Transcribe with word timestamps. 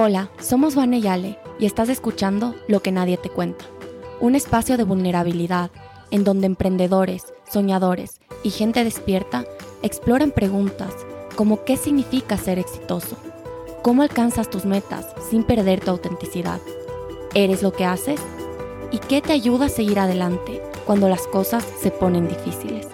Hola, 0.00 0.30
somos 0.40 0.76
Vane 0.76 1.00
Yale 1.00 1.40
y 1.58 1.66
estás 1.66 1.88
escuchando 1.88 2.54
Lo 2.68 2.78
que 2.82 2.92
nadie 2.92 3.16
te 3.16 3.30
cuenta, 3.30 3.64
un 4.20 4.36
espacio 4.36 4.76
de 4.76 4.84
vulnerabilidad 4.84 5.72
en 6.12 6.22
donde 6.22 6.46
emprendedores, 6.46 7.34
soñadores 7.50 8.20
y 8.44 8.50
gente 8.50 8.84
despierta 8.84 9.44
exploran 9.82 10.30
preguntas 10.30 10.94
como 11.34 11.64
qué 11.64 11.76
significa 11.76 12.36
ser 12.36 12.60
exitoso, 12.60 13.16
cómo 13.82 14.02
alcanzas 14.02 14.48
tus 14.48 14.66
metas 14.66 15.04
sin 15.28 15.42
perder 15.42 15.80
tu 15.80 15.90
autenticidad, 15.90 16.60
eres 17.34 17.64
lo 17.64 17.72
que 17.72 17.84
haces 17.84 18.20
y 18.92 18.98
qué 18.98 19.20
te 19.20 19.32
ayuda 19.32 19.66
a 19.66 19.68
seguir 19.68 19.98
adelante 19.98 20.62
cuando 20.86 21.08
las 21.08 21.26
cosas 21.26 21.66
se 21.82 21.90
ponen 21.90 22.28
difíciles. 22.28 22.86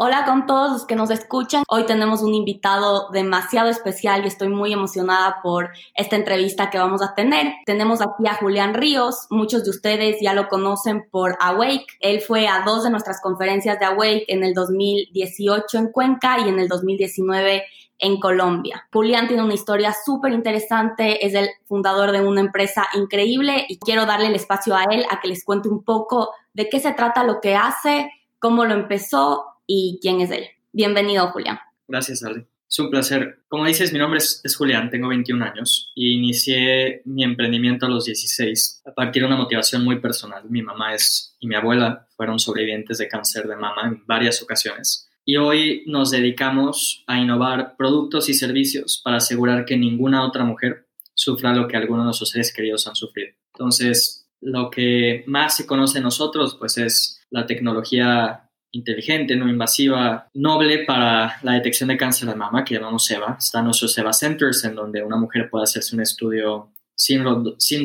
Hola 0.00 0.24
con 0.26 0.46
todos 0.46 0.70
los 0.70 0.86
que 0.86 0.94
nos 0.94 1.10
escuchan. 1.10 1.64
Hoy 1.66 1.84
tenemos 1.84 2.22
un 2.22 2.32
invitado 2.32 3.08
demasiado 3.10 3.68
especial 3.68 4.22
y 4.22 4.28
estoy 4.28 4.48
muy 4.48 4.72
emocionada 4.72 5.40
por 5.42 5.70
esta 5.92 6.14
entrevista 6.14 6.70
que 6.70 6.78
vamos 6.78 7.02
a 7.02 7.16
tener. 7.16 7.52
Tenemos 7.66 8.00
aquí 8.00 8.28
a 8.28 8.34
Julián 8.34 8.74
Ríos. 8.74 9.26
Muchos 9.28 9.64
de 9.64 9.70
ustedes 9.70 10.18
ya 10.22 10.34
lo 10.34 10.46
conocen 10.46 11.08
por 11.10 11.36
Awake. 11.40 11.86
Él 11.98 12.20
fue 12.20 12.46
a 12.46 12.62
dos 12.64 12.84
de 12.84 12.90
nuestras 12.90 13.20
conferencias 13.20 13.80
de 13.80 13.86
Awake 13.86 14.26
en 14.28 14.44
el 14.44 14.54
2018 14.54 15.78
en 15.78 15.90
Cuenca 15.90 16.38
y 16.38 16.48
en 16.48 16.60
el 16.60 16.68
2019 16.68 17.64
en 17.98 18.20
Colombia. 18.20 18.86
Julián 18.92 19.26
tiene 19.26 19.42
una 19.42 19.54
historia 19.54 19.92
súper 19.92 20.32
interesante, 20.32 21.26
es 21.26 21.34
el 21.34 21.48
fundador 21.66 22.12
de 22.12 22.24
una 22.24 22.40
empresa 22.40 22.86
increíble 22.94 23.66
y 23.68 23.80
quiero 23.80 24.06
darle 24.06 24.28
el 24.28 24.36
espacio 24.36 24.76
a 24.76 24.84
él 24.84 25.04
a 25.10 25.18
que 25.18 25.26
les 25.26 25.44
cuente 25.44 25.68
un 25.68 25.82
poco 25.82 26.30
de 26.54 26.68
qué 26.68 26.78
se 26.78 26.92
trata 26.92 27.24
lo 27.24 27.40
que 27.40 27.56
hace, 27.56 28.12
cómo 28.38 28.64
lo 28.64 28.74
empezó 28.74 29.57
y 29.68 30.00
quién 30.02 30.20
es 30.20 30.30
él. 30.32 30.46
Bienvenido, 30.72 31.28
Julián. 31.28 31.58
Gracias, 31.86 32.24
Ale. 32.24 32.46
Es 32.68 32.78
un 32.78 32.90
placer. 32.90 33.40
Como 33.48 33.64
dices, 33.66 33.92
mi 33.92 33.98
nombre 33.98 34.18
es, 34.18 34.56
Julián, 34.56 34.90
tengo 34.90 35.08
21 35.08 35.44
años 35.44 35.92
y 35.94 36.14
inicié 36.14 37.02
mi 37.04 37.22
emprendimiento 37.22 37.86
a 37.86 37.88
los 37.88 38.06
16 38.06 38.82
a 38.86 38.92
partir 38.92 39.22
de 39.22 39.28
una 39.28 39.36
motivación 39.36 39.84
muy 39.84 40.00
personal. 40.00 40.42
Mi 40.50 40.62
mamá 40.62 40.94
es, 40.94 41.36
y 41.38 41.46
mi 41.46 41.54
abuela 41.54 42.08
fueron 42.16 42.38
sobrevivientes 42.38 42.98
de 42.98 43.08
cáncer 43.08 43.46
de 43.46 43.56
mama 43.56 43.82
en 43.84 44.04
varias 44.06 44.42
ocasiones. 44.42 45.08
Y 45.24 45.36
hoy 45.36 45.84
nos 45.86 46.10
dedicamos 46.10 47.04
a 47.06 47.18
innovar 47.18 47.76
productos 47.76 48.28
y 48.28 48.34
servicios 48.34 49.00
para 49.04 49.18
asegurar 49.18 49.64
que 49.64 49.76
ninguna 49.76 50.26
otra 50.26 50.44
mujer 50.44 50.88
sufra 51.14 51.54
lo 51.54 51.68
que 51.68 51.76
algunos 51.76 52.02
de 52.02 52.06
nuestros 52.06 52.30
seres 52.30 52.52
queridos 52.52 52.86
han 52.86 52.96
sufrido. 52.96 53.34
Entonces, 53.52 54.28
lo 54.40 54.70
que 54.70 55.24
más 55.26 55.56
se 55.56 55.66
conoce 55.66 55.98
de 55.98 56.04
nosotros, 56.04 56.56
pues 56.58 56.78
es 56.78 57.20
la 57.30 57.46
tecnología 57.46 58.47
inteligente, 58.72 59.36
no 59.36 59.48
invasiva, 59.48 60.28
noble 60.34 60.84
para 60.84 61.38
la 61.42 61.52
detección 61.52 61.88
de 61.88 61.96
cáncer 61.96 62.28
de 62.28 62.34
mama, 62.34 62.64
que 62.64 62.74
llamamos 62.74 63.04
SEBA. 63.04 63.36
Están 63.38 63.64
nuestros 63.64 63.92
SEBA 63.94 64.12
Centers, 64.12 64.64
en 64.64 64.74
donde 64.74 65.02
una 65.02 65.16
mujer 65.16 65.48
puede 65.50 65.64
hacerse 65.64 65.94
un 65.94 66.02
estudio 66.02 66.72
sin, 66.98 67.22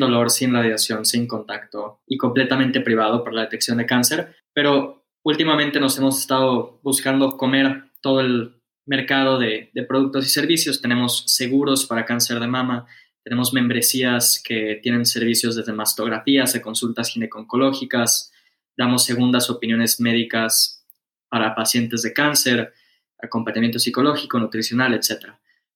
dolor, 0.00 0.30
sin 0.30 0.52
radiación, 0.52 1.04
sin 1.04 1.26
contacto 1.26 2.00
y 2.06 2.18
completamente 2.18 2.80
privado 2.80 3.22
para 3.22 3.36
la 3.36 3.42
detección 3.42 3.78
de 3.78 3.86
cáncer. 3.86 4.34
Pero 4.52 5.04
últimamente 5.22 5.80
nos 5.80 5.96
hemos 5.98 6.18
estado 6.18 6.80
buscando 6.82 7.36
comer 7.36 7.84
todo 8.00 8.20
el 8.20 8.60
mercado 8.86 9.38
de, 9.38 9.70
de 9.72 9.82
productos 9.84 10.26
y 10.26 10.28
servicios. 10.28 10.82
Tenemos 10.82 11.24
seguros 11.26 11.86
para 11.86 12.04
cáncer 12.04 12.40
de 12.40 12.48
mama, 12.48 12.86
tenemos 13.22 13.54
membresías 13.54 14.42
que 14.44 14.80
tienen 14.82 15.06
servicios 15.06 15.56
desde 15.56 15.72
mastografías 15.72 16.52
de 16.52 16.60
consultas 16.60 17.08
ginecológicas, 17.08 18.33
damos 18.76 19.04
segundas 19.04 19.50
opiniones 19.50 20.00
médicas 20.00 20.84
para 21.28 21.54
pacientes 21.54 22.02
de 22.02 22.12
cáncer, 22.12 22.72
acompañamiento 23.20 23.78
psicológico, 23.78 24.38
nutricional, 24.38 24.94
etc. 24.94 25.32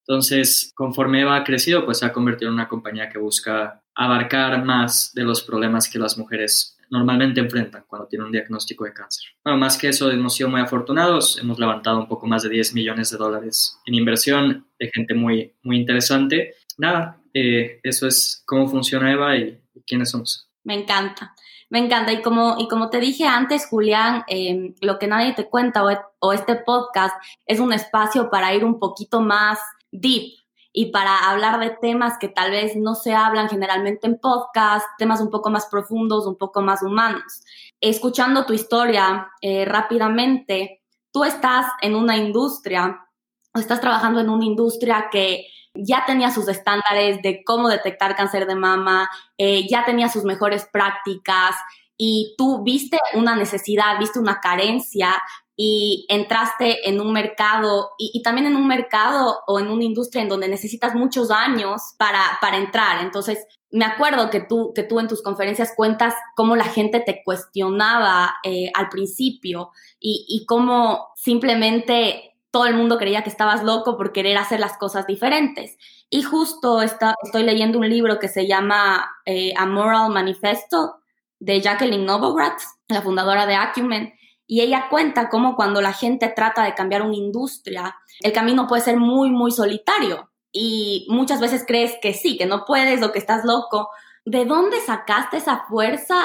Entonces, 0.06 0.72
conforme 0.74 1.20
Eva 1.20 1.36
ha 1.36 1.44
crecido, 1.44 1.84
pues 1.84 1.98
se 1.98 2.06
ha 2.06 2.12
convertido 2.12 2.48
en 2.48 2.54
una 2.54 2.68
compañía 2.68 3.08
que 3.08 3.18
busca 3.18 3.82
abarcar 3.94 4.64
más 4.64 5.12
de 5.14 5.24
los 5.24 5.42
problemas 5.42 5.88
que 5.88 5.98
las 5.98 6.16
mujeres 6.16 6.78
normalmente 6.90 7.40
enfrentan 7.40 7.84
cuando 7.86 8.08
tienen 8.08 8.26
un 8.26 8.32
diagnóstico 8.32 8.84
de 8.84 8.92
cáncer. 8.92 9.24
Bueno, 9.44 9.58
más 9.58 9.76
que 9.76 9.88
eso, 9.88 10.10
hemos 10.10 10.34
sido 10.34 10.48
muy 10.48 10.60
afortunados, 10.60 11.38
hemos 11.38 11.58
levantado 11.58 11.98
un 11.98 12.08
poco 12.08 12.26
más 12.26 12.42
de 12.42 12.48
10 12.48 12.74
millones 12.74 13.10
de 13.10 13.18
dólares 13.18 13.78
en 13.84 13.94
inversión 13.94 14.66
de 14.78 14.90
gente 14.94 15.14
muy, 15.14 15.54
muy 15.62 15.76
interesante. 15.76 16.54
Nada, 16.78 17.20
eh, 17.34 17.80
eso 17.82 18.06
es 18.06 18.42
cómo 18.46 18.68
funciona 18.68 19.12
Eva 19.12 19.36
y 19.36 19.60
quiénes 19.86 20.10
somos. 20.10 20.48
Me 20.64 20.74
encanta. 20.74 21.34
Me 21.70 21.78
encanta. 21.78 22.12
Y 22.12 22.22
como, 22.22 22.56
y 22.58 22.68
como 22.68 22.90
te 22.90 22.98
dije 22.98 23.26
antes, 23.26 23.66
Julián, 23.66 24.24
em, 24.28 24.74
lo 24.80 24.98
que 24.98 25.06
nadie 25.06 25.34
te 25.34 25.48
cuenta 25.48 25.84
o, 26.20 26.32
este 26.32 26.56
podcast 26.56 27.14
es 27.46 27.60
un 27.60 27.72
espacio 27.72 28.30
para 28.30 28.54
ir 28.54 28.64
un 28.64 28.78
poquito 28.78 29.20
más 29.20 29.58
deep 29.90 30.32
y 30.72 30.86
para 30.86 31.30
hablar 31.30 31.60
de 31.60 31.70
temas 31.70 32.18
que 32.18 32.28
tal 32.28 32.50
vez 32.50 32.76
no 32.76 32.94
se 32.94 33.14
hablan 33.14 33.48
generalmente 33.48 34.06
en 34.06 34.18
podcast, 34.18 34.86
temas 34.98 35.20
un 35.20 35.30
poco 35.30 35.50
más 35.50 35.66
profundos, 35.66 36.26
un 36.26 36.36
poco 36.36 36.62
más 36.62 36.82
humanos. 36.82 37.42
Escuchando 37.80 38.46
tu 38.46 38.52
historia 38.52 39.28
eh, 39.40 39.64
rápidamente, 39.64 40.82
tú 41.12 41.24
estás 41.24 41.66
en 41.82 41.94
una 41.94 42.16
industria, 42.16 43.06
o 43.54 43.58
estás 43.58 43.80
trabajando 43.80 44.20
en 44.20 44.30
una 44.30 44.44
industria 44.44 45.08
que 45.10 45.46
ya 45.78 46.04
tenía 46.06 46.30
sus 46.30 46.48
estándares 46.48 47.22
de 47.22 47.42
cómo 47.44 47.68
detectar 47.68 48.16
cáncer 48.16 48.46
de 48.46 48.56
mama, 48.56 49.08
eh, 49.36 49.66
ya 49.68 49.84
tenía 49.84 50.08
sus 50.08 50.24
mejores 50.24 50.68
prácticas 50.72 51.54
y 51.96 52.34
tú 52.38 52.62
viste 52.62 52.98
una 53.14 53.34
necesidad, 53.34 53.98
viste 53.98 54.18
una 54.18 54.40
carencia 54.40 55.20
y 55.60 56.06
entraste 56.08 56.88
en 56.88 57.00
un 57.00 57.12
mercado 57.12 57.90
y, 57.98 58.22
también 58.22 58.46
en 58.46 58.54
un 58.54 58.68
mercado 58.68 59.40
o 59.48 59.58
en 59.58 59.68
una 59.68 59.82
industria 59.82 60.22
en 60.22 60.28
donde 60.28 60.46
necesitas 60.46 60.94
muchos 60.94 61.32
años 61.32 61.82
para, 61.98 62.38
para 62.40 62.58
entrar. 62.58 63.02
Entonces, 63.02 63.44
me 63.72 63.84
acuerdo 63.84 64.30
que 64.30 64.40
tú, 64.40 64.72
que 64.72 64.84
tú 64.84 65.00
en 65.00 65.08
tus 65.08 65.20
conferencias 65.20 65.72
cuentas 65.76 66.14
cómo 66.36 66.54
la 66.54 66.64
gente 66.64 67.00
te 67.00 67.22
cuestionaba 67.24 68.36
eh, 68.44 68.70
al 68.72 68.88
principio 68.88 69.70
y, 69.98 70.24
y 70.28 70.46
cómo 70.46 71.08
simplemente 71.16 72.27
todo 72.50 72.66
el 72.66 72.74
mundo 72.74 72.98
creía 72.98 73.22
que 73.22 73.30
estabas 73.30 73.62
loco 73.62 73.96
por 73.96 74.12
querer 74.12 74.38
hacer 74.38 74.60
las 74.60 74.78
cosas 74.78 75.06
diferentes. 75.06 75.76
Y 76.10 76.22
justo 76.22 76.80
estoy 76.82 77.42
leyendo 77.42 77.78
un 77.78 77.88
libro 77.88 78.18
que 78.18 78.28
se 78.28 78.46
llama 78.46 79.06
eh, 79.26 79.52
A 79.56 79.66
Moral 79.66 80.10
Manifesto 80.10 80.96
de 81.38 81.60
Jacqueline 81.60 82.06
Novogratz, 82.06 82.64
la 82.88 83.02
fundadora 83.02 83.46
de 83.46 83.54
Acumen, 83.54 84.14
y 84.46 84.62
ella 84.62 84.88
cuenta 84.88 85.28
cómo 85.28 85.56
cuando 85.56 85.82
la 85.82 85.92
gente 85.92 86.32
trata 86.34 86.64
de 86.64 86.74
cambiar 86.74 87.02
una 87.02 87.14
industria, 87.14 87.94
el 88.20 88.32
camino 88.32 88.66
puede 88.66 88.82
ser 88.82 88.96
muy, 88.96 89.30
muy 89.30 89.50
solitario. 89.50 90.30
Y 90.50 91.06
muchas 91.10 91.38
veces 91.38 91.64
crees 91.66 91.96
que 92.00 92.14
sí, 92.14 92.38
que 92.38 92.46
no 92.46 92.64
puedes 92.64 93.02
o 93.02 93.12
que 93.12 93.18
estás 93.18 93.44
loco. 93.44 93.90
¿De 94.24 94.46
dónde 94.46 94.80
sacaste 94.80 95.36
esa 95.36 95.66
fuerza 95.68 96.16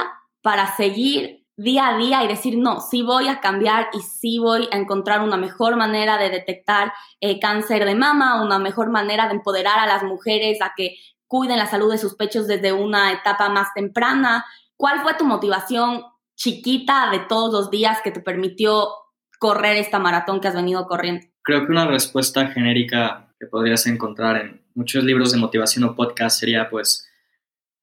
para 0.41 0.73
seguir 0.77 1.42
día 1.55 1.89
a 1.89 1.97
día 1.97 2.23
y 2.23 2.27
decir, 2.27 2.57
no, 2.57 2.81
sí 2.81 3.03
voy 3.03 3.27
a 3.27 3.39
cambiar 3.39 3.89
y 3.93 3.99
sí 3.99 4.39
voy 4.39 4.67
a 4.71 4.77
encontrar 4.77 5.21
una 5.21 5.37
mejor 5.37 5.75
manera 5.75 6.17
de 6.17 6.29
detectar 6.29 6.93
eh, 7.21 7.39
cáncer 7.39 7.85
de 7.85 7.95
mama, 7.95 8.43
una 8.43 8.59
mejor 8.59 8.89
manera 8.89 9.27
de 9.27 9.35
empoderar 9.35 9.79
a 9.79 9.85
las 9.85 10.03
mujeres 10.03 10.61
a 10.61 10.73
que 10.75 10.95
cuiden 11.27 11.57
la 11.57 11.67
salud 11.67 11.91
de 11.91 11.97
sus 11.97 12.15
pechos 12.15 12.47
desde 12.47 12.73
una 12.73 13.11
etapa 13.11 13.49
más 13.49 13.73
temprana. 13.73 14.45
¿Cuál 14.75 15.01
fue 15.01 15.15
tu 15.15 15.25
motivación 15.25 16.03
chiquita 16.35 17.09
de 17.11 17.19
todos 17.19 17.53
los 17.53 17.69
días 17.69 17.99
que 18.03 18.11
te 18.11 18.19
permitió 18.19 18.87
correr 19.39 19.77
esta 19.77 19.99
maratón 19.99 20.41
que 20.41 20.47
has 20.47 20.55
venido 20.55 20.85
corriendo? 20.87 21.25
Creo 21.43 21.65
que 21.65 21.71
una 21.71 21.85
respuesta 21.87 22.47
genérica 22.47 23.33
que 23.39 23.47
podrías 23.47 23.85
encontrar 23.87 24.37
en 24.37 24.65
muchos 24.73 25.03
libros 25.03 25.31
de 25.31 25.37
motivación 25.37 25.83
o 25.83 25.95
podcast 25.95 26.39
sería 26.39 26.69
pues 26.69 27.09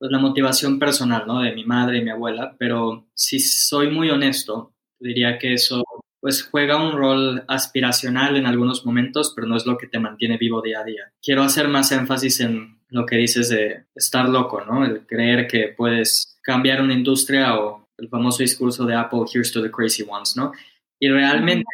pues, 0.00 0.10
la 0.10 0.18
motivación 0.18 0.78
personal, 0.78 1.24
¿no? 1.26 1.40
De 1.42 1.54
mi 1.54 1.64
madre 1.64 1.98
y 1.98 2.02
mi 2.02 2.10
abuela, 2.10 2.56
pero 2.58 3.06
si 3.14 3.38
soy 3.38 3.90
muy 3.90 4.10
honesto, 4.10 4.74
diría 4.98 5.38
que 5.38 5.52
eso 5.54 5.84
pues 6.20 6.42
juega 6.42 6.76
un 6.76 6.92
rol 6.92 7.44
aspiracional 7.48 8.36
en 8.36 8.44
algunos 8.44 8.84
momentos, 8.84 9.32
pero 9.34 9.46
no 9.46 9.56
es 9.56 9.64
lo 9.64 9.78
que 9.78 9.86
te 9.86 9.98
mantiene 9.98 10.36
vivo 10.36 10.60
día 10.60 10.80
a 10.80 10.84
día. 10.84 11.12
Quiero 11.22 11.42
hacer 11.42 11.68
más 11.68 11.92
énfasis 11.92 12.40
en 12.40 12.78
lo 12.88 13.06
que 13.06 13.16
dices 13.16 13.48
de 13.48 13.86
estar 13.94 14.28
loco, 14.28 14.62
¿no? 14.64 14.84
El 14.84 15.06
creer 15.06 15.46
que 15.46 15.74
puedes 15.74 16.38
cambiar 16.42 16.82
una 16.82 16.92
industria 16.92 17.58
o 17.58 17.88
el 17.96 18.08
famoso 18.08 18.42
discurso 18.42 18.84
de 18.84 18.94
Apple, 18.94 19.20
here's 19.32 19.52
to 19.52 19.62
the 19.62 19.70
crazy 19.70 20.02
ones, 20.06 20.36
¿no? 20.36 20.52
Y 20.98 21.08
realmente 21.08 21.64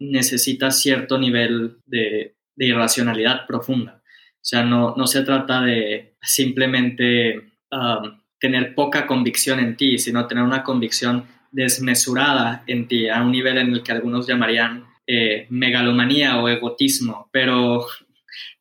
necesitas 0.00 0.80
cierto 0.80 1.16
nivel 1.18 1.78
de, 1.86 2.36
de 2.56 2.66
irracionalidad 2.66 3.46
profunda. 3.46 4.02
O 4.04 4.46
sea, 4.46 4.64
no, 4.64 4.94
no 4.96 5.06
se 5.06 5.22
trata 5.22 5.62
de 5.62 6.16
simplemente 6.20 7.53
Um, 7.74 8.20
tener 8.38 8.74
poca 8.74 9.06
convicción 9.06 9.58
en 9.58 9.76
ti, 9.76 9.98
sino 9.98 10.26
tener 10.26 10.44
una 10.44 10.62
convicción 10.62 11.26
desmesurada 11.50 12.62
en 12.66 12.86
ti, 12.86 13.08
a 13.08 13.22
un 13.22 13.32
nivel 13.32 13.58
en 13.58 13.72
el 13.72 13.82
que 13.82 13.90
algunos 13.90 14.28
llamarían 14.28 14.84
eh, 15.06 15.46
megalomanía 15.50 16.40
o 16.40 16.48
egotismo, 16.48 17.28
pero 17.32 17.86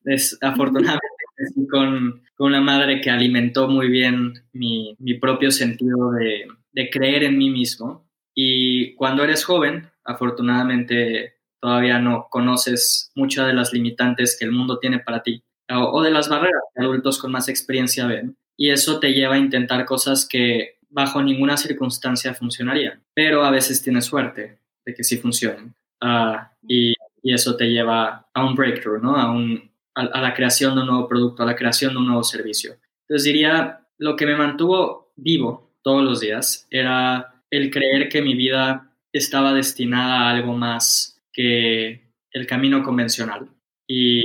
desafortunadamente 0.02 1.06
con, 1.70 2.24
con, 2.36 2.48
una 2.48 2.62
madre 2.62 3.02
que 3.02 3.12
alimentó 3.12 3.68
muy 3.68 3.88
bien 3.90 4.34
mi, 4.54 4.96
mi 5.00 5.16
propio 5.16 5.52
sentido 5.52 6.12
de, 6.12 6.48
de, 6.72 6.90
creer 6.90 7.26
en 7.26 7.38
mí 7.38 7.50
mismo. 7.50 8.10
Y 8.34 8.96
cuando 8.96 9.24
eres 9.24 9.44
joven, 9.44 9.92
afortunadamente 10.06 11.36
todavía 11.60 12.00
no 12.00 12.28
conoces 12.30 13.12
muchas 13.16 13.48
de 13.48 13.54
las 13.54 13.74
limitantes 13.74 14.38
que 14.40 14.46
el 14.46 14.54
mundo 14.54 14.80
tiene 14.80 15.00
para 15.00 15.22
ti. 15.22 15.44
o, 15.70 16.02
de 16.02 16.12
las 16.12 16.30
barreras 16.30 16.64
que 16.74 16.84
adultos 16.84 17.20
con 17.20 17.32
más 17.32 17.48
experiencia 17.50 18.08
ven. 18.08 18.38
Y 18.58 18.70
eso 18.70 19.00
te 19.00 19.14
lleva 19.14 19.36
a 19.36 19.40
intentar 19.40 19.86
cosas 19.86 20.28
que 20.28 20.78
bajo 20.90 21.22
ninguna 21.22 21.58
circunstancia 21.58 22.34
funcionarían, 22.34 23.02
pero 23.14 23.44
a 23.44 23.52
veces 23.52 23.82
tienes 23.82 24.06
suerte 24.06 24.60
de 24.86 24.94
que 24.94 25.04
sí 25.04 25.18
funcionen. 25.18 25.74
Ah, 26.02 26.52
y, 26.68 26.94
eso 27.24 27.56
te 27.56 27.70
lleva 27.70 28.28
a 28.34 28.46
un 28.46 28.54
breakthrough, 28.54 29.02
¿no? 29.02 29.16
A, 29.16 29.32
un, 29.32 29.72
a, 29.96 30.22
la 30.22 30.34
creación 30.34 30.76
de 30.76 30.82
un 30.82 30.88
nuevo 30.88 31.08
producto, 31.08 31.42
a 31.42 31.46
la 31.46 31.56
creación 31.56 31.94
de 31.94 32.00
un 32.00 32.06
nuevo 32.06 32.22
servicio. 32.22 32.76
Entonces 33.08 33.24
diría, 33.24 33.88
lo 33.98 34.18
que 34.18 34.26
me 34.26 34.36
mantuvo 34.36 35.14
vivo 35.16 35.72
todos 35.84 36.04
los 36.04 36.20
días 36.20 36.68
era 36.70 37.42
el 37.50 37.72
creer 37.72 38.10
que 38.10 38.22
mi 38.22 38.36
vida 38.36 38.94
estaba 39.14 39.54
destinada 39.54 40.22
a 40.22 40.32
algo 40.32 40.54
más 40.54 41.22
que 41.32 42.10
el 42.32 42.46
camino 42.46 42.84
convencional. 42.84 43.48
Y 43.88 44.24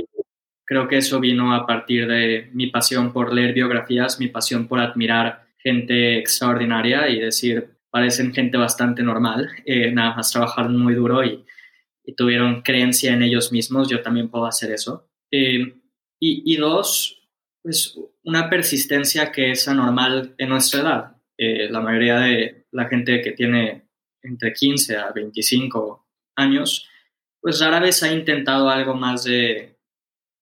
creo 0.69 0.87
que 0.87 0.97
eso 0.97 1.19
vino 1.19 1.55
a 1.55 1.65
partir 1.65 2.05
de 2.05 2.47
mi 2.53 2.67
pasión 2.67 3.11
por 3.11 3.33
leer 3.33 3.53
biografías, 3.53 4.19
mi 4.19 4.27
pasión 4.27 4.67
por 4.67 4.79
admirar 4.79 5.47
gente 5.57 6.19
extraordinaria 6.19 7.09
y 7.09 7.19
decir, 7.19 7.71
parecen 7.89 8.31
gente 8.35 8.55
bastante 8.55 9.01
normal, 9.01 9.49
eh, 9.65 9.91
nada 9.91 10.15
más 10.15 10.31
trabajaron 10.31 10.77
muy 10.77 10.93
duro 10.93 11.25
y, 11.25 11.43
tuvieron 12.17 12.63
creencia 12.63 13.13
en 13.13 13.21
ellos 13.21 13.51
mismos, 13.51 13.87
yo 13.87 14.01
también 14.01 14.29
puedo 14.29 14.47
hacer 14.47 14.71
eso. 14.71 15.11
Eh, 15.31 15.75
y, 16.19 16.55
dos, 16.55 17.21
pues 17.61 17.99
una 18.23 18.49
persistencia 18.49 19.31
que 19.31 19.51
es 19.51 19.67
anormal 19.67 20.33
en 20.39 20.49
nuestra 20.49 20.81
edad. 20.81 21.15
Eh, 21.37 21.69
la 21.69 21.81
mayoría 21.81 22.17
de 22.17 22.65
la 22.71 22.87
gente 22.87 23.21
que 23.21 23.33
tiene 23.33 23.89
entre 24.23 24.53
15 24.53 24.97
a 24.97 25.11
25 25.11 26.07
años, 26.35 26.89
pues 27.39 27.59
rara 27.59 27.79
vez 27.79 28.01
ha 28.01 28.11
intentado 28.11 28.69
algo 28.69 28.95
más 28.95 29.25
de, 29.25 29.78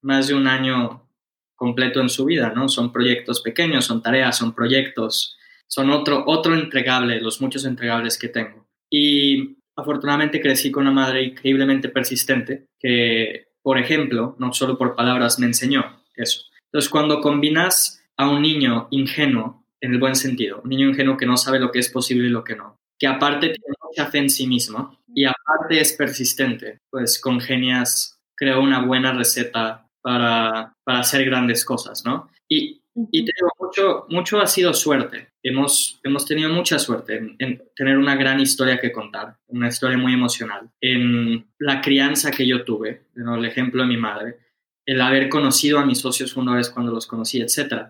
más 0.02 0.28
de 0.28 0.36
un 0.36 0.48
año 0.48 1.08
completo 1.56 2.00
en 2.02 2.10
su 2.10 2.26
vida, 2.26 2.54
¿no? 2.56 2.70
Son 2.70 2.92
proyectos 2.92 3.42
pequeños, 3.42 3.86
son 3.86 4.02
tareas, 4.02 4.38
son 4.38 4.54
proyectos, 4.54 5.38
son 5.68 5.90
otro, 5.90 6.24
otro 6.28 6.54
entregable, 6.54 7.20
los 7.20 7.42
muchos 7.42 7.66
entregables 7.66 8.18
que 8.18 8.30
tengo. 8.30 8.68
Y 8.90 9.58
afortunadamente 9.76 10.42
crecí 10.42 10.72
con 10.72 10.84
una 10.84 10.92
madre 10.92 11.24
increíblemente 11.24 11.90
persistente 11.90 12.68
que, 12.80 13.48
por 13.62 13.78
ejemplo, 13.78 14.36
no 14.40 14.54
solo 14.54 14.78
por 14.78 14.96
palabras, 14.96 15.40
me 15.40 15.48
enseñó 15.48 16.04
eso. 16.16 16.42
Entonces, 16.66 16.90
cuando 16.90 17.22
combinas 17.22 18.04
a 18.18 18.30
un 18.30 18.42
niño 18.42 18.88
ingenuo, 18.92 19.66
en 19.82 19.94
el 19.94 20.00
buen 20.00 20.16
sentido, 20.16 20.62
un 20.64 20.70
niño 20.70 20.90
ingenuo 20.90 21.18
que 21.18 21.26
no 21.26 21.38
sabe 21.38 21.60
lo 21.60 21.72
que 21.72 21.80
es 21.80 21.90
posible 21.90 22.28
y 22.28 22.32
lo 22.32 22.44
que 22.44 22.56
no, 22.56 22.78
que 22.98 23.08
aparte 23.08 23.50
tiene 23.50 23.76
mucha 23.84 24.08
fe 24.08 24.20
en 24.20 24.30
sí 24.30 24.48
mismo 24.48 25.00
y 25.14 25.26
aparte 25.26 25.80
es 25.80 25.94
persistente, 25.94 26.80
pues 26.90 27.20
congenias, 27.20 28.20
creo 28.36 28.62
una 28.62 28.84
buena 28.84 29.14
receta 29.14 29.87
para, 30.08 30.74
para 30.86 31.00
hacer 31.00 31.26
grandes 31.26 31.66
cosas, 31.66 32.06
¿no? 32.06 32.30
Y, 32.48 32.82
y 33.12 33.26
te 33.26 33.34
mucho, 33.60 34.06
mucho 34.08 34.40
ha 34.40 34.48
sido 34.48 34.74
suerte. 34.74 35.34
Hemos, 35.44 36.00
hemos 36.02 36.26
tenido 36.26 36.50
mucha 36.50 36.80
suerte 36.80 37.36
en, 37.38 37.62
tener 37.76 37.98
una 37.98 38.16
gran 38.16 38.40
historia 38.40 38.80
que 38.80 38.94
contar, 38.94 39.36
una 39.48 39.68
historia 39.68 39.98
muy 39.98 40.14
emocional. 40.14 40.70
En 40.80 41.46
la 41.60 41.82
crianza 41.82 42.32
que 42.32 42.48
yo 42.48 42.64
tuve, 42.64 43.02
¿no? 43.16 43.36
el 43.36 43.44
ejemplo 43.44 43.82
de 43.82 43.90
mi 43.90 43.98
madre, 43.98 44.38
el 44.86 45.02
haber 45.02 45.28
conocido 45.28 45.78
a 45.78 45.86
mis 45.86 46.00
socios 46.00 46.38
una 46.38 46.56
vez 46.56 46.70
cuando 46.70 46.94
los 46.94 47.06
conocí, 47.06 47.42
etc. 47.42 47.88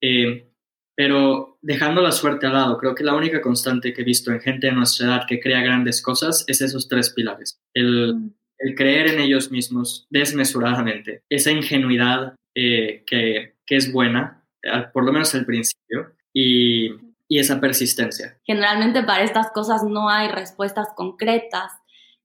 Eh, 0.00 0.52
pero 0.94 1.58
dejando 1.60 2.02
la 2.02 2.12
suerte 2.12 2.46
al 2.46 2.52
lado, 2.52 2.78
creo 2.78 2.94
que 2.94 3.02
la 3.02 3.16
única 3.16 3.40
constante 3.40 3.92
que 3.92 4.02
he 4.02 4.04
visto 4.04 4.30
en 4.30 4.40
gente 4.40 4.68
de 4.68 4.74
nuestra 4.74 5.08
edad 5.08 5.26
que 5.26 5.40
crea 5.40 5.60
grandes 5.60 6.02
cosas 6.02 6.44
es 6.46 6.60
esos 6.60 6.86
tres 6.86 7.10
pilares. 7.10 7.60
El, 7.74 8.30
el 8.58 8.74
creer 8.74 9.08
en 9.08 9.20
ellos 9.20 9.50
mismos 9.50 10.06
desmesuradamente, 10.10 11.22
esa 11.28 11.50
ingenuidad 11.50 12.34
eh, 12.54 13.04
que, 13.06 13.54
que, 13.66 13.76
es 13.76 13.92
buena, 13.92 14.44
por 14.92 15.04
lo 15.04 15.12
menos 15.12 15.34
al 15.34 15.46
principio, 15.46 16.12
y, 16.32 16.90
y 17.28 17.38
esa 17.38 17.60
persistencia. 17.60 18.38
Generalmente 18.44 19.02
para 19.02 19.22
estas 19.22 19.50
cosas 19.52 19.84
no 19.84 20.08
hay 20.08 20.28
respuestas 20.28 20.88
concretas. 20.96 21.72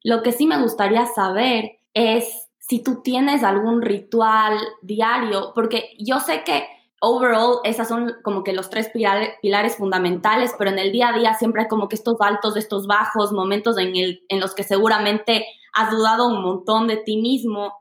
Lo 0.03 0.23
que 0.23 0.31
sí 0.31 0.47
me 0.47 0.61
gustaría 0.61 1.05
saber 1.05 1.79
es 1.93 2.49
si 2.59 2.81
tú 2.81 3.01
tienes 3.03 3.43
algún 3.43 3.81
ritual 3.81 4.57
diario, 4.81 5.51
porque 5.53 5.91
yo 5.99 6.19
sé 6.19 6.43
que 6.45 6.65
overall, 7.01 7.57
esas 7.65 7.89
son 7.89 8.15
como 8.23 8.45
que 8.45 8.53
los 8.53 8.69
tres 8.69 8.89
pilares, 8.89 9.75
fundamentales, 9.75 10.55
pero 10.57 10.69
en 10.69 10.79
el 10.79 10.93
día 10.93 11.09
a 11.09 11.19
día 11.19 11.33
siempre 11.33 11.63
hay 11.63 11.67
como 11.67 11.89
que 11.89 11.97
estos 11.97 12.15
altos, 12.21 12.55
estos 12.55 12.87
bajos, 12.87 13.33
momentos 13.33 13.77
en, 13.77 13.93
el, 13.97 14.23
en 14.29 14.39
los 14.39 14.55
que 14.55 14.63
seguramente 14.63 15.45
has 15.73 15.91
dudado 15.91 16.27
un 16.27 16.41
montón 16.41 16.87
de 16.87 16.97
ti 16.97 17.17
mismo. 17.17 17.73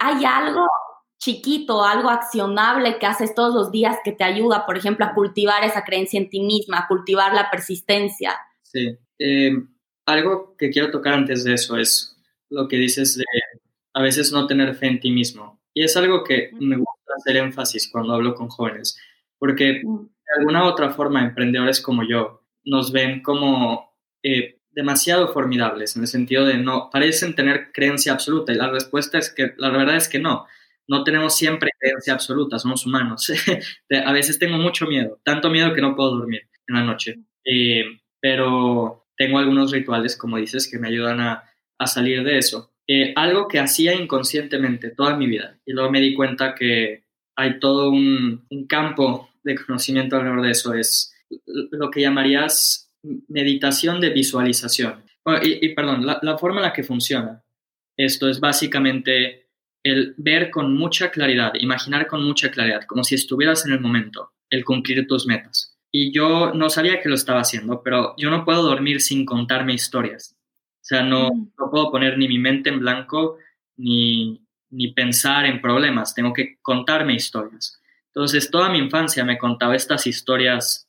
¿Hay 0.00 0.24
algo 0.24 0.66
chiquito, 1.18 1.84
algo 1.84 2.10
accionable 2.10 2.98
que 2.98 3.06
haces 3.06 3.34
todos 3.34 3.54
los 3.54 3.70
días 3.70 3.98
que 4.04 4.12
te 4.12 4.24
ayuda, 4.24 4.66
por 4.66 4.76
ejemplo, 4.76 5.04
a 5.04 5.14
cultivar 5.14 5.64
esa 5.64 5.82
creencia 5.82 6.20
en 6.20 6.28
ti 6.28 6.40
misma, 6.40 6.80
a 6.80 6.88
cultivar 6.88 7.34
la 7.34 7.50
persistencia? 7.50 8.34
Sí. 8.62 8.96
Eh, 9.18 9.52
algo 10.06 10.54
que 10.56 10.70
quiero 10.70 10.90
tocar 10.90 11.14
antes 11.14 11.44
de 11.44 11.54
eso 11.54 11.76
es 11.76 12.16
lo 12.50 12.68
que 12.68 12.76
dices 12.76 13.16
de 13.16 13.24
a 13.94 14.02
veces 14.02 14.32
no 14.32 14.46
tener 14.46 14.74
fe 14.74 14.86
en 14.86 15.00
ti 15.00 15.10
mismo. 15.10 15.60
Y 15.72 15.82
es 15.82 15.96
algo 15.96 16.24
que 16.24 16.50
me 16.60 16.76
gusta 16.76 17.14
hacer 17.16 17.36
énfasis 17.36 17.88
cuando 17.90 18.12
hablo 18.12 18.34
con 18.34 18.48
jóvenes, 18.48 18.98
porque 19.38 19.82
de 19.82 20.38
alguna 20.38 20.64
u 20.64 20.68
otra 20.68 20.90
forma 20.90 21.22
emprendedores 21.22 21.80
como 21.80 22.02
yo 22.06 22.42
nos 22.64 22.92
ven 22.92 23.22
como 23.22 23.94
eh, 24.22 24.60
demasiado 24.74 25.32
formidables, 25.32 25.96
en 25.96 26.02
el 26.02 26.08
sentido 26.08 26.44
de 26.44 26.58
no, 26.58 26.90
parecen 26.90 27.34
tener 27.34 27.70
creencia 27.72 28.12
absoluta 28.12 28.52
y 28.52 28.56
la 28.56 28.70
respuesta 28.70 29.18
es 29.18 29.32
que 29.32 29.54
la 29.56 29.70
verdad 29.70 29.96
es 29.96 30.08
que 30.08 30.18
no. 30.18 30.46
No 30.86 31.02
tenemos 31.02 31.36
siempre 31.36 31.70
creencia 31.78 32.12
absoluta, 32.12 32.58
somos 32.58 32.84
humanos. 32.84 33.30
a 34.04 34.12
veces 34.12 34.38
tengo 34.38 34.58
mucho 34.58 34.86
miedo, 34.86 35.20
tanto 35.24 35.48
miedo 35.48 35.72
que 35.72 35.80
no 35.80 35.96
puedo 35.96 36.16
dormir 36.16 36.42
en 36.66 36.74
la 36.74 36.82
noche. 36.82 37.20
Eh, 37.44 37.84
pero 38.20 39.06
tengo 39.16 39.38
algunos 39.38 39.70
rituales, 39.70 40.16
como 40.16 40.36
dices, 40.36 40.68
que 40.70 40.78
me 40.78 40.88
ayudan 40.88 41.20
a, 41.20 41.44
a 41.78 41.86
salir 41.86 42.22
de 42.24 42.38
eso. 42.38 42.74
Eh, 42.86 43.14
algo 43.16 43.48
que 43.48 43.60
hacía 43.60 43.94
inconscientemente 43.94 44.90
toda 44.90 45.16
mi 45.16 45.26
vida. 45.26 45.58
Y 45.64 45.72
luego 45.72 45.90
me 45.90 46.00
di 46.00 46.14
cuenta 46.14 46.54
que 46.54 47.04
hay 47.36 47.58
todo 47.58 47.90
un, 47.90 48.46
campo 48.68 49.30
de 49.42 49.56
conocimiento 49.56 50.16
alrededor 50.16 50.42
de 50.42 50.50
eso. 50.50 50.74
Es 50.74 51.14
lo 51.46 51.90
que 51.90 52.02
llamarías 52.02 52.83
meditación 53.28 54.00
de 54.00 54.10
visualización. 54.10 55.04
y, 55.42 55.68
perdón, 55.70 56.04
la, 56.04 56.18
la, 56.22 56.38
forma 56.38 56.58
en 56.58 56.64
la 56.64 56.72
que 56.72 56.82
funciona 56.82 57.42
esto 57.96 58.28
es 58.28 58.40
básicamente 58.40 59.48
el 59.82 60.14
ver 60.16 60.50
con 60.50 60.74
mucha 60.74 61.10
claridad, 61.10 61.52
imaginar 61.54 62.06
con 62.06 62.24
mucha 62.24 62.50
claridad, 62.50 62.84
como 62.86 63.04
si 63.04 63.14
estuvieras 63.14 63.66
en 63.66 63.72
el 63.72 63.80
momento, 63.80 64.32
el 64.50 64.64
cumplir 64.64 65.06
tus 65.06 65.26
metas. 65.26 65.76
Y 65.92 66.12
yo 66.12 66.52
no 66.52 66.70
sabía 66.70 67.00
que 67.00 67.08
lo 67.08 67.14
estaba 67.14 67.40
haciendo, 67.40 67.82
pero 67.82 68.14
yo 68.16 68.30
no 68.30 68.44
puedo 68.44 68.62
dormir 68.62 69.00
sin 69.00 69.24
contarme 69.24 69.74
historias. 69.74 70.36
O 70.36 70.86
sea, 70.86 71.02
no, 71.02 71.30
no 71.58 71.70
puedo 71.70 71.90
poner 71.90 72.18
ni 72.18 72.26
mi 72.28 72.38
mente 72.38 72.70
en 72.70 72.80
blanco 72.80 73.38
ni, 73.76 74.44
ni 74.70 74.92
pensar 74.92 75.46
en 75.46 75.60
problemas, 75.60 76.14
tengo 76.14 76.32
que 76.32 76.58
contarme 76.62 77.14
historias. 77.14 77.80
Entonces, 78.08 78.50
toda 78.50 78.70
mi 78.70 78.78
infancia 78.78 79.24
me 79.24 79.38
contaba 79.38 79.76
estas 79.76 80.06
historias 80.06 80.88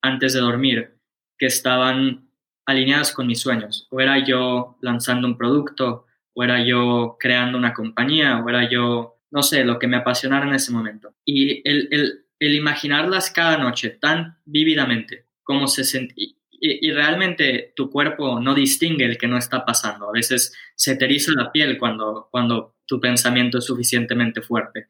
antes 0.00 0.32
de 0.32 0.40
dormir 0.40 0.96
que 1.38 1.46
estaban 1.46 2.28
alineadas 2.66 3.12
con 3.12 3.26
mis 3.26 3.40
sueños. 3.40 3.88
O 3.90 4.00
era 4.00 4.24
yo 4.24 4.76
lanzando 4.80 5.26
un 5.26 5.36
producto, 5.36 6.06
o 6.34 6.44
era 6.44 6.64
yo 6.64 7.16
creando 7.18 7.58
una 7.58 7.74
compañía, 7.74 8.38
o 8.38 8.48
era 8.48 8.68
yo, 8.70 9.18
no 9.30 9.42
sé, 9.42 9.64
lo 9.64 9.78
que 9.78 9.88
me 9.88 9.96
apasionara 9.96 10.46
en 10.46 10.54
ese 10.54 10.72
momento. 10.72 11.14
Y 11.24 11.68
el, 11.68 11.88
el, 11.90 12.26
el 12.38 12.54
imaginarlas 12.54 13.30
cada 13.30 13.58
noche 13.58 13.90
tan 13.90 14.38
vívidamente, 14.44 15.26
como 15.42 15.66
se 15.66 15.84
sentía, 15.84 16.28
y, 16.64 16.92
realmente 16.92 17.72
tu 17.74 17.90
cuerpo 17.90 18.38
no 18.38 18.54
distingue 18.54 19.04
el 19.04 19.18
que 19.18 19.26
no 19.26 19.36
está 19.36 19.64
pasando. 19.64 20.08
A 20.08 20.12
veces 20.12 20.56
se 20.76 20.94
te 20.96 21.06
eriza 21.06 21.32
la 21.32 21.50
piel 21.50 21.76
cuando, 21.76 22.28
cuando 22.30 22.76
tu 22.86 23.00
pensamiento 23.00 23.58
es 23.58 23.64
suficientemente 23.64 24.42
fuerte 24.42 24.86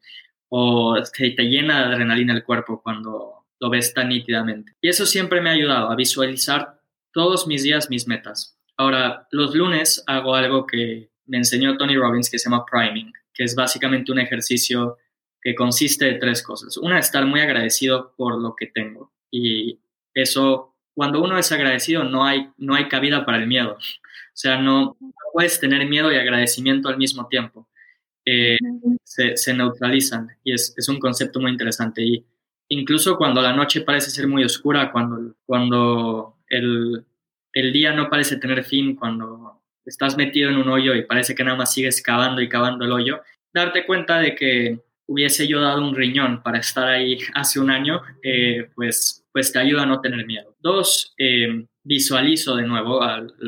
o 0.49 0.95
que 1.11 1.31
te 1.31 1.43
llena 1.45 1.79
de 1.79 1.95
adrenalina 1.95 2.33
el 2.33 2.43
cuerpo 2.43 2.81
cuando 2.83 3.42
lo 3.59 3.69
ves 3.69 3.93
tan 3.93 4.09
nítidamente. 4.09 4.73
Y 4.81 4.89
eso 4.89 5.05
siempre 5.05 5.41
me 5.41 5.49
ha 5.49 5.53
ayudado 5.53 5.89
a 5.89 5.95
visualizar 5.95 6.79
todos 7.11 7.47
mis 7.47 7.63
días 7.63 7.89
mis 7.89 8.07
metas. 8.07 8.57
Ahora, 8.77 9.27
los 9.31 9.55
lunes 9.55 10.03
hago 10.07 10.35
algo 10.35 10.65
que 10.65 11.09
me 11.25 11.37
enseñó 11.37 11.77
Tony 11.77 11.95
Robbins 11.95 12.29
que 12.29 12.39
se 12.39 12.49
llama 12.49 12.65
priming, 12.65 13.11
que 13.33 13.43
es 13.43 13.55
básicamente 13.55 14.11
un 14.11 14.19
ejercicio 14.19 14.97
que 15.41 15.55
consiste 15.55 16.05
de 16.05 16.13
tres 16.15 16.41
cosas. 16.41 16.77
Una, 16.77 16.99
estar 16.99 17.25
muy 17.25 17.41
agradecido 17.41 18.13
por 18.17 18.41
lo 18.41 18.55
que 18.55 18.67
tengo. 18.67 19.11
Y 19.29 19.79
eso 20.13 20.73
cuando 20.93 21.23
uno 21.23 21.37
es 21.37 21.51
agradecido 21.51 22.03
no 22.03 22.25
hay, 22.25 22.49
no 22.57 22.75
hay 22.75 22.87
cabida 22.87 23.25
para 23.25 23.37
el 23.37 23.47
miedo. 23.47 23.73
O 23.73 24.35
sea, 24.35 24.57
no, 24.57 24.97
puedes 25.31 25.59
tener 25.59 25.87
miedo 25.87 26.11
y 26.11 26.15
agradecimiento 26.15 26.89
al 26.89 26.97
mismo 26.97 27.27
tiempo. 27.27 27.67
Eh, 28.25 28.57
se, 29.03 29.53
neutralizan 29.53 30.29
y 30.43 30.53
es, 30.53 30.73
un 30.87 30.99
concepto 30.99 31.39
muy 31.39 31.51
interesante. 31.51 32.03
Y 32.03 32.25
incluso 32.69 33.17
cuando 33.17 33.41
la 33.41 33.53
noche 33.53 33.81
parece 33.81 34.09
ser 34.09 34.27
muy 34.27 34.43
oscura, 34.43 34.91
cuando, 34.91 35.35
cuando 35.45 36.37
el, 36.47 37.05
el 37.53 37.73
día 37.73 37.93
no 37.93 38.09
parece 38.09 38.37
tener 38.37 38.63
fin, 38.63 38.95
cuando 38.95 39.61
estás 39.85 40.17
metido 40.17 40.49
en 40.49 40.57
un 40.57 40.69
hoyo 40.69 40.95
y 40.95 41.03
parece 41.03 41.35
que 41.35 41.43
nada 41.43 41.57
más 41.57 41.73
sigues 41.73 42.01
cavando 42.01 42.41
y 42.41 42.49
cavando 42.49 42.85
el 42.85 42.91
hoyo, 42.91 43.21
darte 43.53 43.85
cuenta 43.85 44.19
de 44.19 44.35
que 44.35 44.79
hubiese 45.07 45.47
yo 45.47 45.61
dado 45.61 45.81
un 45.81 45.95
riñón 45.95 46.41
para 46.41 46.59
estar 46.59 46.87
ahí 46.87 47.17
hace 47.33 47.59
un 47.59 47.69
año, 47.69 48.01
eh, 48.23 48.69
pues, 48.75 49.25
pues 49.31 49.51
te 49.51 49.59
ayuda 49.59 49.83
a 49.83 49.85
no 49.85 50.01
tener 50.01 50.25
miedo. 50.25 50.55
Dos, 50.59 51.13
eh, 51.17 51.65
visualizo 51.83 52.55
de 52.55 52.65
nuevo 52.65 53.01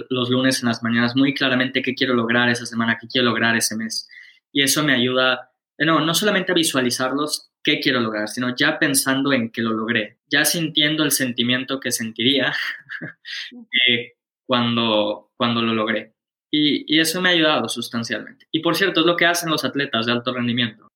los 0.10 0.30
lunes 0.30 0.62
en 0.62 0.68
las 0.68 0.84
mañanas 0.84 1.16
muy 1.16 1.34
claramente 1.34 1.82
qué 1.82 1.96
quiero 1.96 2.14
lograr 2.14 2.50
esa 2.50 2.66
semana, 2.66 2.98
qué 3.00 3.08
quiero 3.08 3.30
lograr 3.30 3.56
ese 3.56 3.76
mes. 3.78 4.10
Y 4.52 4.62
eso 4.62 4.84
me 4.84 4.94
ayuda, 4.94 5.52
no, 5.80 6.02
no 6.02 6.14
solamente 6.14 6.52
a 6.52 6.56
visualizarlos, 6.56 7.50
qué 7.66 7.80
quiero 7.80 8.00
lograr, 8.00 8.30
sino 8.30 8.56
ya 8.56 8.78
pensando 8.80 9.34
en 9.34 9.50
que 9.50 9.64
lo 9.64 9.74
logré, 9.74 10.20
ya 10.30 10.46
sintiendo 10.46 11.04
el 11.04 11.12
sentimiento 11.12 11.80
que 11.80 11.92
sentiría 11.92 12.54
eh, 13.90 14.14
cuando, 14.46 15.32
cuando 15.36 15.62
lo 15.62 15.74
logré. 15.74 16.14
Y, 16.52 17.00
eso 17.00 17.22
me 17.22 17.30
ha 17.30 17.32
ayudado 17.34 17.68
sustancialmente. 17.68 18.46
Y 18.52 18.60
por 18.60 18.76
cierto, 18.76 19.02
es 19.02 19.06
lo 19.06 19.18
que 19.18 19.26
hacen 19.26 19.50
los 19.50 19.66
atletas 19.66 20.06
de 20.06 20.14
alto 20.14 20.32
rendimiento. 20.34 20.88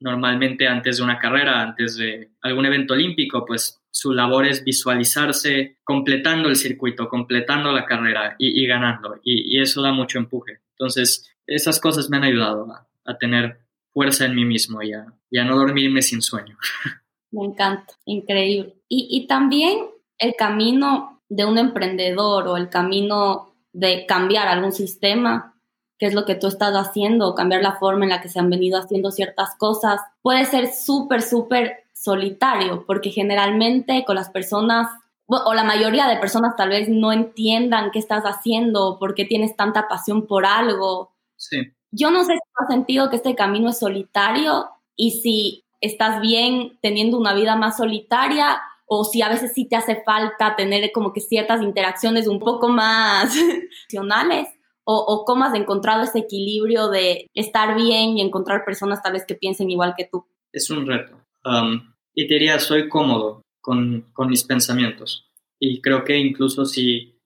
normalmente 0.00 0.66
antes 0.66 0.96
de 0.96 1.04
una 1.04 1.18
carrera, 1.18 1.62
antes 1.62 1.96
de 1.96 2.32
algún 2.40 2.66
evento 2.66 2.94
olímpico, 2.94 3.44
pues 3.44 3.80
su 3.92 4.12
labor 4.12 4.46
es 4.46 4.64
visualizarse 4.64 5.76
completando 5.84 6.48
el 6.48 6.56
circuito, 6.56 7.08
completando 7.08 7.70
la 7.72 7.84
carrera 7.84 8.34
y, 8.38 8.66
ganando. 8.66 9.20
Y, 9.22 9.60
eso 9.60 9.82
da 9.82 9.92
mucho 9.92 10.18
empuje. 10.18 10.60
Entonces, 10.70 11.30
esas 11.46 11.78
cosas 11.78 12.08
me 12.08 12.16
han 12.16 12.24
ayudado 12.24 12.72
a, 12.72 12.88
a 13.04 13.18
tener 13.18 13.60
fuerza 13.92 14.26
en 14.26 14.34
mí 14.34 14.44
mismo 14.44 14.82
y 14.82 14.92
a, 14.92 15.44
no 15.44 15.56
dormirme 15.56 16.02
sin 16.02 16.22
sueño. 16.22 16.56
Me 17.32 17.44
encanta, 17.44 17.94
increíble. 18.04 18.74
Y, 18.88 19.06
y 19.10 19.26
también 19.26 19.86
el 20.18 20.34
camino 20.36 21.20
de 21.28 21.44
un 21.44 21.58
emprendedor 21.58 22.48
o 22.48 22.56
el 22.56 22.68
camino 22.68 23.54
de 23.72 24.04
cambiar 24.06 24.48
algún 24.48 24.72
sistema, 24.72 25.54
que 25.98 26.06
es 26.06 26.14
lo 26.14 26.24
que 26.24 26.34
tú 26.34 26.48
estás 26.48 26.74
haciendo, 26.74 27.34
cambiar 27.34 27.62
la 27.62 27.78
forma 27.78 28.04
en 28.04 28.10
la 28.10 28.20
que 28.20 28.28
se 28.28 28.40
han 28.40 28.50
venido 28.50 28.78
haciendo 28.78 29.10
ciertas 29.10 29.54
cosas, 29.56 30.00
puede 30.22 30.44
ser 30.44 30.72
súper, 30.72 31.22
súper 31.22 31.84
solitario, 31.94 32.84
porque 32.86 33.10
generalmente 33.10 34.04
con 34.04 34.16
las 34.16 34.30
personas, 34.30 34.88
o 35.26 35.54
la 35.54 35.62
mayoría 35.64 36.08
de 36.08 36.16
personas 36.16 36.56
tal 36.56 36.70
vez 36.70 36.88
no 36.88 37.12
entiendan 37.12 37.90
qué 37.92 37.98
estás 37.98 38.24
haciendo, 38.24 38.98
por 38.98 39.14
qué 39.14 39.24
tienes 39.24 39.54
tanta 39.54 39.86
pasión 39.86 40.26
por 40.26 40.46
algo. 40.46 41.14
Sí. 41.36 41.58
Yo 41.92 42.10
no 42.10 42.24
sé 42.24 42.34
si 42.34 42.40
has 42.56 42.68
sentido 42.68 43.10
que 43.10 43.16
este 43.16 43.34
camino 43.34 43.70
es 43.70 43.78
solitario 43.78 44.68
y 44.96 45.20
si 45.22 45.64
estás 45.80 46.20
bien 46.20 46.78
teniendo 46.82 47.18
una 47.18 47.34
vida 47.34 47.56
más 47.56 47.76
solitaria 47.76 48.60
o 48.86 49.04
si 49.04 49.22
a 49.22 49.28
veces 49.28 49.52
sí 49.54 49.66
te 49.68 49.76
hace 49.76 50.02
falta 50.04 50.56
tener 50.56 50.90
como 50.92 51.12
que 51.12 51.20
ciertas 51.20 51.62
interacciones 51.62 52.26
un 52.26 52.38
poco 52.38 52.68
más 52.68 53.34
emocionales 53.88 54.48
o, 54.84 54.96
o 54.96 55.24
cómo 55.24 55.44
has 55.44 55.54
encontrado 55.54 56.02
ese 56.02 56.20
equilibrio 56.20 56.88
de 56.88 57.28
estar 57.34 57.76
bien 57.76 58.18
y 58.18 58.20
encontrar 58.20 58.64
personas 58.64 59.02
tal 59.02 59.12
vez 59.12 59.24
que 59.24 59.34
piensen 59.34 59.70
igual 59.70 59.94
que 59.96 60.08
tú. 60.10 60.26
Es 60.52 60.70
un 60.70 60.86
reto. 60.86 61.16
Um, 61.44 61.94
y 62.14 62.26
te 62.26 62.34
diría, 62.34 62.58
soy 62.58 62.88
cómodo 62.88 63.42
con, 63.60 64.10
con 64.12 64.28
mis 64.28 64.44
pensamientos. 64.44 65.30
Y 65.58 65.80
creo 65.80 66.04
que 66.04 66.16
incluso 66.18 66.64
si 66.64 67.18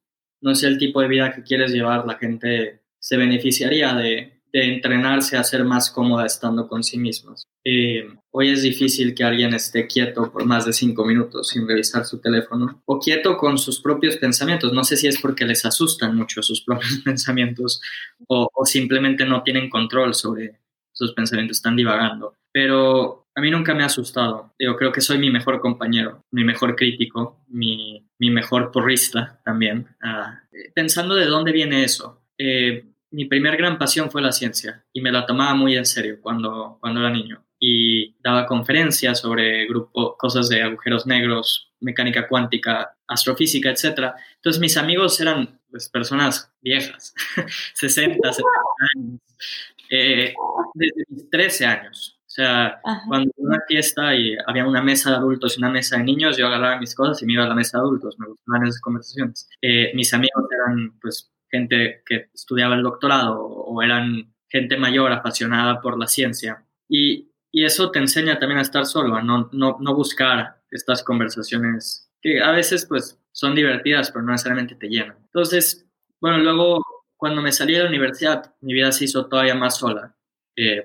no 0.43 0.51
es 0.51 0.63
el 0.63 0.79
tipo 0.79 1.01
de 1.01 1.09
vida 1.09 1.33
que 1.33 1.43
quieres 1.43 1.73
llevar, 1.73 2.07
la 2.07 2.19
gente 2.19 2.83
se 2.99 3.17
beneficiaría 3.17 3.95
de, 3.95 4.34
de 4.55 4.73
entrenarse 4.73 5.37
a 5.37 5.43
ser 5.43 5.65
más 5.65 5.91
cómoda 5.91 6.25
estando 6.25 6.69
con 6.69 6.85
sí 6.85 6.97
mismas. 6.97 7.49
Eh, 7.65 8.07
hoy 8.31 8.51
es 8.51 8.63
difícil 8.63 9.13
que 9.13 9.25
alguien 9.25 9.53
esté 9.53 9.89
quieto 9.89 10.31
por 10.31 10.47
más 10.47 10.65
de 10.65 10.73
cinco 10.73 11.05
minutos 11.05 11.49
sin 11.49 11.67
revisar 11.67 12.05
su 12.05 12.21
teléfono 12.21 12.81
o 12.87 13.01
quieto 13.01 13.37
con 13.37 13.59
sus 13.59 13.81
propios 13.81 14.17
pensamientos. 14.17 14.73
No 14.73 14.85
sé 14.85 14.97
si 14.97 15.09
es 15.09 15.21
porque 15.21 15.45
les 15.45 15.65
asustan 15.65 16.15
mucho 16.15 16.41
sus 16.41 16.61
propios 16.65 17.01
pensamientos 17.05 17.81
o, 18.29 18.49
simplemente 18.65 19.27
no 19.27 19.43
tienen 19.43 19.69
control 19.69 20.15
sobre 20.15 20.61
sus 20.93 21.13
pensamientos, 21.15 21.57
están 21.57 21.75
divagando. 21.75 22.37
Pero 22.53 23.27
a 23.35 23.41
mí 23.41 23.51
nunca 23.51 23.75
me 23.75 23.83
ha 23.83 23.87
asustado. 23.87 24.55
Yo 24.61 24.77
creo 24.77 24.93
que 24.93 25.01
soy 25.01 25.19
mi 25.19 25.31
mejor 25.31 25.61
compañero, 25.61 26.23
mi 26.31 26.45
mejor 26.45 26.77
crítico, 26.77 27.45
mi, 27.49 28.07
mi 28.21 28.31
mejor 28.31 28.71
porrista 28.71 29.41
también. 29.45 29.89
Ah, 30.01 30.43
pensando 30.77 31.17
de 31.17 31.27
dónde 31.27 31.51
viene 31.51 31.83
eso. 31.83 32.23
Eh, 32.39 32.85
mi 33.15 33.27
primer 33.27 33.57
gran 33.57 33.79
pasión 33.79 34.11
fue 34.11 34.21
la 34.21 34.33
ciencia 34.33 34.85
y 34.93 35.01
me 35.01 35.13
la 35.13 35.25
tomaba 35.25 35.55
muy 35.55 35.77
en 35.77 35.87
serio 35.87 36.19
cuando, 36.21 36.79
cuando 36.81 37.01
era 37.01 37.11
niño 37.11 37.45
y 37.61 38.17
daba 38.21 38.45
conferencias 38.45 39.21
sobre 39.21 39.67
grupo, 39.67 40.17
cosas 40.19 40.49
de 40.49 40.63
agujeros 40.63 41.07
negros, 41.07 41.73
mecánica 41.81 42.27
cuántica, 42.27 42.97
astrofísica, 43.07 43.71
etc. 43.71 44.13
Entonces 44.35 44.61
mis 44.61 44.77
amigos 44.77 45.21
eran 45.21 45.61
pues, 45.71 45.89
personas 45.89 46.53
viejas, 46.61 47.15
60, 47.75 48.33
70 48.33 48.49
años, 48.97 49.21
eh, 49.91 50.35
desde 50.75 51.05
mis 51.09 51.31
13 51.31 51.67
años. 51.67 52.19
O 52.27 52.31
sea, 52.35 52.81
cuando 53.07 53.31
una 53.37 53.61
fiesta 53.69 54.13
y 54.13 54.37
había 54.49 54.67
una 54.67 54.83
mesa 54.83 55.11
de 55.11 55.17
adultos 55.19 55.55
y 55.55 55.61
una 55.61 55.71
mesa 55.71 55.99
de 55.99 56.03
niños, 56.03 56.37
yo 56.37 56.49
agarraba 56.49 56.81
mis 56.81 56.93
cosas 56.93 57.23
y 57.23 57.27
me 57.27 57.35
iba 57.35 57.45
a 57.45 57.49
la 57.49 57.55
mesa 57.55 57.79
de 57.79 57.83
adultos, 57.83 58.19
me 58.19 58.27
gustaban 58.27 58.67
esas 58.67 58.81
conversaciones. 58.81 59.49
Eh, 59.63 59.93
mis 59.95 60.13
amigos 60.13 60.45
eran 60.51 60.99
pues 61.01 61.31
gente 61.55 62.03
que 62.05 62.31
estudiaba 62.35 62.75
el 62.75 62.83
doctorado 62.83 63.41
o 63.41 63.81
eran 63.81 64.35
gente 64.49 64.77
mayor 64.77 65.13
apasionada 65.13 65.81
por 65.81 65.97
la 65.99 66.07
ciencia. 66.07 66.65
Y, 66.89 67.31
eso 67.53 67.93
te 67.93 68.01
enseña 68.01 68.41
también 68.41 68.59
a 68.59 68.63
estar 68.63 68.85
solo, 68.85 69.15
a 69.15 69.23
no, 69.23 69.49
no, 69.53 69.77
no, 69.79 69.95
buscar 69.95 70.61
estas 70.73 71.05
conversaciones 71.05 72.11
que 72.21 72.43
a 72.43 72.51
veces 72.51 72.85
pues 72.85 73.17
son 73.31 73.55
divertidas, 73.55 74.11
pero 74.11 74.25
no 74.25 74.33
necesariamente 74.33 74.75
te 74.75 74.89
llenan. 74.89 75.17
Entonces, 75.27 75.87
bueno, 76.21 76.39
luego 76.39 76.85
cuando 77.17 77.41
me 77.43 77.53
salí 77.53 77.75
de 77.75 77.85
la 77.85 77.89
universidad, 77.89 78.53
mi 78.61 78.75
vida 78.75 78.91
se 78.91 79.05
hizo 79.05 79.27
todavía 79.27 79.55
más 79.55 79.79
sola. 79.79 80.17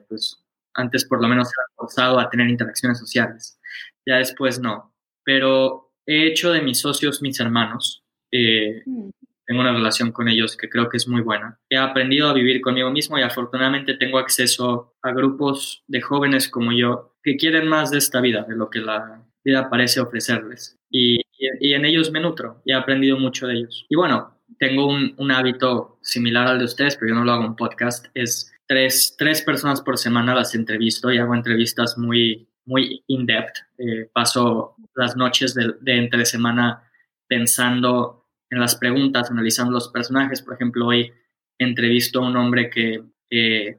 Pues 0.08 0.46
antes 0.76 1.06
por 1.06 1.20
lo 1.20 1.28
menos 1.28 1.48
era 1.48 1.66
forzado 1.76 2.20
a 2.20 2.30
tener 2.30 2.48
interacciones 2.48 3.00
sociales, 3.00 3.60
ya 4.06 4.18
después 4.18 4.60
no. 4.60 4.94
Pero 5.24 5.96
he 6.06 6.28
hecho 6.28 6.52
de 6.52 6.62
mis 6.62 6.80
socios 6.80 7.20
mis 7.24 7.40
hermanos. 7.40 8.04
Eh, 8.32 8.84
mm 8.86 9.10
tengo 9.50 9.62
una 9.62 9.74
relación 9.74 10.12
con 10.12 10.30
ellos 10.30 10.56
que 10.56 10.70
creo 10.70 10.90
que 10.90 10.98
es 10.98 11.08
muy 11.08 11.22
buena. 11.22 11.60
He 11.72 11.78
aprendido 11.78 12.30
a 12.30 12.34
vivir 12.34 12.62
conmigo 12.62 12.92
mismo 12.92 13.18
y 13.18 13.24
afortunadamente 13.24 13.96
tengo 13.96 14.20
acceso 14.20 14.94
a 15.02 15.12
grupos 15.12 15.84
de 15.88 16.02
jóvenes 16.02 16.50
como 16.50 16.72
yo 16.72 17.16
que 17.24 17.36
quieren 17.36 17.68
más 17.68 17.90
de 17.90 17.98
esta 17.98 18.22
vida, 18.22 18.46
de 18.48 18.56
lo 18.56 18.70
que 18.70 18.78
la 18.78 19.26
vida 19.44 19.68
parece 19.68 20.02
ofrecerles. 20.02 20.78
Y, 20.92 21.22
y, 21.40 21.74
en 21.74 21.84
ellos 21.84 22.12
me 22.12 22.20
nutro 22.20 22.62
y 22.64 22.74
he 22.74 22.76
aprendido 22.76 23.18
mucho 23.18 23.48
de 23.48 23.56
ellos. 23.56 23.88
Y 23.90 23.96
bueno, 23.96 24.38
tengo 24.60 24.86
un, 24.86 25.16
un, 25.18 25.32
hábito 25.32 25.98
similar 26.04 26.46
al 26.46 26.60
de 26.60 26.66
ustedes, 26.66 26.96
pero 26.96 27.10
yo 27.10 27.16
no 27.16 27.26
lo 27.26 27.32
hago 27.32 27.46
en 27.46 27.56
podcast, 27.56 28.06
es 28.14 28.54
tres, 28.68 29.16
tres 29.18 29.42
personas 29.42 29.82
por 29.82 29.98
semana 29.98 30.36
las 30.36 30.54
entrevisto 30.54 31.12
y 31.12 31.18
hago 31.18 31.34
entrevistas 31.34 31.98
muy, 31.98 32.48
muy 32.66 33.04
in-depth. 33.08 33.56
Eh, 33.80 34.12
paso 34.14 34.76
las 34.94 35.18
noches 35.18 35.56
de, 35.56 35.74
de 35.82 35.98
entre 35.98 36.24
semana 36.28 36.84
pensando 37.28 38.19
en 38.50 38.60
las 38.60 38.76
preguntas, 38.76 39.30
analizando 39.32 39.74
los 39.74 39.90
personajes. 39.90 40.42
Por 40.42 40.56
ejemplo, 40.56 40.88
hoy 40.88 41.14
entrevisto 41.58 42.20
a 42.20 42.28
un 42.28 42.38
hombre 42.38 42.70
que 42.70 43.04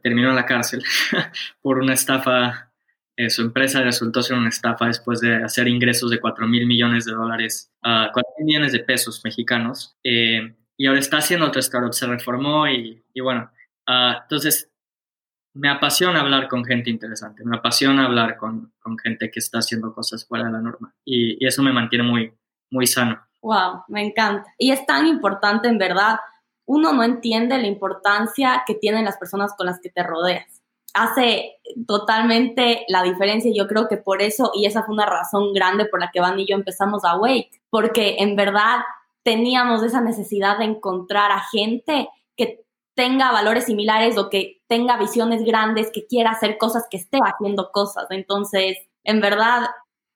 terminó 0.03 0.31
en 0.31 0.37
la 0.37 0.47
cárcel 0.47 0.83
por 1.63 1.79
una 1.79 1.95
estafa. 1.95 2.73
Eh, 3.17 3.29
su 3.29 3.43
empresa 3.43 3.83
resultó 3.83 4.23
ser 4.23 4.39
una 4.39 4.49
estafa 4.49 4.87
después 4.87 5.21
de 5.21 5.37
hacer 5.43 5.69
ingresos 5.69 6.11
de 6.11 6.21
4 6.21 6.49
mil 6.49 6.67
millones 6.67 7.05
de 7.05 7.13
dólares, 7.13 7.71
uh, 7.83 8.11
4 8.13 8.23
mil 8.39 8.47
millones 8.47 8.73
de 8.73 8.81
pesos 8.81 9.21
mexicanos. 9.25 9.97
Eh, 10.05 10.55
y 10.77 10.87
ahora 10.87 11.01
está 11.01 11.19
haciendo 11.19 11.47
otro 11.47 11.61
startup, 11.61 11.93
se 11.93 12.07
reformó 12.07 12.67
y, 12.67 13.05
y 13.13 13.21
bueno, 13.21 13.51
ah, 13.87 14.21
entonces 14.23 14.71
me 15.53 15.69
apasiona 15.69 16.21
hablar 16.21 16.49
con 16.49 16.65
gente 16.65 16.89
interesante, 16.89 17.45
me 17.45 17.59
apasiona 17.59 18.07
hablar 18.07 18.39
con, 18.39 18.73
con, 18.79 18.97
gente 18.97 19.31
que 19.31 19.41
está 19.41 19.59
haciendo 19.59 19.93
cosas 19.93 20.27
fuera 20.27 20.47
de 20.47 20.53
la 20.53 20.61
norma 20.63 20.95
y, 21.05 21.45
y 21.45 21.47
eso 21.47 21.63
me 21.63 21.75
mantiene 21.75 22.05
muy, 22.05 22.33
muy 22.71 22.87
sano. 22.87 23.21
Wow, 23.43 23.85
me 23.89 24.05
encanta. 24.05 24.53
Y 24.59 24.71
es 24.71 24.85
tan 24.87 25.07
importante, 25.07 25.69
en 25.69 25.79
verdad, 25.79 26.19
uno 26.67 26.93
no 26.93 27.03
entiende 27.03 27.59
la 27.59 27.67
importancia 27.67 28.63
que 28.67 28.75
tienen 28.75 29.05
las 29.05 29.17
personas 29.17 29.55
con 29.57 29.67
las 29.67 29.81
que 29.81 29.91
te 29.91 30.03
rodeas. 30.03 30.63
Hace 30.93 31.59
totalmente 31.87 32.85
la 32.89 33.03
diferencia 33.03 33.51
y 33.51 33.57
yo 33.57 33.67
creo 33.67 33.89
que 33.89 33.97
por 33.97 34.23
eso, 34.23 34.51
y 34.55 34.67
esa 34.67 34.83
fue 34.83 34.95
una 34.95 35.07
razón 35.07 35.53
grande 35.53 35.87
por 35.87 36.01
la 36.01 36.11
que 36.13 36.21
Van 36.21 36.39
y 36.39 36.47
yo 36.47 36.55
empezamos 36.55 37.05
a 37.05 37.17
Wake, 37.17 37.63
porque 37.71 38.17
en 38.19 38.37
verdad 38.37 38.81
teníamos 39.23 39.83
esa 39.83 40.01
necesidad 40.01 40.59
de 40.59 40.65
encontrar 40.65 41.31
a 41.33 41.41
gente 41.41 42.09
que 42.37 42.65
tenga 42.95 43.33
valores 43.33 43.65
similares 43.65 44.19
o 44.19 44.29
que 44.29 44.61
tenga 44.69 44.97
visiones 44.97 45.45
grandes, 45.45 45.91
que 45.93 46.07
quiera 46.07 46.33
hacer 46.33 46.59
cosas, 46.59 46.87
que 46.91 46.97
esté 46.99 47.19
haciendo 47.25 47.71
cosas. 47.73 48.07
Entonces, 48.11 48.77
en 49.05 49.21
verdad, 49.21 49.69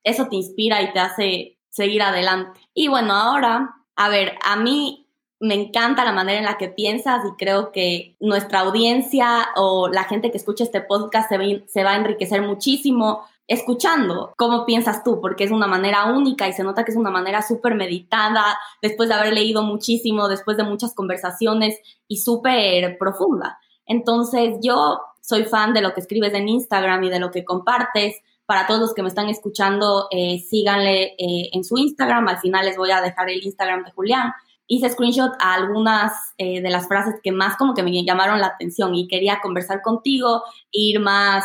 eso 0.05 0.29
te 0.29 0.37
inspira 0.37 0.83
y 0.83 0.93
te 0.93 1.01
hace 1.01 1.54
seguir 1.75 2.03
adelante. 2.03 2.61
Y 2.73 2.89
bueno, 2.89 3.15
ahora, 3.15 3.75
a 3.97 4.09
ver, 4.09 4.35
a 4.45 4.57
mí 4.57 5.09
me 5.41 5.55
encanta 5.55 6.05
la 6.05 6.13
manera 6.13 6.39
en 6.39 6.45
la 6.45 6.57
que 6.57 6.69
piensas 6.69 7.23
y 7.27 7.37
creo 7.37 7.73
que 7.73 8.17
nuestra 8.21 8.61
audiencia 8.61 9.49
o 9.57 9.89
la 9.89 10.05
gente 10.05 10.31
que 10.31 10.39
escucha 10.39 10.65
este 10.65 10.81
podcast 10.81 11.29
se, 11.29 11.85
va 11.85 11.91
a 11.91 11.97
enriquecer 11.97 12.43
muchísimo 12.43 13.27
escuchando 13.47 14.33
cómo 14.39 14.65
piensas 14.65 15.03
tú, 15.05 15.21
porque 15.21 15.45
es 15.45 15.51
una 15.51 15.67
manera 15.67 16.07
única 16.07 16.49
y 16.49 16.53
se 16.53 16.63
nota 16.63 16.85
que 16.85 16.93
es 16.93 16.97
una 16.97 17.11
manera 17.11 17.43
súper 17.43 17.75
meditada, 17.75 18.59
después 18.81 19.09
de 19.09 19.17
haber 19.17 19.35
leído 19.35 19.63
muchísimo, 19.63 20.29
después 20.29 20.57
de 20.57 20.65
muchas 20.65 20.95
conversaciones 20.95 21.79
y 22.09 22.19
súper 22.19 22.97
profunda. 22.97 23.59
Entonces 23.85 24.57
yo 24.63 25.01
soy 25.21 25.45
fan 25.45 25.75
de 25.75 25.83
lo 25.83 25.93
que 25.93 26.01
escribes 26.01 26.33
en 26.35 26.49
Instagram 26.49 27.03
y 27.05 27.11
de 27.11 27.19
lo 27.19 27.31
que 27.31 27.45
compartes. 27.45 28.17
Para 28.47 28.67
todos 28.67 28.81
los 28.81 28.95
que 28.95 29.03
me 29.03 29.09
están 29.09 29.29
escuchando, 29.29 30.07
eh, 30.11 30.39
síganle 30.39 31.15
eh, 31.19 31.51
en 31.53 31.65
su 31.65 31.79
Instagram. 31.79 32.29
Al 32.29 32.39
final 32.39 32.67
les 32.67 32.77
voy 32.77 32.91
a 32.91 33.01
dejar 33.01 33.31
el 33.31 33.43
Instagram 33.43 33.85
de 33.85 33.93
Julián. 33.93 34.33
Hice 34.67 34.91
screenshot 34.91 35.33
a 35.41 35.55
algunas 35.55 36.13
eh, 36.37 36.61
de 36.61 36.71
las 36.71 36.87
frases 36.87 37.15
que 37.23 37.33
más 37.33 37.57
como 37.57 37.75
que 37.75 37.83
me 37.83 38.05
llamaron 38.05 38.41
la 38.41 38.49
atención 38.49 38.95
y 38.95 39.09
quería 39.09 39.41
conversar 39.43 39.83
contigo, 39.83 40.43
ir 40.71 41.01
más 41.01 41.45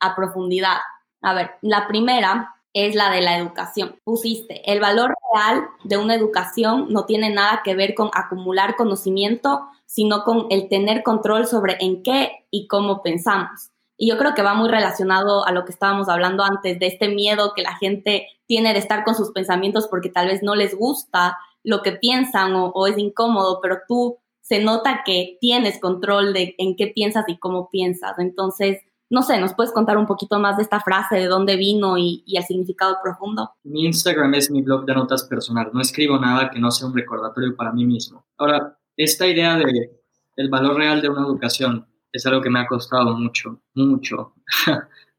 a 0.00 0.16
profundidad. 0.16 0.78
A 1.22 1.34
ver, 1.34 1.52
la 1.60 1.86
primera 1.88 2.54
es 2.72 2.94
la 2.94 3.10
de 3.10 3.20
la 3.20 3.38
educación. 3.38 3.96
Pusiste, 4.04 4.70
el 4.70 4.80
valor 4.80 5.14
real 5.32 5.66
de 5.84 5.96
una 5.96 6.14
educación 6.14 6.86
no 6.90 7.06
tiene 7.06 7.30
nada 7.30 7.62
que 7.64 7.74
ver 7.74 7.94
con 7.94 8.10
acumular 8.12 8.76
conocimiento, 8.76 9.62
sino 9.86 10.24
con 10.24 10.46
el 10.50 10.68
tener 10.68 11.02
control 11.02 11.46
sobre 11.46 11.78
en 11.80 12.02
qué 12.02 12.46
y 12.50 12.66
cómo 12.66 13.02
pensamos. 13.02 13.70
Y 13.96 14.10
yo 14.10 14.18
creo 14.18 14.34
que 14.34 14.42
va 14.42 14.54
muy 14.54 14.68
relacionado 14.68 15.46
a 15.46 15.52
lo 15.52 15.64
que 15.64 15.72
estábamos 15.72 16.08
hablando 16.08 16.44
antes, 16.44 16.78
de 16.78 16.86
este 16.86 17.08
miedo 17.08 17.52
que 17.54 17.62
la 17.62 17.76
gente 17.76 18.28
tiene 18.46 18.72
de 18.72 18.78
estar 18.78 19.04
con 19.04 19.14
sus 19.14 19.32
pensamientos 19.32 19.88
porque 19.88 20.10
tal 20.10 20.28
vez 20.28 20.42
no 20.42 20.54
les 20.54 20.74
gusta 20.76 21.38
lo 21.64 21.82
que 21.82 21.92
piensan 21.92 22.52
o, 22.54 22.86
es 22.86 22.96
incómodo, 22.96 23.58
pero 23.60 23.78
tú 23.88 24.18
se 24.40 24.62
nota 24.62 25.02
que 25.04 25.38
tienes 25.40 25.80
control 25.80 26.32
de 26.32 26.54
en 26.58 26.76
qué 26.76 26.86
piensas 26.86 27.24
y 27.26 27.38
cómo 27.38 27.68
piensas. 27.70 28.18
Entonces, 28.18 28.78
no 29.10 29.22
sé, 29.22 29.40
¿nos 29.40 29.54
puedes 29.54 29.72
contar 29.72 29.98
un 29.98 30.06
poquito 30.06 30.38
más 30.38 30.56
de 30.56 30.62
esta 30.62 30.80
frase, 30.80 31.16
de 31.16 31.26
dónde 31.26 31.56
vino 31.56 31.98
y, 31.98 32.22
y, 32.24 32.36
el 32.36 32.44
significado 32.44 32.98
profundo? 33.02 33.50
Mi 33.64 33.84
Instagram 33.84 34.34
es 34.34 34.50
mi 34.50 34.62
blog 34.62 34.84
de 34.84 34.94
notas 34.94 35.24
personal. 35.24 35.70
No 35.72 35.80
escribo 35.80 36.18
nada 36.18 36.50
que 36.50 36.60
no 36.60 36.70
sea 36.70 36.86
un 36.86 36.94
recordatorio 36.94 37.56
para 37.56 37.72
mí 37.72 37.84
mismo. 37.84 38.24
Ahora, 38.36 38.78
esta 38.96 39.26
idea 39.26 39.56
de 39.56 40.00
el 40.36 40.48
valor 40.48 40.76
real 40.76 41.02
de 41.02 41.08
una 41.08 41.22
educación 41.22 41.86
es 42.16 42.26
algo 42.26 42.40
que 42.40 42.50
me 42.50 42.60
ha 42.60 42.66
costado 42.66 43.16
mucho, 43.16 43.60
mucho 43.74 44.34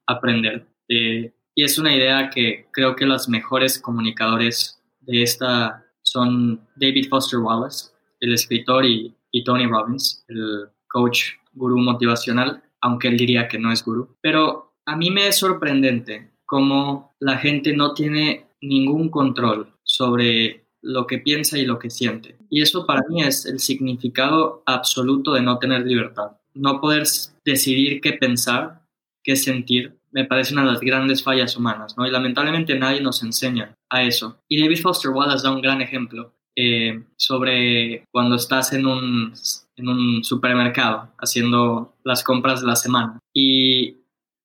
aprender. 0.08 0.68
Eh, 0.90 1.34
y 1.56 1.64
es 1.64 1.78
una 1.78 1.96
idea 1.96 2.30
que 2.30 2.68
creo 2.72 2.96
que 2.96 3.06
los 3.06 3.30
mejores 3.30 3.80
comunicadores 3.80 4.82
de 5.02 5.24
esta 5.24 5.84
son 6.04 6.62
David 6.76 7.10
Foster 7.10 7.40
Wallace, 7.40 7.92
el 8.20 8.34
escritor, 8.34 8.86
y, 8.86 9.14
y 9.32 9.44
Tony 9.44 9.66
Robbins, 9.66 10.24
el 10.28 10.70
coach 10.88 11.34
gurú 11.54 11.78
motivacional, 11.80 12.64
aunque 12.82 13.08
él 13.08 13.18
diría 13.18 13.48
que 13.48 13.60
no 13.60 13.72
es 13.72 13.84
gurú. 13.84 14.16
Pero 14.22 14.74
a 14.86 14.96
mí 14.96 15.12
me 15.12 15.28
es 15.28 15.38
sorprendente 15.38 16.32
cómo 16.46 17.16
la 17.20 17.38
gente 17.38 17.76
no 17.76 17.94
tiene 17.94 18.48
ningún 18.62 19.10
control 19.10 19.74
sobre 19.84 20.68
lo 20.82 21.06
que 21.06 21.18
piensa 21.18 21.58
y 21.58 21.66
lo 21.66 21.80
que 21.80 21.90
siente. 21.90 22.38
Y 22.50 22.62
eso 22.62 22.86
para 22.86 23.02
mí 23.10 23.22
es 23.22 23.46
el 23.46 23.60
significado 23.60 24.64
absoluto 24.66 25.34
de 25.34 25.42
no 25.42 25.58
tener 25.60 25.86
libertad. 25.86 26.38
No 26.58 26.82
poder 26.82 27.04
decidir 27.46 28.02
qué 28.02 28.14
pensar, 28.14 28.82
qué 29.24 29.36
sentir, 29.36 29.98
me 30.12 30.26
parece 30.26 30.54
una 30.54 30.64
de 30.66 30.72
las 30.72 30.80
grandes 30.80 31.24
fallas 31.24 31.56
humanas, 31.56 31.98
¿no? 31.98 32.08
Y 32.08 32.12
lamentablemente 32.12 32.78
nadie 32.78 33.02
nos 33.02 33.22
enseña 33.24 33.76
a 33.90 34.04
eso. 34.04 34.40
Y 34.48 34.62
David 34.62 34.82
Foster 34.82 35.12
Wallace 35.12 35.44
da 35.44 35.54
un 35.54 35.62
gran 35.62 35.82
ejemplo 35.82 36.34
eh, 36.56 37.04
sobre 37.18 38.04
cuando 38.12 38.36
estás 38.36 38.74
en 38.74 38.88
un, 38.88 39.34
en 39.76 39.90
un 39.90 40.24
supermercado 40.24 41.14
haciendo 41.20 41.94
las 42.04 42.24
compras 42.24 42.62
de 42.62 42.68
la 42.68 42.76
semana. 42.76 43.20
Y 43.34 43.98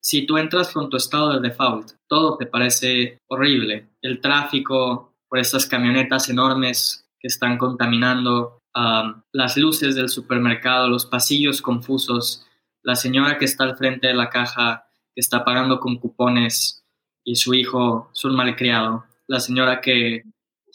si 0.02 0.26
tú 0.26 0.36
entras 0.36 0.72
con 0.72 0.90
tu 0.90 0.96
estado 0.96 1.32
de 1.32 1.48
default, 1.48 1.92
todo 2.08 2.36
te 2.36 2.46
parece 2.46 3.18
horrible. 3.28 3.88
El 4.02 4.20
tráfico, 4.20 5.14
por 5.28 5.38
estas 5.38 5.64
camionetas 5.66 6.28
enormes 6.28 7.06
que 7.18 7.28
están 7.28 7.56
contaminando 7.56 8.58
las 8.74 9.56
luces 9.56 9.94
del 9.94 10.08
supermercado, 10.08 10.88
los 10.88 11.06
pasillos 11.06 11.60
confusos, 11.60 12.46
la 12.82 12.96
señora 12.96 13.38
que 13.38 13.44
está 13.44 13.64
al 13.64 13.76
frente 13.76 14.08
de 14.08 14.14
la 14.14 14.30
caja 14.30 14.86
que 15.14 15.20
está 15.20 15.44
pagando 15.44 15.78
con 15.78 15.98
cupones 15.98 16.84
y 17.24 17.36
su 17.36 17.54
hijo 17.54 18.10
es 18.12 18.24
un 18.24 18.34
malcriado, 18.34 19.04
la 19.26 19.40
señora 19.40 19.80
que 19.80 20.22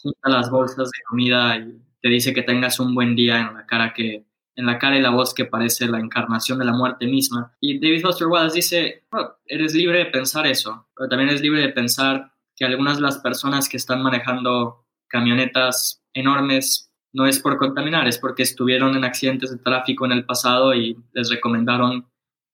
junta 0.00 0.30
las 0.30 0.50
bolsas 0.50 0.90
de 0.90 1.02
comida 1.08 1.56
y 1.56 1.80
te 2.00 2.08
dice 2.08 2.32
que 2.32 2.42
tengas 2.42 2.78
un 2.80 2.94
buen 2.94 3.16
día 3.16 3.40
en 3.40 3.54
la 3.54 3.66
cara 3.66 3.92
que 3.92 4.24
en 4.58 4.66
la 4.66 4.78
cara 4.78 4.98
y 4.98 5.00
la 5.00 5.10
voz 5.10 5.34
que 5.34 5.44
parece 5.44 5.86
la 5.86 6.00
encarnación 6.00 6.58
de 6.58 6.64
la 6.64 6.72
muerte 6.72 7.06
misma. 7.06 7.56
Y 7.60 7.78
David 7.78 8.02
Foster 8.02 8.26
Wallace 8.26 8.56
dice, 8.56 9.04
eres 9.46 9.72
libre 9.72 9.98
de 9.98 10.06
pensar 10.06 10.48
eso, 10.48 10.88
pero 10.96 11.08
también 11.08 11.28
eres 11.30 11.42
libre 11.42 11.60
de 11.60 11.68
pensar 11.68 12.32
que 12.56 12.64
algunas 12.64 12.96
de 12.96 13.02
las 13.02 13.18
personas 13.18 13.68
que 13.68 13.76
están 13.76 14.02
manejando 14.02 14.84
camionetas 15.06 16.02
enormes 16.12 16.87
no 17.12 17.26
es 17.26 17.40
por 17.40 17.56
contaminar, 17.56 18.06
es 18.06 18.18
porque 18.18 18.42
estuvieron 18.42 18.96
en 18.96 19.04
accidentes 19.04 19.50
de 19.50 19.58
tráfico 19.58 20.06
en 20.06 20.12
el 20.12 20.24
pasado 20.24 20.74
y 20.74 20.96
les 21.12 21.30
recomendaron 21.30 22.06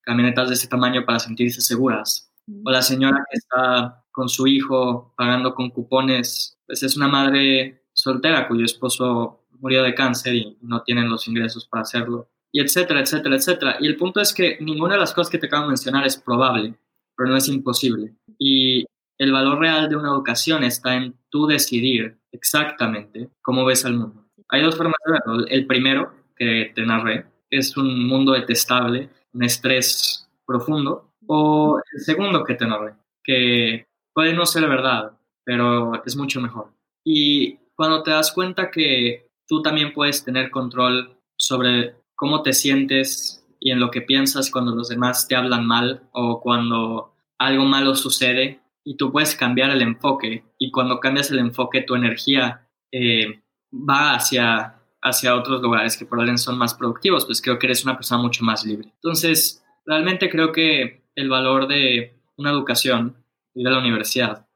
camionetas 0.03 0.49
de 0.49 0.55
ese 0.55 0.69
tamaño 0.69 1.05
para 1.05 1.19
sentirse 1.19 1.61
seguras. 1.61 2.31
O 2.65 2.71
la 2.71 2.83
señora 2.83 3.25
que 3.31 3.39
está 3.39 4.05
con 4.13 4.29
su 4.29 4.47
hijo 4.47 5.15
pagando 5.17 5.55
con 5.55 5.71
cupones, 5.71 6.59
pues 6.67 6.83
es 6.83 6.97
una 6.97 7.09
madre 7.09 7.85
soltera 7.93 8.47
cuyo 8.47 8.65
esposo 8.65 9.47
murió 9.61 9.83
de 9.83 9.95
cáncer 9.95 10.35
y 10.35 10.59
no 10.61 10.83
tienen 10.83 11.09
los 11.09 11.27
ingresos 11.27 11.67
para 11.67 11.83
hacerlo, 11.83 12.29
y 12.53 12.61
etcétera, 12.61 13.01
etcétera, 13.01 13.37
etcétera. 13.37 13.77
Y 13.81 13.87
el 13.87 13.97
punto 13.97 14.21
es 14.21 14.33
que 14.33 14.59
ninguna 14.61 14.95
de 14.95 15.01
las 15.01 15.13
cosas 15.13 15.31
que 15.31 15.39
te 15.39 15.47
acabo 15.47 15.65
de 15.65 15.69
mencionar 15.71 16.07
es 16.07 16.17
probable, 16.17 16.75
pero 17.17 17.31
no 17.31 17.37
es 17.37 17.49
imposible. 17.49 18.15
Y 18.39 18.85
el 19.19 19.33
valor 19.33 19.59
real 19.59 19.89
de 19.89 19.97
una 19.97 20.11
educación 20.11 20.65
está 20.65 20.95
en 20.95 21.17
tú 21.31 21.47
decidir 21.47 22.19
exactamente 22.31 23.31
cómo 23.43 23.65
ves 23.65 23.85
al 23.85 23.95
mundo. 23.95 24.24
Hay 24.49 24.63
dos 24.63 24.77
formas 24.77 24.97
de 25.07 25.13
verlo. 25.13 25.47
El 25.49 25.67
primero, 25.67 26.13
que 26.37 26.73
te 26.75 26.85
narré, 26.85 27.27
es 27.51 27.77
un 27.77 28.07
mundo 28.07 28.33
detestable, 28.33 29.11
un 29.33 29.45
estrés 29.45 30.29
profundo. 30.47 31.11
O 31.27 31.81
el 31.93 32.01
segundo 32.01 32.45
que 32.45 32.55
te 32.55 32.67
narré, 32.67 32.95
que 33.23 33.87
puede 34.13 34.35
no 34.35 34.45
ser 34.45 34.69
verdad, 34.69 35.13
pero 35.45 36.03
es 36.05 36.17
mucho 36.17 36.41
mejor. 36.41 36.73
Y 37.05 37.57
cuando 37.75 38.03
te 38.03 38.11
das 38.11 38.33
cuenta 38.33 38.71
que 38.71 39.27
tú 39.47 39.63
también 39.63 39.93
puedes 39.93 40.25
tener 40.25 40.51
control 40.51 41.17
sobre 41.37 41.95
cómo 42.15 42.43
te 42.43 42.53
sientes 42.53 43.45
y 43.61 43.71
en 43.71 43.81
lo 43.81 43.91
que 43.91 44.03
piensas 44.03 44.51
cuando 44.51 44.75
los 44.75 44.89
demás 44.89 45.27
te 45.27 45.37
hablan 45.37 45.67
mal 45.67 46.09
o 46.13 46.41
cuando 46.41 47.15
algo 47.39 47.65
malo 47.65 47.95
sucede 47.95 48.61
y 48.85 48.97
tú 48.97 49.11
puedes 49.11 49.35
cambiar 49.35 49.71
el 49.71 49.83
enfoque 49.83 50.45
y 50.59 50.71
cuando 50.71 51.01
cambias 51.01 51.31
el 51.31 51.39
enfoque 51.39 51.83
tu 51.83 51.95
energía 51.95 52.69
eh, 52.93 53.43
va 53.75 54.15
hacia, 54.15 54.77
hacia 55.03 55.35
otros 55.35 55.61
lugares 55.61 55.97
que 55.97 56.07
probablemente 56.07 56.43
son 56.43 56.59
más 56.59 56.75
productivos, 56.75 57.27
pues 57.27 57.43
creo 57.43 57.59
que 57.59 57.67
eres 57.67 57.85
una 57.85 57.97
persona 57.97 58.23
mucho 58.23 58.45
más 58.45 58.65
libre. 58.65 58.93
Entonces, 58.95 59.65
realmente 59.85 60.31
creo 60.31 60.53
que 60.53 61.05
el 61.15 61.29
valor 61.29 61.67
de 61.67 62.19
una 62.37 62.51
educación 62.51 63.17
y 63.55 63.63
de 63.63 63.71
la 63.71 63.79
universidad 63.79 64.47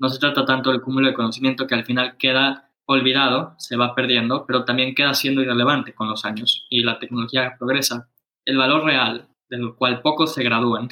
no 0.00 0.08
se 0.08 0.18
trata 0.18 0.44
tanto 0.44 0.70
del 0.70 0.80
cúmulo 0.80 1.08
de 1.08 1.14
conocimiento 1.14 1.66
que 1.66 1.74
al 1.74 1.84
final 1.84 2.16
queda 2.16 2.70
olvidado, 2.86 3.54
se 3.58 3.76
va 3.76 3.94
perdiendo, 3.94 4.46
pero 4.46 4.64
también 4.64 4.94
queda 4.94 5.14
siendo 5.14 5.42
irrelevante 5.42 5.94
con 5.94 6.08
los 6.08 6.24
años 6.24 6.66
y 6.70 6.82
la 6.82 6.98
tecnología 6.98 7.54
progresa. 7.58 8.08
El 8.44 8.56
valor 8.56 8.84
real, 8.84 9.28
del 9.48 9.74
cual 9.74 10.00
pocos 10.00 10.34
se 10.34 10.42
gradúan, 10.42 10.88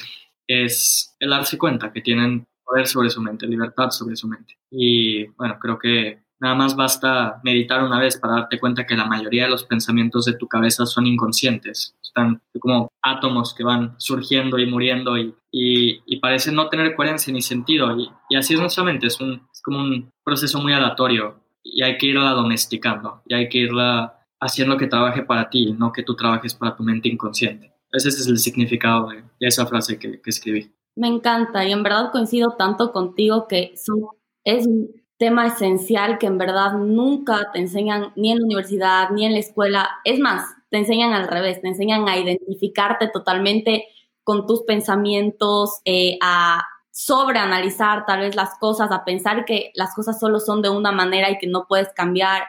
es 0.47 1.15
el 1.19 1.31
darse 1.31 1.57
cuenta 1.57 1.91
que 1.91 2.01
tienen 2.01 2.47
poder 2.63 2.87
sobre 2.87 3.09
su 3.09 3.21
mente, 3.21 3.47
libertad 3.47 3.89
sobre 3.89 4.15
su 4.15 4.27
mente. 4.27 4.59
Y 4.69 5.25
bueno, 5.29 5.57
creo 5.59 5.79
que 5.79 6.21
nada 6.39 6.55
más 6.55 6.75
basta 6.75 7.39
meditar 7.43 7.83
una 7.83 7.99
vez 7.99 8.17
para 8.17 8.35
darte 8.35 8.59
cuenta 8.59 8.85
que 8.85 8.95
la 8.95 9.05
mayoría 9.05 9.43
de 9.43 9.49
los 9.49 9.63
pensamientos 9.65 10.25
de 10.25 10.33
tu 10.33 10.47
cabeza 10.47 10.85
son 10.85 11.05
inconscientes. 11.05 11.95
Están 12.01 12.41
como 12.59 12.89
átomos 13.01 13.53
que 13.53 13.63
van 13.63 13.95
surgiendo 13.97 14.57
y 14.57 14.65
muriendo 14.65 15.17
y, 15.17 15.35
y, 15.51 16.19
parecen 16.19 16.55
no 16.55 16.69
tener 16.69 16.95
coherencia 16.95 17.31
ni 17.33 17.41
sentido. 17.41 17.97
Y, 17.97 18.09
y 18.29 18.35
así 18.35 18.53
es 18.53 18.59
nuestra 18.59 18.83
mente, 18.83 19.07
es, 19.07 19.19
un, 19.19 19.47
es 19.53 19.61
como 19.61 19.79
un 19.79 20.11
proceso 20.23 20.59
muy 20.59 20.73
aleatorio 20.73 21.39
y 21.63 21.83
hay 21.83 21.97
que 21.97 22.07
irla 22.07 22.31
domesticando 22.31 23.21
y 23.27 23.33
hay 23.33 23.49
que 23.49 23.59
irla 23.59 24.25
haciendo 24.39 24.77
que 24.77 24.87
trabaje 24.87 25.23
para 25.23 25.49
ti, 25.49 25.73
no 25.73 25.91
que 25.91 26.03
tú 26.03 26.15
trabajes 26.15 26.53
para 26.53 26.75
tu 26.75 26.83
mente 26.83 27.09
inconsciente. 27.09 27.73
Ese 27.91 28.09
es 28.09 28.27
el 28.27 28.37
significado 28.37 29.09
de, 29.09 29.23
esa 29.39 29.65
frase 29.65 29.99
que, 29.99 30.21
que 30.21 30.29
escribí. 30.29 30.71
Me 30.95 31.07
encanta 31.07 31.65
y 31.65 31.71
en 31.71 31.83
verdad 31.83 32.11
coincido 32.11 32.55
tanto 32.57 32.91
contigo 32.91 33.47
que 33.47 33.71
es 33.73 33.89
un 33.89 34.98
tema 35.19 35.47
esencial 35.47 36.17
que 36.17 36.27
en 36.27 36.37
verdad 36.37 36.73
nunca 36.73 37.51
te 37.51 37.59
enseñan 37.59 38.13
ni 38.15 38.31
en 38.31 38.39
la 38.39 38.45
universidad 38.45 39.09
ni 39.11 39.25
en 39.25 39.33
la 39.33 39.39
escuela. 39.39 39.89
Es 40.05 40.17
más, 40.17 40.45
te 40.69 40.77
enseñan 40.77 41.13
al 41.13 41.27
revés, 41.27 41.61
te 41.61 41.67
enseñan 41.67 42.07
a 42.07 42.17
identificarte 42.17 43.09
totalmente 43.09 43.85
con 44.23 44.47
tus 44.47 44.63
pensamientos, 44.63 45.81
eh, 45.83 46.17
a 46.21 46.63
sobreanalizar 46.91 48.05
tal 48.05 48.21
vez 48.21 48.35
las 48.35 48.57
cosas, 48.59 48.91
a 48.91 49.03
pensar 49.03 49.43
que 49.43 49.71
las 49.75 49.93
cosas 49.93 50.19
solo 50.19 50.39
son 50.39 50.61
de 50.61 50.69
una 50.69 50.91
manera 50.93 51.29
y 51.29 51.37
que 51.37 51.47
no 51.47 51.65
puedes 51.67 51.89
cambiar, 51.93 52.43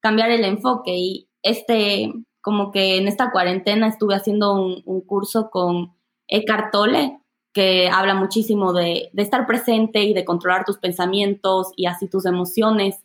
cambiar 0.00 0.30
el 0.30 0.44
enfoque. 0.44 0.96
Y 0.96 1.28
este, 1.42 2.12
como 2.42 2.70
que 2.70 2.98
en 2.98 3.08
esta 3.08 3.30
cuarentena 3.30 3.88
estuve 3.88 4.14
haciendo 4.14 4.54
un, 4.54 4.82
un 4.84 5.00
curso 5.00 5.48
con 5.50 5.94
Eckhart 6.28 6.70
Tolle, 6.70 7.19
que 7.52 7.88
habla 7.88 8.14
muchísimo 8.14 8.72
de, 8.72 9.10
estar 9.16 9.46
presente 9.46 10.02
y 10.04 10.14
de 10.14 10.24
controlar 10.24 10.64
tus 10.64 10.78
pensamientos 10.78 11.72
y 11.76 11.86
así 11.86 12.08
tus 12.08 12.26
emociones. 12.26 12.96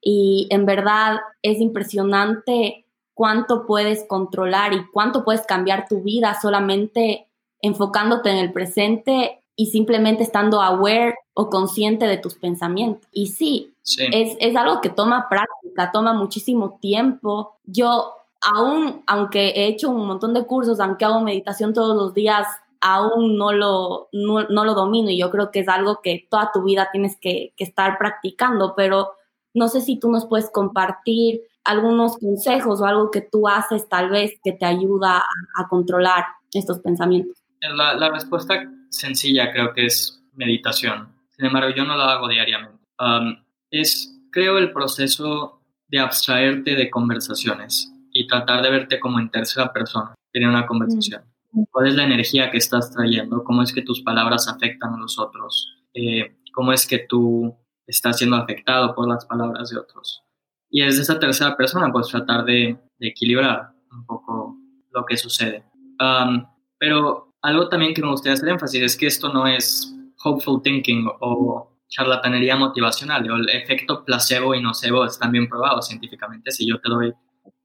Y 0.00 0.48
en 0.50 0.64
verdad 0.64 1.18
es 1.42 1.60
impresionante 1.60 2.86
cuánto 3.14 3.66
puedes 3.66 4.04
controlar 4.08 4.72
y 4.72 4.86
cuánto 4.92 5.24
puedes 5.24 5.42
cambiar 5.42 5.86
tu 5.88 6.02
vida 6.02 6.38
solamente 6.40 7.28
enfocándote 7.60 8.30
en 8.30 8.38
el 8.38 8.52
presente 8.52 9.40
y 9.54 9.66
simplemente 9.66 10.22
estando 10.22 10.62
aware 10.62 11.16
o 11.34 11.50
consciente 11.50 12.06
de 12.06 12.16
tus 12.16 12.34
pensamientos. 12.34 13.06
Y 13.12 13.26
sí, 13.26 13.74
Es, 14.12 14.36
es 14.40 14.56
algo 14.56 14.80
que 14.80 14.88
toma 14.88 15.28
práctica, 15.28 15.92
toma 15.92 16.14
muchísimo 16.14 16.78
tiempo. 16.80 17.58
Yo 17.64 18.14
aún, 18.40 19.02
aunque 19.06 19.48
he 19.48 19.66
hecho 19.66 19.90
un 19.90 20.06
montón 20.06 20.32
de 20.32 20.46
cursos, 20.46 20.80
aunque 20.80 21.04
hago 21.04 21.20
meditación 21.20 21.74
todos 21.74 21.94
los 21.94 22.14
días, 22.14 22.46
aún 22.80 23.36
no 23.36 23.52
lo, 23.52 24.08
no, 24.12 24.46
lo 24.48 24.74
domino 24.74 25.10
y 25.10 25.18
yo 25.18 25.30
creo 25.30 25.50
que 25.50 25.60
es 25.60 25.68
algo 25.68 26.00
que 26.02 26.26
toda 26.30 26.50
tu 26.52 26.62
vida 26.64 26.88
tienes 26.92 27.16
que, 27.20 27.52
estar 27.58 27.98
practicando, 27.98 28.74
pero 28.76 29.12
no 29.54 29.68
sé 29.68 29.80
si 29.80 29.98
tú 29.98 30.10
nos 30.10 30.26
puedes 30.26 30.50
compartir 30.50 31.42
algunos 31.64 32.16
consejos 32.16 32.80
o 32.80 32.86
algo 32.86 33.10
que 33.10 33.20
tú 33.20 33.48
haces 33.48 33.88
tal 33.88 34.10
vez 34.10 34.32
que 34.42 34.52
te 34.52 34.64
ayuda 34.64 35.18
a, 35.56 35.68
controlar 35.68 36.24
estos 36.52 36.78
pensamientos. 36.80 37.36
La, 37.60 38.10
respuesta 38.10 38.54
sencilla 38.88 39.52
creo 39.52 39.72
que 39.74 39.86
es 39.86 40.22
meditación. 40.34 41.08
Sin 41.28 41.46
embargo, 41.46 41.74
yo 41.76 41.84
no 41.84 41.96
la 41.96 42.12
hago 42.12 42.28
diariamente. 42.28 42.78
Um, 42.98 43.36
es, 43.70 44.18
creo, 44.30 44.58
el 44.58 44.72
proceso 44.72 45.60
de 45.88 45.98
abstraerte 45.98 46.74
de 46.76 46.90
conversaciones 46.90 47.92
y 48.12 48.26
tratar 48.26 48.62
de 48.62 48.70
verte 48.70 48.98
como 48.98 49.18
en 49.18 49.30
tercera 49.30 49.72
persona 49.72 50.14
en 50.32 50.48
una 50.48 50.66
conversación. 50.66 51.22
¿Cuál 51.70 51.88
es 51.88 51.94
la 51.94 52.04
energía 52.04 52.50
que 52.50 52.58
estás 52.58 52.92
trayendo? 52.92 53.42
¿Cómo 53.44 53.62
es 53.62 53.72
que 53.72 53.82
tus 53.82 54.02
palabras 54.02 54.48
afectan 54.48 54.94
a 54.94 54.98
los 54.98 55.18
otros? 55.18 55.76
Eh, 55.94 56.36
¿Cómo 56.52 56.72
es 56.72 56.86
que 56.86 57.00
tú 57.00 57.56
estás 57.86 58.18
siendo 58.18 58.36
afectado 58.36 58.94
por 58.94 59.08
las 59.08 59.26
palabras 59.26 59.70
de 59.70 59.78
otros? 59.78 60.22
Y 60.70 60.82
desde 60.82 61.02
esa 61.02 61.18
tercera 61.18 61.56
persona, 61.56 61.92
pues 61.92 62.08
tratar 62.08 62.44
de, 62.44 62.78
equilibrar 63.00 63.72
un 63.90 64.04
poco 64.06 64.56
lo 64.92 65.04
que 65.04 65.16
sucede. 65.16 65.64
pero 66.78 67.32
algo 67.42 67.68
también 67.68 67.94
que 67.94 68.02
me 68.02 68.10
gustaría 68.10 68.34
hacer 68.34 68.50
énfasis 68.50 68.82
es 68.82 68.96
que 68.96 69.06
esto 69.06 69.32
no 69.32 69.46
es 69.46 69.94
hopeful 70.22 70.60
thinking 70.62 71.08
o 71.20 71.70
charlatanería 71.88 72.56
motivacional. 72.56 73.26
El 73.26 73.48
efecto 73.50 74.04
placebo 74.04 74.54
y 74.54 74.62
nocebo 74.62 75.04
están 75.04 75.32
bien 75.32 75.48
probados 75.48 75.88
científicamente. 75.88 76.50
Si 76.50 76.68
yo 76.68 76.80
te 76.80 76.88
doy 76.88 77.12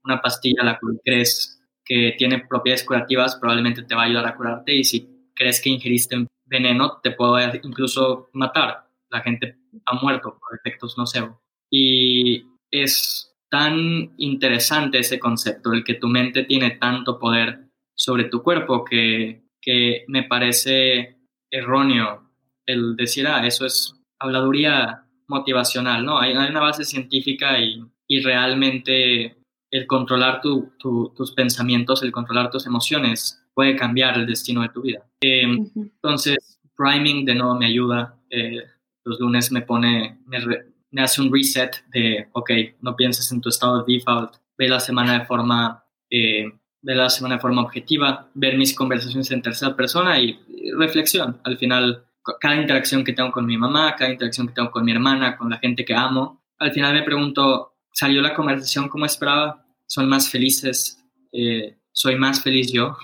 una 0.04 0.22
pastilla 0.22 0.62
a 0.62 0.66
la 0.66 0.74
que 0.74 0.88
crees 1.04 1.55
que 1.86 2.16
tiene 2.18 2.46
propiedades 2.50 2.84
curativas, 2.84 3.36
probablemente 3.36 3.84
te 3.84 3.96
va 3.96 4.04
a 4.04 4.06
ayudar 4.06 4.26
a 4.26 4.36
curarte 4.36 4.74
y 4.74 4.84
si 4.84 5.08
crees 5.36 5.62
que 5.62 5.70
ingeriste 5.70 6.26
veneno, 6.46 7.00
te 7.02 7.12
puede 7.12 7.62
incluso 7.64 8.30
matar. 8.34 8.88
La 9.10 9.22
gente 9.22 9.58
ha 9.86 9.94
muerto 9.94 10.38
por 10.40 10.60
efectos 10.60 10.98
nocivos. 10.98 11.38
Y 11.70 12.44
es 12.72 13.36
tan 13.50 14.14
interesante 14.18 15.00
ese 15.00 15.20
concepto, 15.20 15.74
el 15.74 15.84
que 15.84 15.94
tu 15.96 16.08
mente 16.08 16.44
tiene 16.44 16.72
tanto 16.72 17.20
poder 17.20 17.70
sobre 17.96 18.26
tu 18.26 18.42
cuerpo 18.42 18.84
que, 18.84 19.44
que 19.62 20.06
me 20.08 20.24
parece 20.24 21.18
erróneo 21.52 22.32
el 22.66 22.96
decir, 22.96 23.28
ah, 23.28 23.46
eso 23.46 23.66
es 23.66 23.96
habladuría 24.20 25.06
motivacional, 25.28 26.06
¿no? 26.06 26.20
Hay, 26.20 26.34
una 26.34 26.60
base 26.60 26.84
científica 26.84 27.60
y, 27.60 27.84
y 28.08 28.22
realmente 28.22 29.38
el 29.72 29.88
controlar 29.88 30.42
tus 30.42 31.32
pensamientos, 31.36 32.04
el 32.04 32.12
controlar 32.12 32.50
tus 32.50 32.66
emociones 32.66 33.42
puede 33.54 33.76
cambiar 33.76 34.18
el 34.18 34.26
destino 34.26 34.62
de 34.62 34.70
tu 34.70 34.82
vida. 34.82 35.06
Em, 35.22 35.70
entonces, 35.76 36.60
priming 36.76 37.26
de 37.26 37.36
nuevo 37.36 37.56
me 37.56 37.68
ayuda. 37.68 38.18
Eh, 38.30 38.64
los 39.04 39.20
lunes 39.20 39.52
me 39.52 39.62
pone, 39.62 40.20
me, 40.26 41.02
hace 41.02 41.22
un 41.22 41.32
reset 41.32 41.84
de, 41.92 42.28
ok, 42.34 42.52
no 42.82 42.96
pienses 42.96 43.32
en 43.32 43.42
tu 43.42 43.50
estado 43.50 43.84
de 43.84 43.94
default, 43.94 44.36
ve 44.58 44.68
la 44.68 44.80
semana 44.80 45.20
de 45.20 45.26
forma, 45.26 45.84
eh, 46.10 46.46
ve 46.82 46.96
la 46.96 47.10
semana 47.10 47.36
de 47.36 47.42
forma 47.42 47.62
objetiva, 47.62 48.30
ver 48.34 48.58
mis 48.58 48.76
conversaciones 48.76 49.30
en 49.32 49.42
tercera 49.42 49.76
persona 49.76 50.20
y, 50.20 50.40
y 50.50 50.72
reflexión. 50.72 51.40
Al 51.44 51.58
final, 51.58 52.06
cada 52.40 52.56
interacción 52.56 53.04
que 53.04 53.14
tengo 53.14 53.32
con 53.32 53.46
mi 53.46 53.58
mamá, 53.58 53.96
cada 53.96 54.12
interacción 54.12 54.48
que 54.48 54.54
tengo 54.54 54.72
con 54.72 54.84
mi 54.84 54.92
hermana, 54.92 55.38
con 55.38 55.50
la 55.50 55.58
gente 55.58 55.86
que 55.86 55.94
amo, 55.94 56.44
al 56.58 56.72
final 56.72 56.94
me 56.94 57.04
pregunto, 57.04 57.75
¿salió 57.96 58.22
la 58.22 58.34
conversación 58.34 58.90
como 58.90 59.06
esperaba? 59.06 59.66
son 59.88 60.10
más 60.10 60.30
felices, 60.30 61.04
eh, 61.32 61.78
soy 61.92 62.16
más 62.16 62.42
feliz 62.42 62.72
yo. 62.72 62.98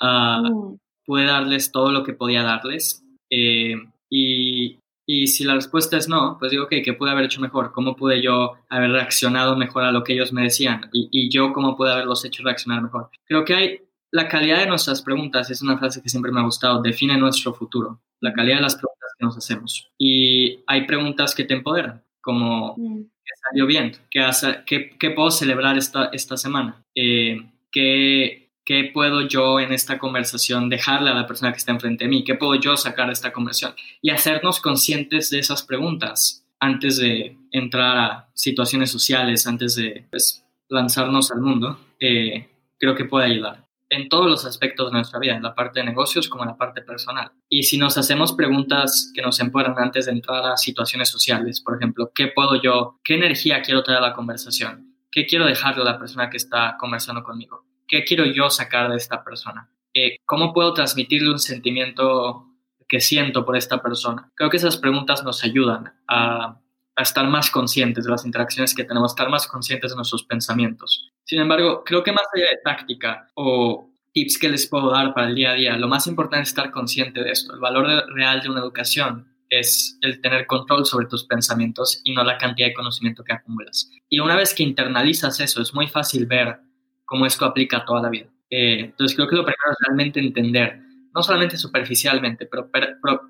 Uh, 0.00 0.76
Pude 1.04 1.24
darles 1.24 1.72
todo 1.72 1.90
lo 1.90 2.04
que 2.04 2.12
podía 2.12 2.42
darles. 2.42 3.02
Eh, 3.30 3.76
y, 4.10 4.78
y, 5.06 5.26
si 5.26 5.44
la 5.44 5.54
respuesta 5.54 5.96
es 5.96 6.06
no, 6.06 6.36
pues 6.38 6.50
digo, 6.50 6.64
ok, 6.64 6.74
¿qué 6.84 6.92
pude 6.92 7.10
haber 7.10 7.24
hecho 7.24 7.40
mejor? 7.40 7.72
¿Cómo 7.72 7.96
pude 7.96 8.20
yo 8.22 8.54
haber 8.68 8.90
reaccionado 8.90 9.56
mejor 9.56 9.84
a 9.84 9.92
lo 9.92 10.04
que 10.04 10.12
ellos 10.12 10.32
me 10.32 10.42
decían? 10.42 10.90
Y, 10.92 11.08
y 11.10 11.30
yo, 11.30 11.52
¿cómo 11.54 11.76
pude 11.76 11.92
haberlos 11.92 12.24
hecho 12.26 12.42
reaccionar 12.42 12.82
mejor? 12.82 13.10
Creo 13.26 13.44
que 13.44 13.54
hay 13.54 13.80
la 14.10 14.28
calidad 14.28 14.58
de 14.58 14.66
nuestras 14.66 15.02
preguntas, 15.02 15.50
es 15.50 15.62
una 15.62 15.78
frase 15.78 16.02
que 16.02 16.08
siempre 16.10 16.32
me 16.32 16.40
ha 16.40 16.44
gustado, 16.44 16.82
define 16.82 17.16
nuestro 17.16 17.54
futuro, 17.54 18.02
la 18.20 18.32
calidad 18.32 18.56
de 18.56 18.62
las 18.62 18.76
preguntas 18.76 19.14
que 19.18 19.24
nos 19.24 19.36
hacemos. 19.36 19.90
Y 19.96 20.60
hay 20.66 20.86
preguntas 20.86 21.34
que 21.34 21.44
te 21.44 21.54
empoderan, 21.54 22.02
como 22.28 22.74
mm. 22.76 23.04
salió 23.42 23.64
bien, 23.64 23.96
qué, 24.10 24.90
qué, 24.98 25.10
puedo 25.12 25.30
celebrar 25.30 25.78
esta, 25.78 26.10
esta 26.12 26.36
semana, 26.36 26.84
eh, 26.94 27.40
¿qué, 27.72 28.50
qué, 28.66 28.90
puedo 28.92 29.26
yo 29.26 29.60
en 29.60 29.72
esta 29.72 29.98
conversación 29.98 30.68
dejarle 30.68 31.08
a 31.08 31.14
la 31.14 31.26
persona 31.26 31.52
que 31.52 31.56
está 31.56 31.72
enfrente 31.72 32.04
de 32.04 32.10
mí, 32.10 32.24
qué 32.24 32.34
puedo 32.34 32.56
yo 32.56 32.76
sacar 32.76 33.06
de 33.06 33.14
esta 33.14 33.32
conversación 33.32 33.74
y 34.02 34.10
hacernos 34.10 34.60
conscientes 34.60 35.30
de 35.30 35.38
esas 35.38 35.62
preguntas 35.62 36.44
antes 36.60 36.98
de 36.98 37.34
entrar 37.50 37.96
a 37.96 38.28
situaciones 38.34 38.90
sociales, 38.90 39.46
antes 39.46 39.74
de 39.76 40.04
pues, 40.10 40.44
lanzarnos 40.68 41.30
al 41.30 41.40
mundo, 41.40 41.80
eh, 41.98 42.46
creo 42.78 42.94
que 42.94 43.06
puede 43.06 43.24
ayudar 43.24 43.67
en 43.90 44.08
todos 44.08 44.26
los 44.26 44.44
aspectos 44.44 44.88
de 44.88 44.92
nuestra 44.92 45.18
vida, 45.18 45.34
en 45.34 45.42
la 45.42 45.54
parte 45.54 45.80
de 45.80 45.86
negocios 45.86 46.28
como 46.28 46.44
en 46.44 46.50
la 46.50 46.56
parte 46.56 46.82
personal. 46.82 47.32
Y 47.48 47.62
si 47.62 47.78
nos 47.78 47.96
hacemos 47.96 48.32
preguntas 48.32 49.12
que 49.14 49.22
nos 49.22 49.40
empoderan 49.40 49.78
antes 49.78 50.06
de 50.06 50.12
entrar 50.12 50.44
a 50.44 50.56
situaciones 50.56 51.08
sociales, 51.08 51.60
por 51.60 51.76
ejemplo, 51.76 52.10
¿qué 52.14 52.28
puedo 52.28 52.60
yo, 52.60 52.98
qué 53.04 53.14
energía 53.14 53.62
quiero 53.62 53.82
traer 53.82 53.98
a 53.98 54.08
la 54.08 54.12
conversación? 54.12 54.94
¿Qué 55.10 55.26
quiero 55.26 55.46
dejarle 55.46 55.82
a 55.82 55.92
la 55.92 55.98
persona 55.98 56.28
que 56.28 56.36
está 56.36 56.76
conversando 56.78 57.22
conmigo? 57.22 57.64
¿Qué 57.86 58.04
quiero 58.04 58.26
yo 58.26 58.50
sacar 58.50 58.90
de 58.90 58.96
esta 58.96 59.24
persona? 59.24 59.70
Eh, 59.94 60.18
¿Cómo 60.26 60.52
puedo 60.52 60.74
transmitirle 60.74 61.30
un 61.30 61.38
sentimiento 61.38 62.46
que 62.86 63.00
siento 63.00 63.44
por 63.46 63.56
esta 63.56 63.82
persona? 63.82 64.30
Creo 64.34 64.50
que 64.50 64.58
esas 64.58 64.76
preguntas 64.76 65.24
nos 65.24 65.42
ayudan 65.44 65.94
a, 66.06 66.60
a 66.98 67.02
estar 67.02 67.26
más 67.28 67.50
conscientes 67.50 68.04
de 68.04 68.10
las 68.10 68.26
interacciones 68.26 68.74
que 68.74 68.82
tenemos, 68.82 69.12
estar 69.12 69.28
más 69.28 69.46
conscientes 69.46 69.92
de 69.92 69.96
nuestros 69.96 70.24
pensamientos. 70.24 71.08
Sin 71.24 71.40
embargo, 71.40 71.84
creo 71.84 72.02
que 72.02 72.10
más 72.10 72.26
allá 72.34 72.46
de 72.46 72.58
táctica 72.64 73.28
o 73.34 73.88
tips 74.12 74.36
que 74.38 74.48
les 74.48 74.66
puedo 74.66 74.90
dar 74.90 75.14
para 75.14 75.28
el 75.28 75.36
día 75.36 75.52
a 75.52 75.54
día, 75.54 75.76
lo 75.76 75.86
más 75.86 76.08
importante 76.08 76.42
es 76.42 76.48
estar 76.48 76.72
consciente 76.72 77.22
de 77.22 77.30
esto. 77.30 77.54
El 77.54 77.60
valor 77.60 77.86
real 78.14 78.40
de 78.40 78.50
una 78.50 78.60
educación 78.60 79.28
es 79.48 79.96
el 80.02 80.20
tener 80.20 80.46
control 80.46 80.86
sobre 80.86 81.06
tus 81.06 81.24
pensamientos 81.24 82.00
y 82.02 82.12
no 82.12 82.24
la 82.24 82.36
cantidad 82.36 82.66
de 82.66 82.74
conocimiento 82.74 83.22
que 83.22 83.32
acumulas. 83.32 83.88
Y 84.08 84.18
una 84.18 84.34
vez 84.34 84.52
que 84.52 84.64
internalizas 84.64 85.38
eso, 85.38 85.62
es 85.62 85.72
muy 85.74 85.86
fácil 85.86 86.26
ver 86.26 86.58
cómo 87.04 87.26
esto 87.26 87.44
aplica 87.44 87.78
a 87.78 87.84
toda 87.84 88.02
la 88.02 88.10
vida. 88.10 88.26
Eh, 88.50 88.80
entonces 88.80 89.14
creo 89.14 89.28
que 89.28 89.36
lo 89.36 89.44
primero 89.44 89.70
es 89.70 89.76
realmente 89.86 90.18
entender, 90.18 90.80
no 91.14 91.22
solamente 91.22 91.56
superficialmente, 91.56 92.46
pero, 92.46 92.68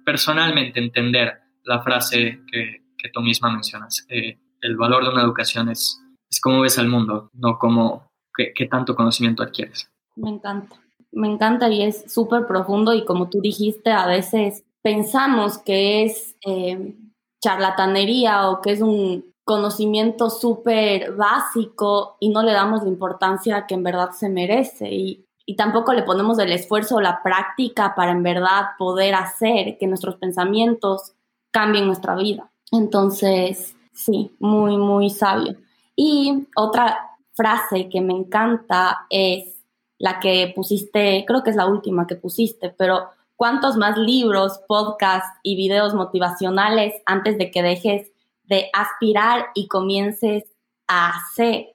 personalmente 0.05 0.81
entender 0.81 1.39
la 1.65 1.83
frase 1.83 2.41
que, 2.51 2.88
que 2.99 3.11
tú 3.11 3.21
misma 3.21 3.51
mencionas. 3.53 4.05
Eh, 4.09 4.39
el 4.61 4.77
valor 4.77 5.05
de 5.05 5.11
una 5.11 5.23
educación 5.23 5.69
es 5.71 6.03
es 6.31 6.41
cómo 6.41 6.61
ves 6.61 6.79
al 6.79 6.89
mundo, 6.89 7.31
no 7.33 7.59
como 7.59 8.11
qué, 8.35 8.67
tanto 8.67 8.95
conocimiento 8.95 9.43
adquieres. 9.43 9.91
Me 10.17 10.31
encanta, 10.31 10.77
me 11.13 11.29
encanta 11.29 11.69
y 11.69 11.83
es 11.83 12.13
súper 12.13 12.47
profundo 12.47 12.95
y 12.95 13.05
como 13.05 13.29
tú 13.29 13.41
dijiste, 13.41 13.91
a 13.91 14.07
veces 14.07 14.65
pensamos 14.83 15.59
que 15.59 16.05
es 16.05 16.37
eh, 16.47 16.95
charlatanería 17.43 18.49
o 18.51 18.61
que 18.61 18.73
es 18.73 18.81
un 18.81 19.33
conocimiento 19.45 20.29
súper 20.29 21.15
básico 21.15 22.17
y 22.21 22.29
no 22.29 22.43
le 22.43 22.53
damos 22.53 22.83
la 22.83 22.89
importancia 22.89 23.67
que 23.67 23.75
en 23.75 23.83
verdad 23.83 24.11
se 24.11 24.29
merece 24.29 24.93
y, 24.93 25.25
y 25.47 25.57
tampoco 25.57 25.95
le 25.95 26.03
ponemos 26.03 26.39
el 26.39 26.53
esfuerzo 26.53 26.97
o 26.97 27.01
la 27.01 27.23
práctica 27.23 27.95
para 27.95 28.13
en 28.13 28.23
verdad 28.23 28.71
poder 28.79 29.15
hacer 29.15 29.79
que 29.79 29.87
nuestros 29.87 30.17
pensamientos 30.17 31.15
cambien 31.51 31.87
nuestra 31.87 32.15
vida. 32.15 32.51
Entonces, 32.73 33.75
sí, 33.93 34.33
muy, 34.39 34.77
muy 34.77 35.11
sabio. 35.11 35.57
Y 35.97 36.47
otra 36.55 37.17
frase 37.33 37.89
que 37.89 38.01
me 38.01 38.13
encanta 38.13 39.07
es 39.11 39.59
la 39.99 40.21
que 40.21 40.53
pusiste, 40.55 41.25
creo 41.27 41.43
que 41.43 41.51
es 41.51 41.57
la 41.57 41.67
última 41.67 42.07
que 42.07 42.17
pusiste, 42.17 42.71
pero 42.71 43.09
¿cuántos 43.37 43.77
más 43.77 43.97
libros, 43.97 44.61
podcasts 44.69 45.39
y 45.43 45.57
videos 45.57 45.95
motivacionales 45.95 46.95
antes 47.07 47.39
de 47.39 47.51
que 47.51 47.63
dejes 47.63 48.11
de 48.45 48.71
aspirar 48.73 49.47
y 49.55 49.67
comiences 49.67 50.45
a 50.87 51.11
hacer? 51.11 51.75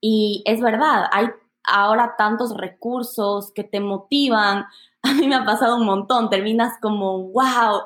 Y 0.00 0.42
es 0.46 0.60
verdad, 0.60 1.06
hay 1.12 1.28
ahora 1.64 2.14
tantos 2.16 2.56
recursos 2.56 3.50
que 3.52 3.64
te 3.64 3.80
motivan. 3.80 4.66
A 5.02 5.12
mí 5.14 5.26
me 5.26 5.34
ha 5.34 5.44
pasado 5.44 5.76
un 5.76 5.86
montón, 5.86 6.30
terminas 6.30 6.78
como, 6.80 7.28
wow, 7.28 7.82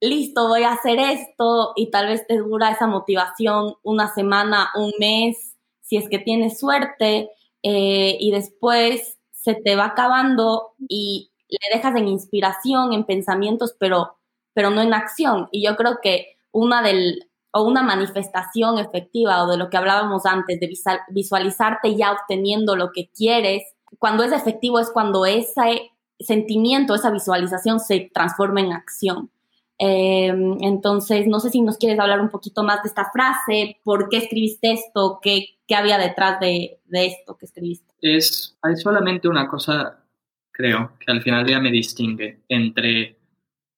listo, 0.00 0.48
voy 0.48 0.62
a 0.62 0.72
hacer 0.72 0.98
esto 0.98 1.72
y 1.76 1.90
tal 1.90 2.06
vez 2.06 2.26
te 2.26 2.38
dura 2.38 2.70
esa 2.70 2.86
motivación 2.86 3.74
una 3.82 4.12
semana, 4.12 4.70
un 4.74 4.92
mes, 4.98 5.56
si 5.80 5.96
es 5.96 6.08
que 6.08 6.18
tienes 6.18 6.58
suerte, 6.58 7.30
eh, 7.62 8.16
y 8.20 8.30
después 8.30 9.18
se 9.32 9.54
te 9.54 9.76
va 9.76 9.86
acabando 9.86 10.74
y 10.78 11.30
le 11.48 11.76
dejas 11.76 11.96
en 11.96 12.08
inspiración, 12.08 12.92
en 12.92 13.04
pensamientos, 13.04 13.74
pero, 13.78 14.18
pero 14.52 14.70
no 14.70 14.82
en 14.82 14.94
acción. 14.94 15.48
Y 15.50 15.64
yo 15.64 15.76
creo 15.76 15.98
que 16.02 16.36
una 16.52 16.82
del, 16.82 17.30
o 17.52 17.62
una 17.62 17.82
manifestación 17.82 18.78
efectiva 18.78 19.42
o 19.42 19.50
de 19.50 19.56
lo 19.56 19.70
que 19.70 19.76
hablábamos 19.76 20.26
antes, 20.26 20.60
de 20.60 20.70
visualizarte 21.10 21.96
ya 21.96 22.12
obteniendo 22.12 22.76
lo 22.76 22.92
que 22.92 23.10
quieres, 23.10 23.62
cuando 23.98 24.22
es 24.22 24.32
efectivo 24.32 24.78
es 24.78 24.90
cuando 24.90 25.24
ese 25.24 25.90
sentimiento, 26.20 26.94
esa 26.94 27.10
visualización 27.10 27.80
se 27.80 28.10
transforma 28.12 28.60
en 28.60 28.72
acción. 28.72 29.30
Eh, 29.78 30.34
entonces, 30.60 31.26
no 31.28 31.38
sé 31.38 31.50
si 31.50 31.60
nos 31.60 31.78
quieres 31.78 31.98
hablar 32.00 32.20
un 32.20 32.30
poquito 32.30 32.64
más 32.64 32.82
de 32.82 32.88
esta 32.88 33.10
frase, 33.12 33.78
por 33.84 34.08
qué 34.08 34.18
escribiste 34.18 34.72
esto, 34.72 35.20
qué, 35.22 35.58
qué 35.68 35.74
había 35.76 35.98
detrás 35.98 36.40
de, 36.40 36.80
de, 36.86 37.06
esto 37.06 37.36
que 37.36 37.46
escribiste. 37.46 37.94
Es, 38.00 38.56
hay 38.62 38.76
solamente 38.76 39.28
una 39.28 39.46
cosa, 39.46 40.04
creo, 40.50 40.92
que 40.98 41.12
al 41.12 41.22
final 41.22 41.46
ya 41.46 41.60
me 41.60 41.70
distingue 41.70 42.40
entre 42.48 43.18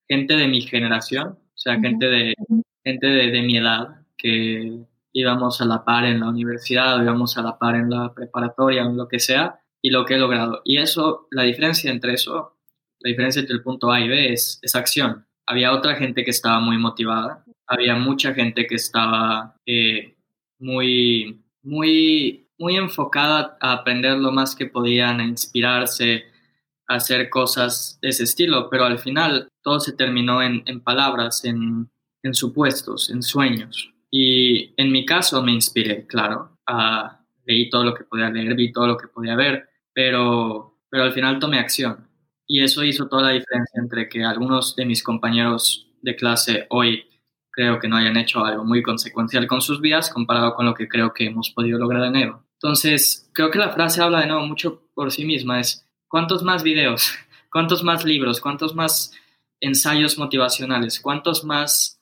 gente 0.09 0.35
de 0.35 0.49
mi 0.49 0.63
generación, 0.63 1.29
o 1.29 1.59
sea, 1.59 1.79
gente, 1.79 2.07
de, 2.07 2.35
gente 2.83 3.07
de, 3.07 3.31
de 3.31 3.43
mi 3.43 3.59
edad, 3.59 4.01
que 4.17 4.79
íbamos 5.13 5.61
a 5.61 5.67
la 5.67 5.85
par 5.85 6.07
en 6.07 6.21
la 6.21 6.31
universidad, 6.31 7.03
íbamos 7.03 7.37
a 7.37 7.43
la 7.43 7.59
par 7.59 7.75
en 7.75 7.91
la 7.91 8.15
preparatoria 8.15 8.83
en 8.83 8.97
lo 8.97 9.07
que 9.07 9.19
sea, 9.19 9.61
y 9.83 9.91
lo 9.91 10.05
que 10.05 10.15
he 10.15 10.19
logrado. 10.19 10.63
Y 10.65 10.79
eso, 10.79 11.27
la 11.31 11.43
diferencia 11.43 11.91
entre 11.91 12.15
eso, 12.15 12.57
la 13.01 13.09
diferencia 13.09 13.41
entre 13.41 13.57
el 13.57 13.63
punto 13.63 13.91
A 13.91 14.01
y 14.01 14.09
B 14.09 14.33
es, 14.33 14.59
es 14.63 14.75
acción 14.75 15.27
había 15.51 15.73
otra 15.73 15.97
gente 15.97 16.25
que 16.25 16.31
estaba 16.31 16.61
muy 16.61 16.79
motivada, 16.79 17.45
había 17.67 17.97
mucha 17.97 18.33
gente 18.33 18.69
que 18.69 18.77
estaba 18.77 19.57
eh, 19.67 20.15
muy, 20.61 21.43
muy, 21.63 22.47
muy 22.57 22.77
enfocada 22.77 23.59
a 23.61 23.73
aprender 23.73 24.17
lo 24.17 24.31
más 24.31 24.55
que 24.55 24.67
podían, 24.67 25.19
a 25.19 25.25
inspirarse, 25.25 26.27
a 26.87 26.95
hacer 26.95 27.29
cosas 27.29 27.99
de 28.01 28.11
ese 28.11 28.25
estilo, 28.25 28.71
pero 28.71 28.85
al 28.85 29.01
final 29.01 29.49
todo 29.61 29.81
se 29.81 29.93
terminó 29.93 30.41
en, 30.41 30.63
palabras, 30.83 31.45
en, 31.45 31.91
supuestos, 32.33 33.11
en 33.11 33.21
sueños. 33.21 33.93
Y 34.09 34.73
en 34.77 34.93
mi 34.93 35.05
caso 35.05 35.43
me 35.43 35.51
inspiré, 35.51 36.07
claro, 36.07 36.59
leí 37.45 37.69
todo 37.69 37.83
lo 37.83 37.95
que 37.95 38.05
podía 38.05 38.31
leer, 38.31 38.55
vi 38.55 38.71
todo 38.71 38.87
lo 38.87 38.97
que 38.97 39.09
podía 39.09 39.35
ver, 39.35 39.69
pero, 39.93 40.79
pero 40.89 41.03
al 41.03 41.13
final 41.13 41.41
tomé 41.41 41.59
acción. 41.59 42.07
Y 42.53 42.65
eso 42.65 42.83
hizo 42.83 43.07
toda 43.07 43.23
la 43.23 43.31
diferencia 43.31 43.81
entre 43.81 44.09
que 44.09 44.25
algunos 44.25 44.75
de 44.75 44.85
mis 44.85 45.05
compañeros 45.05 45.87
de 46.03 46.17
clase 46.17 46.67
hoy 46.71 47.07
creo 47.53 47.79
que 47.79 47.87
no 47.87 47.97
hayan 47.97 48.17
hecho 48.17 48.45
algo 48.45 48.65
muy 48.65 48.83
consecuencial 48.83 49.47
con 49.47 49.63
sus 49.63 49.81
vidas 49.81 50.11
comparado 50.11 50.53
con 50.57 50.67
lo 50.67 50.75
que 50.75 50.89
creo 50.89 51.15
que 51.15 51.27
hemos 51.27 51.53
podido 51.53 51.79
lograr 51.79 52.03
en 52.03 52.17
enero. 52.17 52.45
Entonces, 52.55 53.31
creo 53.35 53.53
que 53.53 53.61
la 53.61 53.71
frase 53.71 54.03
habla 54.03 54.19
de 54.19 54.27
nuevo 54.27 54.45
mucho 54.49 54.83
por 54.95 55.13
sí 55.13 55.25
misma, 55.25 55.61
es 55.61 55.87
¿cuántos 56.09 56.43
más 56.43 56.65
videos? 56.65 57.13
¿Cuántos 57.53 57.85
más 57.85 58.05
libros? 58.05 58.41
¿Cuántos 58.41 58.75
más 58.75 59.13
ensayos 59.61 60.19
motivacionales? 60.19 60.99
¿Cuántos 60.99 61.45
más, 61.45 62.01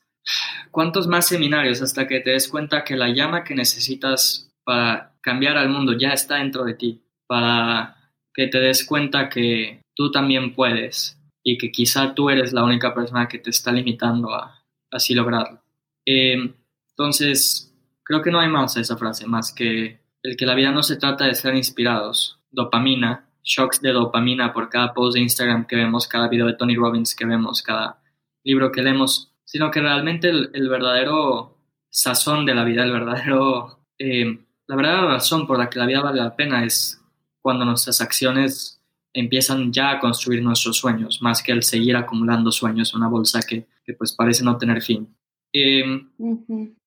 cuántos 0.71 1.07
más 1.07 1.27
seminarios 1.27 1.83
hasta 1.83 2.07
que 2.09 2.21
te 2.21 2.31
des 2.31 2.49
cuenta 2.49 2.85
que 2.85 2.97
la 2.97 3.11
llama 3.11 3.45
que 3.45 3.55
necesitas 3.55 4.51
para 4.65 5.13
cambiar 5.21 5.59
al 5.59 5.69
mundo 5.69 5.93
ya 5.93 6.13
está 6.13 6.37
dentro 6.37 6.65
de 6.65 6.73
ti? 6.73 7.03
Para 7.27 7.97
que 8.33 8.47
te 8.47 8.61
des 8.61 8.87
cuenta 8.87 9.29
que 9.29 9.83
tú 9.99 10.13
también 10.13 10.55
puedes 10.55 11.21
y 11.43 11.59
que 11.59 11.73
quizá 11.73 12.15
tú 12.15 12.31
eres 12.31 12.53
la 12.53 12.63
única 12.63 12.95
persona 12.95 13.27
que 13.27 13.41
te 13.41 13.51
está 13.51 13.73
limitando 13.73 14.33
a 14.33 14.63
así 14.93 15.13
lograrlo. 15.13 15.61
Em, 16.07 16.55
entonces, 16.91 17.75
creo 18.05 18.23
que 18.23 18.31
no 18.31 18.39
hay 18.39 18.49
más 18.49 18.77
a 18.77 18.81
esa 18.81 18.97
frase, 18.97 19.27
más 19.27 19.53
que 19.53 20.01
el 20.23 20.37
que 20.37 20.47
la 20.47 20.55
vida 20.55 20.71
no 20.71 20.85
se 20.85 20.97
trata 20.97 21.25
de 21.25 21.35
ser 21.35 21.57
inspirados, 21.57 22.39
dopamina, 22.51 23.29
shocks 23.43 23.81
de 23.81 23.93
dopamina 23.93 24.53
por 24.53 24.69
cada 24.69 24.95
post 24.95 25.17
de 25.17 25.23
Instagram 25.23 25.67
que 25.67 25.75
vemos, 25.75 26.07
cada 26.07 26.29
video 26.29 26.47
de 26.47 26.55
Tony 26.55 26.77
Robbins 26.77 27.17
que 27.17 27.27
vemos, 27.27 27.61
cada 27.63 28.01
libro 28.45 28.71
que 28.71 28.83
leemos, 28.83 29.33
sino 29.45 29.71
que 29.73 29.81
realmente 29.81 30.29
el, 30.29 30.69
verdadero 30.69 31.59
sazón 31.91 32.47
de 32.47 32.55
la 32.55 32.63
vida, 32.65 32.85
el 32.85 32.93
verdadero, 32.93 33.81
em, 33.99 34.45
la 34.69 34.77
verdadera 34.77 35.09
razón 35.09 35.47
por 35.47 35.59
la 35.59 35.69
que 35.69 35.81
la 35.81 35.87
vida 35.87 36.03
vale 36.03 36.21
la 36.21 36.37
pena 36.37 36.65
es 36.65 37.03
cuando 37.43 37.65
nuestras 37.65 38.01
acciones 38.01 38.78
empiezan 39.13 39.73
ya 39.73 39.91
a 39.91 40.01
construir 40.01 40.43
nuestros 40.43 40.77
sueños, 40.77 41.21
más 41.23 41.43
que 41.43 41.53
el 41.53 41.63
seguir 41.63 41.97
acumulando 41.97 42.53
sueños 42.53 42.93
en 42.93 42.99
una 42.99 43.09
bolsa 43.09 43.41
que, 43.43 43.67
pues 43.97 44.13
parece 44.13 44.45
no 44.45 44.59
tener 44.59 44.83
fin. 44.83 45.17
Em, 45.53 46.11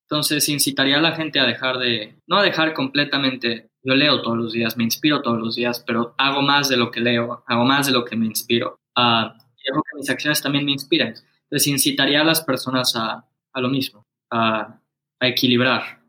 entonces, 0.03 0.47
incitaría 0.49 0.97
a 0.97 1.01
la 1.01 1.13
gente 1.13 1.39
a 1.39 1.45
dejar 1.45 1.77
de, 1.77 2.15
no 2.27 2.37
a 2.37 2.43
dejar 2.43 2.73
completamente, 2.73 3.69
yo 3.83 3.95
leo 3.95 4.21
todos 4.21 4.37
los 4.37 4.53
días, 4.53 4.77
me 4.77 4.83
inspiro 4.83 5.21
todos 5.21 5.39
los 5.39 5.55
días, 5.55 5.83
pero 5.85 6.13
hago 6.17 6.41
más 6.41 6.69
de 6.69 6.77
lo 6.77 6.91
que 6.91 6.99
leo, 6.99 7.43
hago 7.47 7.65
más 7.65 7.87
de 7.87 7.93
lo 7.93 8.05
que 8.05 8.15
me 8.15 8.25
inspiro. 8.25 8.75
Uh, 8.95 9.27
y 9.57 9.63
que 9.63 9.97
mis 9.97 10.09
acciones 10.09 10.41
también 10.41 10.65
me 10.65 10.71
inspiran. 10.71 11.13
Entonces, 11.43 11.67
incitaría 11.67 12.21
a 12.21 12.25
las 12.25 12.41
personas 12.41 12.95
a, 12.95 13.25
a 13.53 13.61
lo 13.61 13.69
mismo, 13.69 14.05
a, 14.31 14.79
a 15.19 15.27
equilibrar 15.27 16.01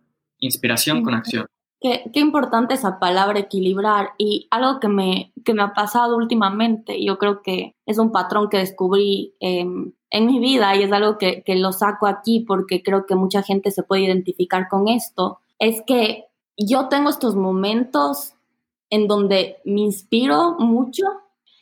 inspiración 0.42 1.03
con 1.03 1.14
acción. 1.14 1.46
Qué, 1.83 2.11
qué, 2.12 2.21
importante 2.21 2.75
esa 2.75 3.01
palabra 3.01 3.40
equilibrar 3.40 4.11
y 4.16 4.47
algo 4.51 4.79
que 4.79 4.87
me, 4.87 5.33
que 5.45 5.53
me 5.53 5.62
ha 5.62 5.75
pasado 5.75 6.16
últimamente, 6.16 7.05
yo 7.05 7.18
creo 7.18 7.42
que 7.42 7.75
es 7.87 7.99
un 7.99 8.12
patrón 8.12 8.49
que 8.49 8.59
descubrí 8.59 9.35
em, 9.40 9.92
en 10.11 10.27
mi 10.27 10.38
vida 10.38 10.77
y 10.77 10.85
es 10.85 10.92
algo 10.92 11.18
que, 11.18 11.42
que 11.42 11.57
lo 11.57 11.73
saco 11.73 12.07
aquí 12.07 12.40
porque 12.40 12.83
creo 12.85 13.05
que 13.05 13.16
mucha 13.16 13.42
gente 13.42 13.73
se 13.73 13.83
puede 13.83 14.03
identificar 14.03 14.68
con 14.68 14.87
esto, 14.87 15.40
es 15.59 15.83
que 15.87 16.27
yo 16.57 16.88
tengo 16.88 17.11
estos 17.11 17.35
momentos 17.35 18.35
en 18.90 19.09
donde 19.09 19.57
me 19.64 19.81
inspiro 19.81 20.57
mucho 20.59 21.05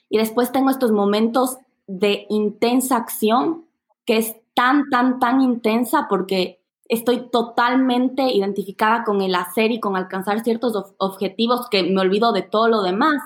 y 0.08 0.18
después 0.18 0.52
tengo 0.52 0.70
estos 0.70 0.92
momentos 0.92 1.58
de 1.86 2.26
intensa 2.28 2.96
acción 2.96 3.64
que 4.04 4.18
es 4.18 4.36
tan, 4.54 4.90
tan, 4.90 5.18
tan 5.20 5.40
intensa 5.40 6.06
porque 6.10 6.59
estoy 6.90 7.30
totalmente 7.30 8.24
identificada 8.32 9.04
con 9.04 9.22
el 9.22 9.36
hacer 9.36 9.70
y 9.70 9.78
con 9.78 9.96
alcanzar 9.96 10.42
ciertos 10.42 10.74
objetivos 10.98 11.68
que 11.70 11.84
me 11.84 12.00
olvido 12.00 12.32
de 12.32 12.42
todo 12.42 12.66
lo 12.66 12.82
demás, 12.82 13.22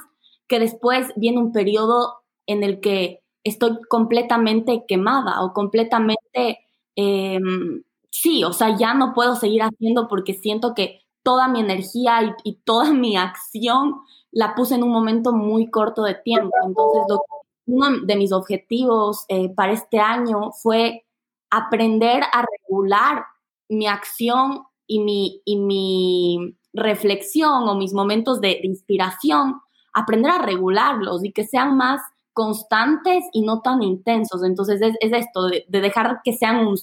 que 0.46 0.60
después 0.60 1.12
viene 1.16 1.38
un 1.38 1.50
periodo 1.50 2.18
en 2.46 2.62
el 2.62 2.80
que 2.80 3.22
estoy 3.42 3.78
completamente 3.88 4.84
quemada 4.86 5.42
o 5.42 5.54
completamente, 5.54 6.60
em, 6.94 7.82
sí, 8.10 8.44
o 8.44 8.52
sea, 8.52 8.76
ya 8.76 8.92
no 8.92 9.14
puedo 9.14 9.34
seguir 9.34 9.62
haciendo 9.62 10.08
porque 10.08 10.34
siento 10.34 10.74
que 10.74 11.00
toda 11.22 11.48
mi 11.48 11.60
energía 11.60 12.36
y, 12.44 12.56
toda 12.64 12.92
mi 12.92 13.16
acción 13.16 13.94
la 14.30 14.54
puse 14.54 14.74
en 14.74 14.82
un 14.82 14.90
momento 14.90 15.32
muy 15.32 15.70
corto 15.70 16.02
de 16.02 16.14
tiempo. 16.16 16.52
Entonces, 16.66 17.18
uno 17.66 17.86
de 18.04 18.16
mis 18.16 18.30
objetivos 18.32 19.24
eh, 19.28 19.48
para 19.48 19.72
este 19.72 20.00
año 20.00 20.50
fue 20.52 21.06
aprender 21.50 22.22
a 22.24 22.44
regular 22.60 23.24
mi 23.68 23.86
acción 23.86 24.64
y 24.86 25.00
mi, 25.00 25.42
y 25.44 25.56
mi 25.56 26.56
reflexión 26.72 27.68
o 27.68 27.74
mis 27.76 27.92
momentos 27.92 28.40
de, 28.40 28.60
inspiración, 28.62 29.60
aprender 29.92 30.32
a 30.32 30.42
regularlos 30.42 31.24
y 31.24 31.32
que 31.32 31.46
sean 31.46 31.76
más 31.76 32.00
constantes 32.32 33.24
y 33.32 33.42
no 33.42 33.60
tan 33.62 33.82
intensos. 33.82 34.42
Entonces 34.42 34.80
es, 34.82 35.12
esto, 35.12 35.46
de, 35.46 35.64
dejar 35.68 36.20
que 36.24 36.32
sean 36.32 36.74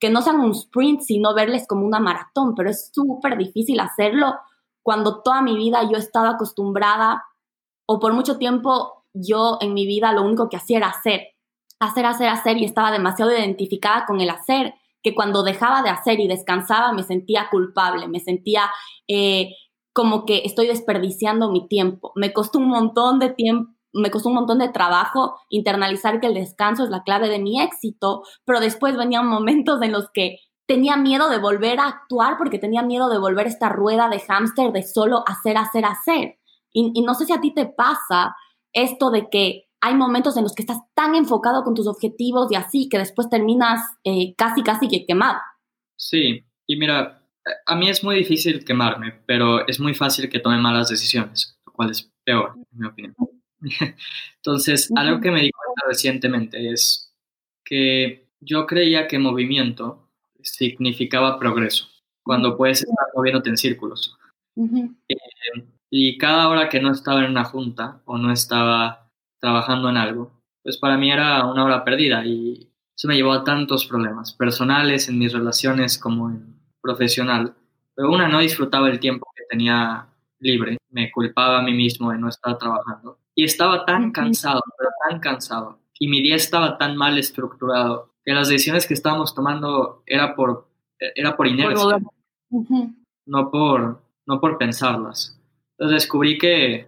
que 0.00 0.10
no 0.10 0.22
sean 0.22 0.40
un 0.40 0.52
sprint, 0.52 1.00
sino 1.00 1.34
verles 1.34 1.66
como 1.66 1.84
una 1.84 1.98
maratón, 1.98 2.54
pero 2.54 2.70
es 2.70 2.90
súper 2.92 3.36
difícil 3.36 3.80
hacerlo 3.80 4.34
cuando 4.82 5.22
toda 5.22 5.42
mi 5.42 5.56
vida 5.56 5.82
yo 5.82 5.96
he 5.96 6.00
estado 6.00 6.28
acostumbrada 6.28 7.24
o 7.84 7.98
por 7.98 8.12
mucho 8.12 8.38
tiempo 8.38 9.04
yo 9.12 9.58
en 9.60 9.74
mi 9.74 9.86
vida 9.86 10.12
lo 10.12 10.22
único 10.22 10.48
que 10.48 10.56
hacía 10.56 10.78
era 10.78 10.88
hacer, 10.88 11.28
hacer, 11.80 12.06
hacer, 12.06 12.28
hacer 12.28 12.56
y 12.58 12.64
estaba 12.64 12.92
demasiado 12.92 13.32
identificada 13.32 14.06
con 14.06 14.20
el 14.20 14.30
hacer 14.30 14.74
que 15.02 15.14
cuando 15.14 15.42
dejaba 15.42 15.82
de 15.82 15.90
hacer 15.90 16.20
y 16.20 16.28
descansaba 16.28 16.92
me 16.92 17.02
sentía 17.02 17.48
culpable, 17.50 18.08
me 18.08 18.20
sentía 18.20 18.70
eh, 19.06 19.54
como 19.92 20.24
que 20.24 20.42
estoy 20.44 20.66
desperdiciando 20.66 21.50
mi 21.50 21.66
tiempo. 21.66 22.12
Me 22.14 22.32
costó 22.32 22.58
un 22.58 22.68
montón 22.68 23.18
de 23.18 23.30
tiempo. 23.30 23.72
Me 23.92 24.10
costó 24.10 24.28
un 24.28 24.36
montón 24.36 24.58
de 24.58 24.68
trabajo 24.68 25.40
internalizar 25.48 26.20
que 26.20 26.26
el 26.26 26.34
descanso 26.34 26.84
es 26.84 26.90
la 26.90 27.02
clave 27.02 27.28
de 27.28 27.38
mi 27.38 27.60
éxito, 27.60 28.22
pero 28.44 28.60
después 28.60 28.96
venían 28.96 29.26
momentos 29.26 29.80
en 29.82 29.92
los 29.92 30.10
que 30.12 30.36
tenía 30.66 30.96
miedo 30.96 31.30
de 31.30 31.38
volver 31.38 31.80
a 31.80 31.88
actuar 31.88 32.36
porque 32.36 32.58
tenía 32.58 32.82
miedo 32.82 33.08
de 33.08 33.18
volver 33.18 33.46
esta 33.46 33.70
rueda 33.70 34.08
de 34.08 34.20
hámster 34.20 34.70
de 34.72 34.82
solo 34.82 35.24
hacer, 35.26 35.56
hacer, 35.56 35.86
hacer. 35.86 36.38
Y, 36.70 36.92
y 36.94 37.02
no 37.02 37.14
sé 37.14 37.24
si 37.24 37.32
a 37.32 37.40
ti 37.40 37.54
te 37.54 37.66
pasa 37.66 38.36
esto 38.74 39.10
de 39.10 39.28
que 39.30 39.67
hay 39.80 39.94
momentos 39.94 40.36
en 40.36 40.42
los 40.42 40.54
que 40.54 40.62
estás 40.62 40.78
tan 40.94 41.14
enfocado 41.14 41.62
con 41.62 41.74
tus 41.74 41.86
objetivos 41.86 42.50
y 42.50 42.56
así 42.56 42.88
que 42.88 42.98
después 42.98 43.28
terminas 43.28 43.80
eh, 44.04 44.34
casi, 44.36 44.62
casi 44.62 44.88
que 44.88 45.06
quemado. 45.06 45.38
Sí, 45.96 46.44
y 46.66 46.76
mira, 46.76 47.22
a 47.66 47.76
mí 47.76 47.88
es 47.88 48.02
muy 48.02 48.16
difícil 48.16 48.64
quemarme, 48.64 49.20
pero 49.26 49.66
es 49.66 49.80
muy 49.80 49.94
fácil 49.94 50.28
que 50.28 50.40
tome 50.40 50.58
malas 50.58 50.88
decisiones, 50.88 51.58
lo 51.66 51.72
cual 51.72 51.90
es 51.90 52.10
peor, 52.24 52.54
en 52.56 52.78
mi 52.78 52.86
opinión. 52.86 53.14
Entonces, 54.36 54.90
algo 54.96 55.20
que 55.20 55.30
me 55.30 55.42
di 55.42 55.50
cuenta 55.50 55.82
recientemente 55.86 56.70
es 56.70 57.12
que 57.64 58.28
yo 58.40 58.66
creía 58.66 59.08
que 59.08 59.18
movimiento 59.18 60.08
significaba 60.40 61.38
progreso, 61.38 61.88
cuando 62.22 62.56
puedes 62.56 62.82
estar 62.82 63.06
moviéndote 63.14 63.50
en 63.50 63.56
círculos. 63.56 64.16
Eh, 65.08 65.16
y 65.90 66.18
cada 66.18 66.48
hora 66.48 66.68
que 66.68 66.80
no 66.80 66.92
estaba 66.92 67.24
en 67.24 67.30
una 67.30 67.44
junta 67.44 68.02
o 68.04 68.18
no 68.18 68.32
estaba 68.32 69.07
trabajando 69.40 69.88
en 69.88 69.96
algo, 69.96 70.32
pues 70.62 70.76
para 70.78 70.96
mí 70.96 71.10
era 71.10 71.46
una 71.46 71.64
hora 71.64 71.84
perdida 71.84 72.24
y 72.24 72.70
eso 72.96 73.08
me 73.08 73.14
llevó 73.14 73.32
a 73.32 73.44
tantos 73.44 73.86
problemas 73.86 74.32
personales 74.32 75.08
en 75.08 75.18
mis 75.18 75.32
relaciones 75.32 75.98
como 75.98 76.30
en 76.30 76.58
profesional. 76.80 77.54
Pero 77.94 78.10
una, 78.10 78.28
no 78.28 78.40
disfrutaba 78.40 78.88
el 78.88 79.00
tiempo 79.00 79.30
que 79.36 79.44
tenía 79.48 80.08
libre, 80.40 80.78
me 80.90 81.10
culpaba 81.10 81.58
a 81.58 81.62
mí 81.62 81.72
mismo 81.72 82.10
de 82.10 82.18
no 82.18 82.28
estar 82.28 82.58
trabajando. 82.58 83.18
Y 83.34 83.44
estaba 83.44 83.84
tan 83.84 84.10
cansado, 84.10 84.62
pero 84.76 84.90
tan 85.08 85.20
cansado. 85.20 85.78
Y 85.98 86.08
mi 86.08 86.22
día 86.22 86.36
estaba 86.36 86.76
tan 86.78 86.96
mal 86.96 87.18
estructurado 87.18 88.14
que 88.24 88.32
las 88.32 88.48
decisiones 88.48 88.86
que 88.86 88.94
estábamos 88.94 89.34
tomando 89.34 90.02
era 90.06 90.34
por, 90.34 90.68
era 90.98 91.36
por 91.36 91.46
inercia, 91.46 91.98
no, 93.26 93.50
por, 93.50 94.02
no 94.26 94.40
por 94.40 94.58
pensarlas. 94.58 95.40
Entonces 95.72 96.02
descubrí 96.02 96.36
que 96.38 96.84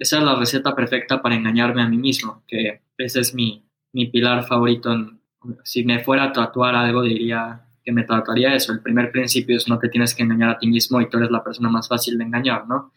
esa 0.00 0.16
es 0.16 0.24
la 0.24 0.34
receta 0.34 0.74
perfecta 0.74 1.20
para 1.20 1.34
engañarme 1.34 1.82
a 1.82 1.88
mí 1.88 1.98
mismo, 1.98 2.42
que 2.48 2.80
ese 2.96 3.20
es 3.20 3.34
mi, 3.34 3.62
mi 3.92 4.06
pilar 4.06 4.46
favorito. 4.46 4.90
si 5.62 5.84
me 5.84 6.02
fuera 6.02 6.24
a 6.24 6.32
tatuar 6.32 6.74
algo, 6.74 7.02
diría 7.02 7.66
que 7.84 7.92
me 7.92 8.04
tatuaría 8.04 8.54
eso. 8.54 8.72
El 8.72 8.80
primer 8.80 9.12
principio 9.12 9.58
es 9.58 9.68
no 9.68 9.78
te 9.78 9.90
tienes 9.90 10.14
que 10.14 10.22
engañar 10.22 10.50
a 10.50 10.58
ti 10.58 10.66
mismo 10.66 11.02
y 11.02 11.08
tú 11.10 11.18
eres 11.18 11.30
la 11.30 11.44
persona 11.44 11.68
más 11.68 11.86
fácil 11.86 12.16
de 12.16 12.24
engañar, 12.24 12.66
¿no? 12.66 12.92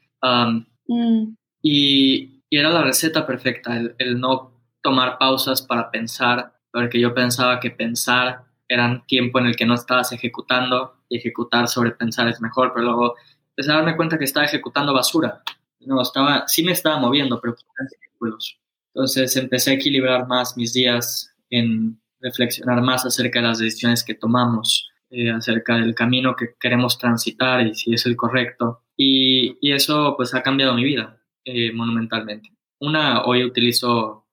Mm. 0.87 1.35
y, 1.61 2.41
y, 2.49 2.57
era 2.57 2.69
la 2.69 2.83
receta 2.83 3.27
perfecta, 3.27 3.77
el, 3.77 3.95
el, 3.97 4.19
no 4.19 4.53
tomar 4.81 5.17
pausas 5.17 5.61
para 5.61 5.91
pensar, 5.91 6.53
porque 6.71 7.01
yo 7.01 7.13
pensaba 7.13 7.59
que 7.59 7.71
pensar 7.71 8.45
era 8.69 9.03
tiempo 9.07 9.39
en 9.39 9.47
el 9.47 9.57
que 9.57 9.65
no 9.65 9.73
estabas 9.73 10.13
ejecutando 10.13 10.93
y 11.09 11.17
ejecutar 11.17 11.67
sobre 11.67 11.91
pensar 11.91 12.29
es 12.29 12.39
mejor, 12.39 12.71
pero 12.73 12.85
luego 12.85 13.15
empecé 13.49 13.71
a 13.71 13.75
darme 13.75 13.97
cuenta 13.97 14.17
que 14.17 14.23
estaba 14.23 14.45
ejecutando 14.45 14.93
basura 14.93 15.43
no, 15.85 16.01
estaba, 16.01 16.47
sí 16.47 16.63
me 16.63 16.71
estaba 16.71 16.99
moviendo, 16.99 17.39
pero 17.39 17.55
en 17.79 17.87
círculos. 17.87 18.59
Entonces 18.93 19.35
empecé 19.37 19.71
a 19.71 19.73
equilibrar 19.75 20.27
más 20.27 20.55
mis 20.57 20.73
días 20.73 21.33
en 21.49 21.99
reflexionar 22.19 22.81
más 22.81 23.05
acerca 23.05 23.41
de 23.41 23.47
las 23.47 23.59
decisiones 23.59 24.03
que 24.03 24.15
tomamos, 24.15 24.89
eh, 25.09 25.31
acerca 25.31 25.75
del 25.75 25.93
camino 25.93 26.35
que 26.35 26.55
queremos 26.59 26.97
transitar 26.97 27.65
y 27.65 27.75
si 27.75 27.93
es 27.93 28.05
el 28.05 28.15
correcto. 28.15 28.81
Y, 28.95 29.57
y 29.61 29.73
eso 29.73 30.15
pues 30.15 30.33
ha 30.33 30.43
cambiado 30.43 30.73
mi 30.75 30.83
vida 30.83 31.19
eh, 31.45 31.71
monumentalmente. 31.73 32.49
Una, 32.79 33.23
hoy 33.25 33.43
utilizo 33.43 34.23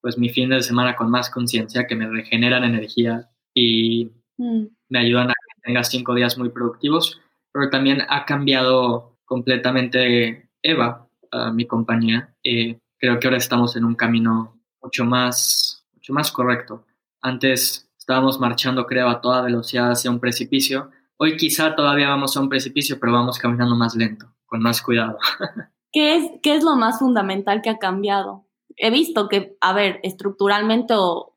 pues 0.00 0.18
mi 0.18 0.28
fin 0.28 0.50
de 0.50 0.62
semana 0.62 0.96
con 0.96 1.10
más 1.10 1.30
conciencia, 1.30 1.86
que 1.86 1.96
me 1.96 2.08
regeneran 2.08 2.64
energía 2.64 3.28
y 3.54 4.10
mm. 4.36 4.66
me 4.88 4.98
ayudan 4.98 5.30
a 5.30 5.34
que 5.34 5.60
tenga 5.62 5.84
cinco 5.84 6.14
días 6.14 6.38
muy 6.38 6.50
productivos, 6.50 7.20
pero 7.52 7.70
también 7.70 8.02
ha 8.08 8.24
cambiado 8.24 9.16
completamente 9.24 10.47
Eva, 10.62 11.08
mi 11.52 11.66
compañía, 11.66 12.34
eh, 12.42 12.78
creo 12.98 13.18
que 13.18 13.26
ahora 13.26 13.38
estamos 13.38 13.76
en 13.76 13.84
un 13.84 13.94
camino 13.94 14.60
mucho 14.82 15.04
más, 15.04 15.86
mucho 15.94 16.12
más 16.12 16.32
correcto. 16.32 16.84
Antes 17.20 17.90
estábamos 17.98 18.40
marchando, 18.40 18.86
creo, 18.86 19.08
a 19.08 19.20
toda 19.20 19.42
velocidad 19.42 19.90
hacia 19.90 20.10
un 20.10 20.20
precipicio. 20.20 20.90
Hoy 21.18 21.36
quizá 21.36 21.74
todavía 21.74 22.08
vamos 22.08 22.36
a 22.36 22.40
un 22.40 22.48
precipicio, 22.48 22.98
pero 22.98 23.12
vamos 23.12 23.38
caminando 23.38 23.76
más 23.76 23.94
lento, 23.94 24.32
con 24.46 24.60
más 24.60 24.80
cuidado. 24.82 25.18
¿Qué 25.92 26.16
es, 26.16 26.30
qué 26.42 26.54
es 26.54 26.64
lo 26.64 26.76
más 26.76 26.98
fundamental 26.98 27.62
que 27.62 27.70
ha 27.70 27.78
cambiado? 27.78 28.46
He 28.76 28.90
visto 28.90 29.28
que, 29.28 29.56
a 29.60 29.72
ver, 29.72 30.00
estructuralmente 30.02 30.94
o 30.96 31.36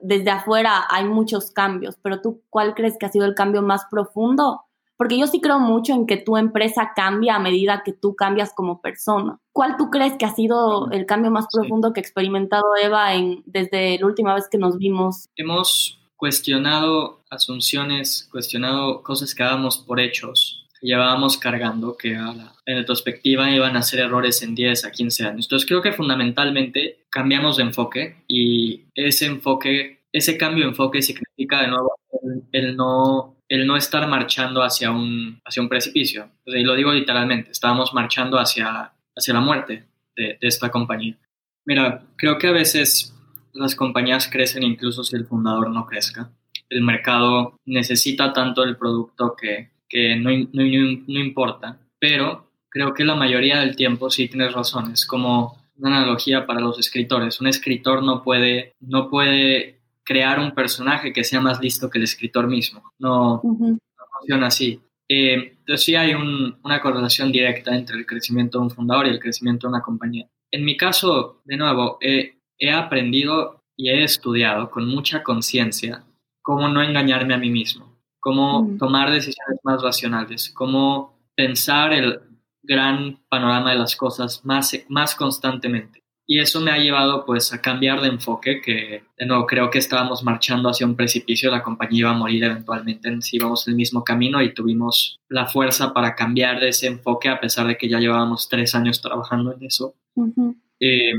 desde 0.00 0.30
afuera 0.30 0.86
hay 0.88 1.04
muchos 1.04 1.50
cambios, 1.50 1.98
pero 2.02 2.20
tú, 2.22 2.42
¿cuál 2.48 2.74
crees 2.74 2.96
que 2.98 3.06
ha 3.06 3.10
sido 3.10 3.26
el 3.26 3.34
cambio 3.34 3.62
más 3.62 3.84
profundo? 3.90 4.62
Porque 5.00 5.18
yo 5.18 5.26
sí 5.26 5.40
creo 5.40 5.58
mucho 5.60 5.94
en 5.94 6.06
que 6.06 6.18
tu 6.18 6.36
empresa 6.36 6.92
cambia 6.94 7.36
a 7.36 7.38
medida 7.38 7.80
que 7.82 7.94
tú 7.94 8.14
cambias 8.14 8.52
como 8.54 8.82
persona. 8.82 9.38
¿Cuál 9.50 9.78
tú 9.78 9.88
crees 9.88 10.12
que 10.18 10.26
ha 10.26 10.34
sido 10.34 10.90
el 10.90 11.06
cambio 11.06 11.30
más 11.30 11.46
profundo 11.50 11.94
que 11.94 12.00
ha 12.00 12.02
experimentado 12.02 12.64
Eva 12.76 13.14
en, 13.14 13.42
desde 13.46 13.98
la 13.98 14.04
última 14.04 14.34
vez 14.34 14.46
que 14.50 14.58
nos 14.58 14.76
vimos? 14.76 15.24
Hemos 15.36 15.98
cuestionado 16.16 17.22
asunciones, 17.30 18.28
cuestionado 18.30 19.02
cosas 19.02 19.34
que 19.34 19.42
dábamos 19.42 19.78
por 19.78 20.00
hechos, 20.00 20.66
que 20.78 20.88
llevábamos 20.88 21.38
cargando, 21.38 21.96
que 21.96 22.14
a 22.14 22.34
la, 22.34 22.52
en 22.66 22.76
retrospectiva 22.76 23.50
iban 23.50 23.78
a 23.78 23.82
ser 23.82 24.00
errores 24.00 24.42
en 24.42 24.54
10 24.54 24.84
a 24.84 24.90
15 24.90 25.24
años. 25.24 25.46
Entonces 25.46 25.66
creo 25.66 25.80
que 25.80 25.92
fundamentalmente 25.92 27.06
cambiamos 27.08 27.56
de 27.56 27.62
enfoque 27.62 28.22
y 28.28 28.84
ese 28.94 29.24
enfoque, 29.24 30.02
ese 30.12 30.36
cambio 30.36 30.64
de 30.64 30.72
enfoque 30.72 31.00
significa 31.00 31.62
de 31.62 31.68
nuevo 31.68 31.94
el 32.52 32.76
no 32.76 33.39
el 33.50 33.66
no 33.66 33.76
estar 33.76 34.06
marchando 34.08 34.62
hacia 34.62 34.92
un, 34.92 35.40
hacia 35.44 35.60
un 35.60 35.68
precipicio. 35.68 36.30
y 36.46 36.62
lo 36.62 36.74
digo 36.76 36.92
literalmente, 36.92 37.50
estábamos 37.50 37.92
marchando 37.92 38.38
hacia, 38.38 38.92
hacia 39.14 39.34
la 39.34 39.40
muerte 39.40 39.88
de, 40.16 40.38
esta 40.40 40.70
compañía. 40.70 41.18
Mira, 41.66 42.06
creo 42.16 42.38
que 42.38 42.46
a 42.46 42.52
veces 42.52 43.12
las 43.52 43.74
compañías 43.74 44.28
crecen 44.28 44.62
incluso 44.62 45.02
si 45.02 45.16
el 45.16 45.26
fundador 45.26 45.68
no 45.68 45.84
crezca. 45.84 46.30
El 46.68 46.82
mercado 46.82 47.56
necesita 47.66 48.32
tanto 48.32 48.62
el 48.62 48.76
producto 48.76 49.34
que, 49.36 49.70
que 49.88 50.14
no, 50.14 50.30
no, 50.30 50.62
no, 51.08 51.18
importa, 51.18 51.80
pero 51.98 52.52
creo 52.68 52.94
que 52.94 53.04
la 53.04 53.16
mayoría 53.16 53.58
del 53.58 53.74
tiempo 53.74 54.10
sí 54.10 54.28
tienes 54.28 54.52
razón. 54.52 54.92
Es 54.92 55.04
como 55.04 55.60
una 55.76 55.96
analogía 55.96 56.46
para 56.46 56.60
los 56.60 56.78
escritores. 56.78 57.40
Un 57.40 57.48
escritor 57.48 58.04
no 58.04 58.22
puede, 58.22 58.74
no 58.78 59.10
puede 59.10 59.79
crear 60.10 60.40
un 60.40 60.50
personaje 60.50 61.12
que 61.12 61.22
sea 61.22 61.40
más 61.40 61.60
listo 61.60 61.88
que 61.88 61.98
el 61.98 62.02
escritor 62.02 62.48
mismo. 62.48 62.82
No, 62.98 63.40
funciona 63.40 64.48
así. 64.48 64.80
Eh, 65.08 65.54
entonces 65.60 65.84
sí 65.84 65.94
hay 65.94 66.14
una 66.14 66.80
correlación 66.80 67.30
directa 67.30 67.76
entre 67.76 67.96
el 67.96 68.06
crecimiento 68.06 68.58
de 68.58 68.64
un 68.64 68.70
fundador 68.72 69.06
y 69.06 69.10
el 69.10 69.20
crecimiento 69.20 69.68
de 69.68 69.74
una 69.74 69.82
compañía. 69.82 70.28
En 70.50 70.64
mi 70.64 70.76
caso, 70.76 71.42
de 71.44 71.56
nuevo, 71.56 71.98
he 72.00 72.72
aprendido 72.72 73.62
y 73.76 73.90
he 73.90 74.02
estudiado 74.02 74.68
con 74.68 74.88
mucha 74.88 75.22
conciencia 75.22 76.02
cómo 76.42 76.66
no 76.66 76.82
engañarme 76.82 77.34
a 77.34 77.38
mí 77.38 77.50
mismo, 77.50 77.96
cómo 78.18 78.68
tomar 78.80 79.12
decisiones 79.12 79.60
más 79.62 79.80
racionales, 79.80 80.50
cómo 80.50 81.20
pensar 81.36 81.92
el 81.92 82.20
gran 82.64 83.20
panorama 83.28 83.70
de 83.70 83.78
las 83.78 83.94
cosas 83.94 84.44
más, 84.44 84.76
más 84.88 85.14
constantemente. 85.14 85.99
Y 86.32 86.38
eso 86.38 86.60
me 86.60 86.70
ha 86.70 86.78
llevado 86.78 87.26
pues 87.26 87.52
a 87.52 87.60
cambiar 87.60 88.00
de 88.00 88.06
enfoque, 88.06 88.60
que 88.60 89.02
de 89.18 89.26
nuevo 89.26 89.46
creo 89.46 89.68
que 89.68 89.80
estábamos 89.80 90.22
marchando 90.22 90.68
hacia 90.68 90.86
un 90.86 90.94
precipicio, 90.94 91.50
la 91.50 91.60
compañía 91.60 92.02
iba 92.02 92.10
a 92.10 92.14
morir 92.14 92.44
eventualmente 92.44 93.20
si 93.20 93.38
íbamos 93.38 93.66
el 93.66 93.74
mismo 93.74 94.04
camino 94.04 94.40
y 94.40 94.54
tuvimos 94.54 95.18
la 95.28 95.46
fuerza 95.46 95.92
para 95.92 96.14
cambiar 96.14 96.60
de 96.60 96.68
ese 96.68 96.86
enfoque 96.86 97.28
a 97.28 97.40
pesar 97.40 97.66
de 97.66 97.76
que 97.76 97.88
ya 97.88 97.98
llevábamos 97.98 98.48
tres 98.48 98.76
años 98.76 99.02
trabajando 99.02 99.52
en 99.52 99.64
eso. 99.64 99.96
Eh, 100.78 101.14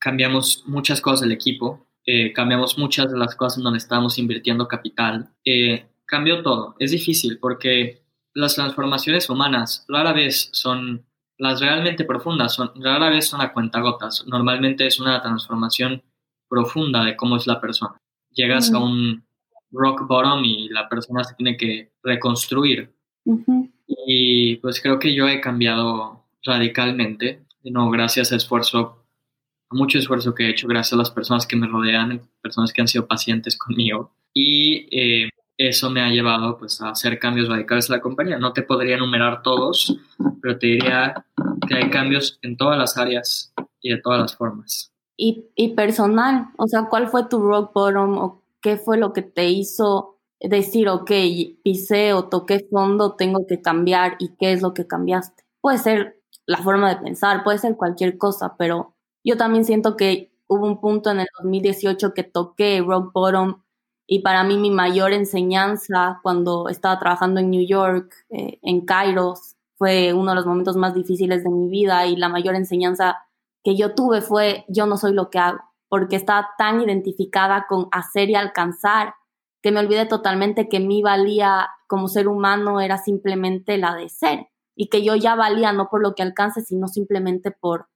cambiamos 0.00 0.64
muchas 0.66 1.00
cosas 1.00 1.20
del 1.20 1.30
equipo, 1.30 1.86
eh, 2.04 2.32
cambiamos 2.32 2.76
muchas 2.78 3.12
de 3.12 3.16
las 3.16 3.36
cosas 3.36 3.58
en 3.58 3.62
donde 3.62 3.78
estábamos 3.78 4.18
invirtiendo 4.18 4.66
capital. 4.66 5.28
Eh, 5.44 5.86
cambió 6.04 6.42
todo. 6.42 6.74
Es 6.80 6.90
difícil 6.90 7.38
porque 7.38 8.02
las 8.34 8.56
transformaciones 8.56 9.30
humanas 9.30 9.84
rara 9.86 10.12
vez 10.12 10.48
son 10.50 11.04
las 11.38 11.60
realmente 11.60 12.04
profundas 12.04 12.54
son, 12.54 12.72
rara 12.76 13.08
vez 13.10 13.28
son 13.28 13.40
a 13.40 13.52
cuentagotas. 13.52 14.24
Normalmente 14.26 14.86
es 14.86 14.98
una 14.98 15.22
transformación 15.22 16.02
profunda 16.48 17.04
de 17.04 17.16
cómo 17.16 17.36
es 17.36 17.46
la 17.46 17.60
persona. 17.60 17.96
Llegas 18.30 18.72
a 18.72 18.78
un 18.78 19.24
rock 19.70 20.06
bottom 20.06 20.44
y 20.44 20.68
la 20.68 20.88
persona 20.88 21.24
se 21.24 21.34
tiene 21.34 21.56
que 21.56 21.92
reconstruir. 22.02 22.92
Y 23.86 24.56
pues 24.56 24.80
creo 24.80 24.98
que 24.98 25.14
yo 25.14 25.28
he 25.28 25.40
cambiado 25.40 26.24
radicalmente. 26.42 27.44
No, 27.64 27.90
gracias 27.90 28.32
a 28.32 28.36
esfuerzo, 28.36 29.04
a 29.70 29.74
mucho 29.74 29.98
esfuerzo 29.98 30.34
que 30.34 30.46
he 30.46 30.50
hecho, 30.50 30.66
gracias 30.66 30.94
a 30.94 30.96
las 30.96 31.10
personas 31.10 31.46
que 31.46 31.56
me 31.56 31.66
rodean, 31.66 32.22
personas 32.40 32.72
que 32.72 32.80
han 32.80 32.88
sido 32.88 33.06
pacientes 33.06 33.56
conmigo. 33.56 34.12
Y 34.32 34.88
eh, 34.90 35.30
eso 35.58 35.90
me 35.90 36.00
ha 36.00 36.08
llevado 36.08 36.56
pues, 36.56 36.80
a 36.80 36.90
hacer 36.90 37.18
cambios 37.18 37.48
radicales 37.48 37.90
en 37.90 37.96
la 37.96 38.00
compañía. 38.00 38.38
No 38.38 38.52
te 38.52 38.62
podría 38.62 38.94
enumerar 38.94 39.42
todos, 39.42 39.98
pero 40.40 40.56
te 40.56 40.68
diría 40.68 41.26
que 41.66 41.74
hay 41.74 41.90
cambios 41.90 42.38
en 42.42 42.56
todas 42.56 42.78
las 42.78 42.96
áreas 42.96 43.52
y 43.80 43.90
de 43.90 43.98
todas 43.98 44.20
las 44.20 44.36
formas. 44.36 44.92
Y, 45.16 45.46
y 45.56 45.74
personal, 45.74 46.46
o 46.56 46.68
sea, 46.68 46.84
¿cuál 46.84 47.08
fue 47.08 47.28
tu 47.28 47.40
rock 47.40 47.72
bottom 47.74 48.18
o 48.18 48.42
qué 48.62 48.76
fue 48.76 48.98
lo 48.98 49.12
que 49.12 49.22
te 49.22 49.48
hizo 49.48 50.20
decir, 50.40 50.88
ok, 50.88 51.10
pisé 51.64 52.12
o 52.12 52.28
toqué 52.28 52.64
fondo, 52.70 53.16
tengo 53.16 53.44
que 53.48 53.60
cambiar 53.60 54.14
y 54.20 54.36
qué 54.36 54.52
es 54.52 54.62
lo 54.62 54.74
que 54.74 54.86
cambiaste? 54.86 55.42
Puede 55.60 55.78
ser 55.78 56.22
la 56.46 56.58
forma 56.58 56.88
de 56.88 57.02
pensar, 57.02 57.42
puede 57.42 57.58
ser 57.58 57.76
cualquier 57.76 58.16
cosa, 58.16 58.54
pero 58.56 58.94
yo 59.24 59.36
también 59.36 59.64
siento 59.64 59.96
que 59.96 60.32
hubo 60.46 60.64
un 60.66 60.80
punto 60.80 61.10
en 61.10 61.20
el 61.20 61.26
2018 61.40 62.14
que 62.14 62.22
toqué 62.22 62.80
rock 62.80 63.12
bottom 63.12 63.62
y 64.10 64.20
para 64.20 64.42
mí 64.42 64.56
mi 64.56 64.70
mayor 64.70 65.12
enseñanza 65.12 66.18
cuando 66.22 66.70
estaba 66.70 66.98
trabajando 66.98 67.40
en 67.40 67.50
New 67.50 67.66
York, 67.66 68.10
eh, 68.30 68.58
en 68.62 68.86
Kairos, 68.86 69.56
fue 69.76 70.14
uno 70.14 70.30
de 70.30 70.36
los 70.36 70.46
momentos 70.46 70.76
más 70.76 70.94
difíciles 70.94 71.44
de 71.44 71.50
mi 71.50 71.68
vida 71.68 72.06
y 72.06 72.16
la 72.16 72.30
mayor 72.30 72.54
enseñanza 72.54 73.18
que 73.62 73.76
yo 73.76 73.94
tuve 73.94 74.22
fue 74.22 74.64
yo 74.66 74.86
no 74.86 74.96
soy 74.96 75.12
lo 75.12 75.28
que 75.28 75.38
hago, 75.38 75.58
porque 75.90 76.16
estaba 76.16 76.48
tan 76.56 76.80
identificada 76.80 77.66
con 77.68 77.88
hacer 77.92 78.30
y 78.30 78.34
alcanzar 78.34 79.14
que 79.62 79.72
me 79.72 79.80
olvidé 79.80 80.06
totalmente 80.06 80.70
que 80.70 80.80
mi 80.80 81.02
valía 81.02 81.68
como 81.86 82.08
ser 82.08 82.28
humano 82.28 82.80
era 82.80 82.96
simplemente 82.96 83.76
la 83.76 83.94
de 83.94 84.08
ser 84.08 84.48
y 84.74 84.88
que 84.88 85.04
yo 85.04 85.16
ya 85.16 85.34
valía 85.34 85.72
no 85.72 85.90
por 85.90 86.00
lo 86.00 86.14
que 86.14 86.22
alcance, 86.22 86.62
sino 86.62 86.88
simplemente 86.88 87.50
por, 87.50 87.88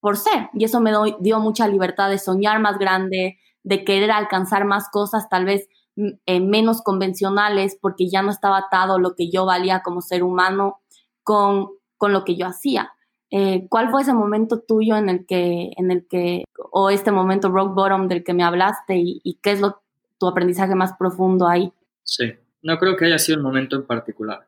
por 0.00 0.18
ser. 0.18 0.50
Y 0.52 0.64
eso 0.64 0.82
me 0.82 0.92
dio 1.20 1.40
mucha 1.40 1.66
libertad 1.66 2.10
de 2.10 2.18
soñar 2.18 2.60
más 2.60 2.78
grande, 2.78 3.38
de 3.66 3.84
querer 3.84 4.12
alcanzar 4.12 4.64
más 4.64 4.88
cosas, 4.90 5.28
tal 5.28 5.44
vez 5.44 5.68
mm, 5.96 6.08
eh, 6.24 6.40
menos 6.40 6.82
convencionales, 6.82 7.76
porque 7.80 8.08
ya 8.08 8.22
no 8.22 8.30
estaba 8.30 8.58
atado 8.58 9.00
lo 9.00 9.16
que 9.16 9.28
yo 9.28 9.44
valía 9.44 9.82
como 9.82 10.00
ser 10.00 10.22
humano 10.22 10.78
con, 11.24 11.70
con 11.98 12.12
lo 12.12 12.24
que 12.24 12.36
yo 12.36 12.46
hacía. 12.46 12.92
Eh, 13.32 13.66
¿Cuál 13.68 13.90
fue 13.90 14.02
ese 14.02 14.14
momento 14.14 14.60
tuyo 14.60 14.96
en 14.96 15.08
el 15.08 15.26
que, 15.26 15.72
en 15.76 15.90
el 15.90 16.06
que, 16.08 16.44
o 16.56 16.90
este 16.90 17.10
momento 17.10 17.48
rock 17.48 17.74
bottom 17.74 18.06
del 18.06 18.22
que 18.22 18.34
me 18.34 18.44
hablaste 18.44 18.94
y, 18.96 19.38
qué 19.42 19.50
es 19.50 19.60
lo, 19.60 19.82
tu 20.18 20.28
aprendizaje 20.28 20.76
más 20.76 20.92
profundo 20.96 21.48
ahí? 21.48 21.72
Sí, 22.04 22.34
no 22.62 22.78
creo 22.78 22.96
que 22.96 23.06
haya 23.06 23.18
sido 23.18 23.38
un 23.38 23.44
momento 23.44 23.74
en 23.74 23.84
particular. 23.84 24.46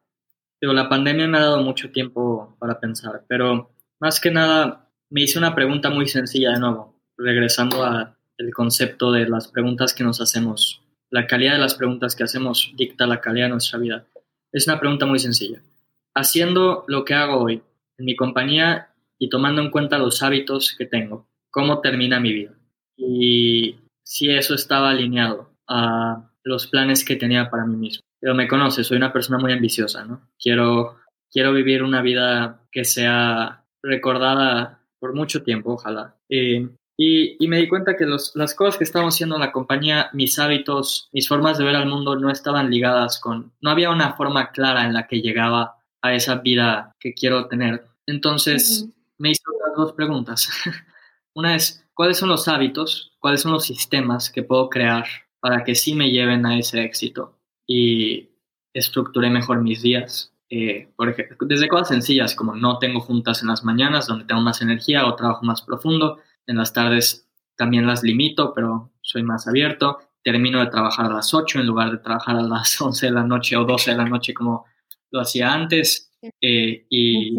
Pero 0.61 0.73
la 0.73 0.89
pandemia 0.89 1.27
me 1.27 1.39
ha 1.39 1.43
dado 1.43 1.62
mucho 1.62 1.91
tiempo 1.91 2.57
para 2.61 2.79
pensar, 2.79 3.25
pero 3.29 3.71
más 3.99 4.21
que 4.21 4.31
nada 4.31 4.89
me 5.11 5.23
hice 5.23 5.39
una 5.39 5.57
pregunta 5.57 5.91
muy 5.91 6.07
sencilla 6.07 6.53
de 6.53 6.61
nuevo, 6.61 6.95
regresando 7.16 7.83
al 8.39 8.53
concepto 8.53 9.12
de 9.12 9.28
las 9.28 9.49
preguntas 9.49 9.95
que 9.95 10.05
nos 10.05 10.20
hacemos. 10.20 10.82
La 11.11 11.26
calidad 11.26 11.53
de 11.53 11.59
las 11.59 11.74
preguntas 11.74 12.14
que 12.14 12.24
hacemos 12.24 12.72
dicta 12.76 13.07
la 13.07 13.20
calidad 13.20 13.47
de 13.47 13.53
nuestra 13.53 13.78
vida. 13.78 14.07
Es 14.53 14.66
una 14.66 14.78
pregunta 14.78 15.07
muy 15.07 15.18
sencilla. 15.18 15.61
Haciendo 16.14 16.84
lo 16.89 17.05
que 17.05 17.14
hago 17.14 17.43
hoy, 17.43 17.62
en 17.99 18.05
mi 18.05 18.16
compañía 18.16 18.91
y 19.18 19.28
tomando 19.28 19.62
en 19.62 19.70
cuenta 19.70 19.99
los 19.99 20.22
hábitos 20.22 20.74
que 20.76 20.86
tengo, 20.86 21.26
cómo 21.51 21.80
termina 21.80 22.20
mi 22.20 22.32
vida. 22.32 22.53
Y 22.97 23.76
si 24.03 24.30
eso 24.30 24.55
estaba 24.55 24.91
alineado 24.91 25.51
a 25.66 26.30
los 26.45 26.66
planes 26.66 27.05
que 27.05 27.16
tenía 27.16 27.51
para 27.51 27.66
mí 27.66 27.76
mismo. 27.76 28.03
Pero 28.20 28.34
me 28.34 28.49
conoce, 28.49 28.84
soy 28.84 28.97
una 28.97 29.12
persona 29.12 29.39
muy 29.39 29.53
ambiciosa, 29.53 30.05
¿no? 30.05 30.28
Quiero, 30.39 30.97
quiero 31.30 31.53
vivir 31.53 31.82
una 31.82 32.03
vida 32.03 32.62
que 32.72 32.84
sea 32.84 33.64
recordada 33.82 34.80
por 34.99 35.14
mucho 35.14 35.43
tiempo, 35.43 35.74
ojalá. 35.74 36.16
Y, 37.01 37.36
y, 37.42 37.46
me 37.46 37.59
di 37.59 37.68
cuenta 37.68 37.96
que 37.96 38.05
los, 38.05 38.34
las 38.34 38.55
cosas 38.55 38.76
que 38.76 38.82
estábamos 38.82 39.14
haciendo 39.14 39.36
en 39.36 39.42
la 39.42 39.53
compañía, 39.53 40.11
mis 40.12 40.36
hábitos, 40.40 41.09
mis 41.12 41.28
formas 41.28 41.57
de 41.57 41.64
ver 41.64 41.76
al 41.76 41.86
mundo 41.86 42.16
no 42.16 42.28
estaban 42.28 42.70
ligadas 42.70 43.20
con, 43.20 43.53
no 43.61 43.70
había 43.70 43.90
una 43.90 44.14
forma 44.14 44.51
clara 44.51 44.84
en 44.84 44.94
la 44.94 45.07
que 45.07 45.22
llegaba 45.22 45.76
a 46.03 46.14
esa 46.14 46.34
vida 46.36 46.96
que 46.99 47.14
quiero 47.14 47.46
tener. 47.46 47.86
Entonces, 48.05 48.88
me 49.16 49.30
hice 49.30 49.42
otras 49.46 49.76
dos 49.76 49.92
preguntas. 49.92 50.51
Una 51.34 51.55
es, 51.55 51.86
¿cuáles 51.94 52.18
son 52.18 52.30
los 52.30 52.49
hábitos, 52.49 53.12
cuáles 53.20 53.42
son 53.42 53.53
los 53.53 53.64
sistemas 53.64 54.28
que 54.28 54.42
puedo 54.42 54.68
crear 54.68 55.07
para 55.38 55.62
que 55.62 55.76
sí 55.76 55.94
me 55.94 56.11
lleven 56.11 56.46
a 56.46 56.59
ese 56.59 56.82
éxito 56.82 57.38
y 57.64 58.30
estructure 58.74 59.30
mejor 59.30 59.62
mis 59.62 59.82
días? 59.82 60.32
Eh, 60.51 60.88
por 60.96 61.11
ejemplo, 61.11 61.36
desde 61.42 61.68
cosas 61.68 61.88
sencillas 61.88 62.34
como 62.34 62.57
no 62.57 62.80
tengo 62.80 63.01
juntas 63.01 63.42
en 63.42 63.49
las 63.49 63.62
mañanas 63.62 64.09
donde 64.09 64.24
tengo 64.24 64.40
más 64.40 64.62
energía 64.62 65.07
o 65.07 65.14
trabajo 65.14 65.44
más 65.44 65.62
profundo, 65.62 66.18
en 66.49 66.57
las 66.57 66.72
tardes 66.72 67.28
también 67.57 67.86
las 67.86 68.03
limito, 68.03 68.53
pero 68.53 68.90
soy 69.01 69.22
más 69.22 69.46
abierto, 69.46 69.99
termino 70.24 70.59
de 70.61 70.70
trabajar 70.70 71.07
a 71.07 71.14
las 71.14 71.32
8 71.32 71.61
en 71.61 71.66
lugar 71.66 71.92
de 71.92 71.99
trabajar 71.99 72.36
a 72.36 72.42
las 72.42 72.80
11 72.80 73.07
de 73.07 73.12
la 73.12 73.22
noche 73.22 73.57
o 73.57 73.64
12 73.64 73.92
de 73.92 73.96
la 73.96 74.05
noche 74.05 74.34
como 74.34 74.64
lo 75.11 75.20
hacía 75.20 75.53
antes 75.53 76.11
eh, 76.40 76.86
y 76.90 77.38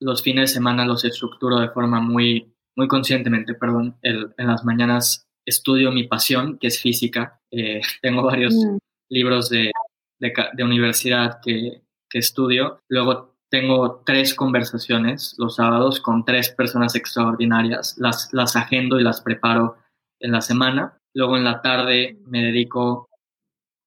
los 0.00 0.22
fines 0.22 0.50
de 0.50 0.54
semana 0.54 0.84
los 0.84 1.04
estructuro 1.04 1.58
de 1.58 1.70
forma 1.70 2.00
muy, 2.00 2.54
muy 2.76 2.86
conscientemente, 2.86 3.54
perdón. 3.54 3.96
en 4.02 4.46
las 4.46 4.64
mañanas 4.64 5.28
estudio 5.48 5.90
mi 5.90 6.04
pasión, 6.04 6.58
que 6.58 6.68
es 6.68 6.80
física. 6.80 7.40
Eh, 7.50 7.80
tengo 8.02 8.22
varios 8.22 8.54
mm. 8.54 8.78
libros 9.08 9.48
de, 9.48 9.72
de, 10.20 10.64
universidad 10.64 11.40
que, 11.42 11.82
que 12.08 12.18
estudio. 12.18 12.82
Luego 12.88 13.37
tengo 13.50 14.02
tres 14.04 14.34
conversaciones 14.34 15.34
los 15.38 15.56
sábados 15.56 16.00
con 16.00 16.24
tres 16.24 16.50
personas 16.50 16.94
extraordinarias. 16.94 17.96
Las, 17.98 18.32
las 18.32 18.56
agendo 18.56 19.00
y 19.00 19.04
las 19.04 19.20
preparo 19.20 19.76
en 20.20 20.32
la 20.32 20.40
semana. 20.40 20.98
Luego 21.14 21.36
en 21.36 21.44
la 21.44 21.62
tarde 21.62 22.18
me 22.26 22.42
dedico 22.42 23.08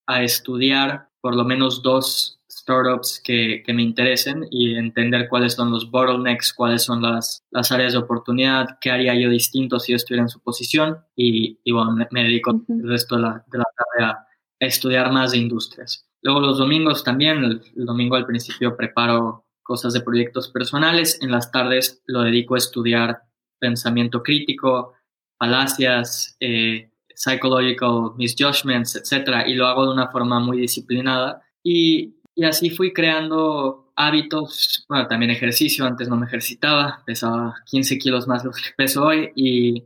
a 0.08 0.24
estudiar 0.24 1.10
por 1.22 1.36
lo 1.36 1.46
menos 1.46 1.84
dos 1.84 2.40
startups 2.52 3.22
que, 3.24 3.64
que, 3.66 3.74
me 3.74 3.84
interesen 3.84 4.48
y 4.52 4.76
entender 4.76 5.30
cuáles 5.30 5.54
son 5.54 5.72
los 5.72 5.90
bottlenecks, 5.90 6.54
cuáles 6.54 6.84
son 6.84 7.02
las, 7.02 7.44
las, 7.52 7.72
áreas 7.72 7.94
de 7.94 8.00
oportunidad, 8.00 8.78
qué 8.82 8.92
haría 8.92 9.16
yo 9.16 9.30
distinto 9.30 9.80
si 9.80 9.92
yo 9.92 9.96
estuviera 9.96 10.24
en 10.24 10.30
su 10.30 10.42
posición 10.42 11.00
y, 11.16 11.60
y 11.64 11.72
bueno, 11.72 11.96
me, 12.12 12.24
dedico 12.24 12.52
el 12.68 12.88
resto 12.88 13.16
de 13.16 13.22
la, 13.22 13.46
de 13.52 13.58
la 13.58 13.66
tarde 13.76 14.12
a, 14.12 14.28
estudiar 14.60 15.12
más 15.12 15.32
de 15.32 15.40
industrias. 15.40 16.08
Luego 16.22 16.40
los 16.40 16.60
domingos 16.60 17.04
también, 17.04 17.44
el, 17.44 17.62
domingo 17.76 18.16
al 18.16 18.28
principio 18.28 18.78
preparo 18.78 19.46
cosas 19.64 19.94
de 19.94 20.02
proyectos 20.02 20.50
personales, 20.50 21.20
en 21.22 21.32
las 21.32 21.52
tardes 21.52 22.02
lo 22.06 22.22
dedico 22.22 22.56
a 22.56 22.60
estudiar 22.60 23.24
pensamiento 23.60 24.24
crítico, 24.24 24.94
falacias, 25.38 26.36
eh, 26.40 26.90
psychological 27.14 28.14
misjudgments, 28.18 28.96
etc. 28.96 29.48
Y 29.48 29.54
lo 29.54 29.68
hago 29.68 29.86
de 29.86 29.94
una 29.94 30.10
forma 30.10 30.40
muy 30.40 30.60
disciplinada. 30.60 31.42
Y 31.64 32.16
y 32.36 32.46
así 32.46 32.70
fui 32.70 32.94
creando 32.94 33.92
hábitos, 33.96 34.86
bueno, 34.88 35.08
también 35.08 35.32
ejercicio, 35.32 35.86
antes 35.86 36.08
no 36.08 36.16
me 36.16 36.26
ejercitaba, 36.26 37.04
pesaba 37.06 37.56
15 37.66 37.98
kilos 37.98 38.28
más 38.28 38.44
de 38.44 38.50
lo 38.50 38.56
que 38.56 38.62
peso 38.76 39.04
hoy 39.04 39.32
y 39.36 39.84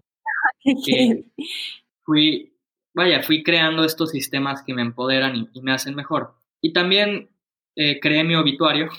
fui, 2.04 2.54
vaya, 2.94 3.24
fui 3.24 3.44
creando 3.44 3.84
estos 3.84 4.12
sistemas 4.12 4.64
que 4.64 4.74
me 4.74 4.84
empoderan 4.84 5.50
y, 5.54 5.62
me 5.62 5.74
hacen 5.74 5.96
mejor. 5.96 6.36
Y 6.62 6.72
también 6.72 7.30
eh, 7.76 8.00
creé 8.00 8.24
mi 8.24 8.36
obituario, 8.36 8.90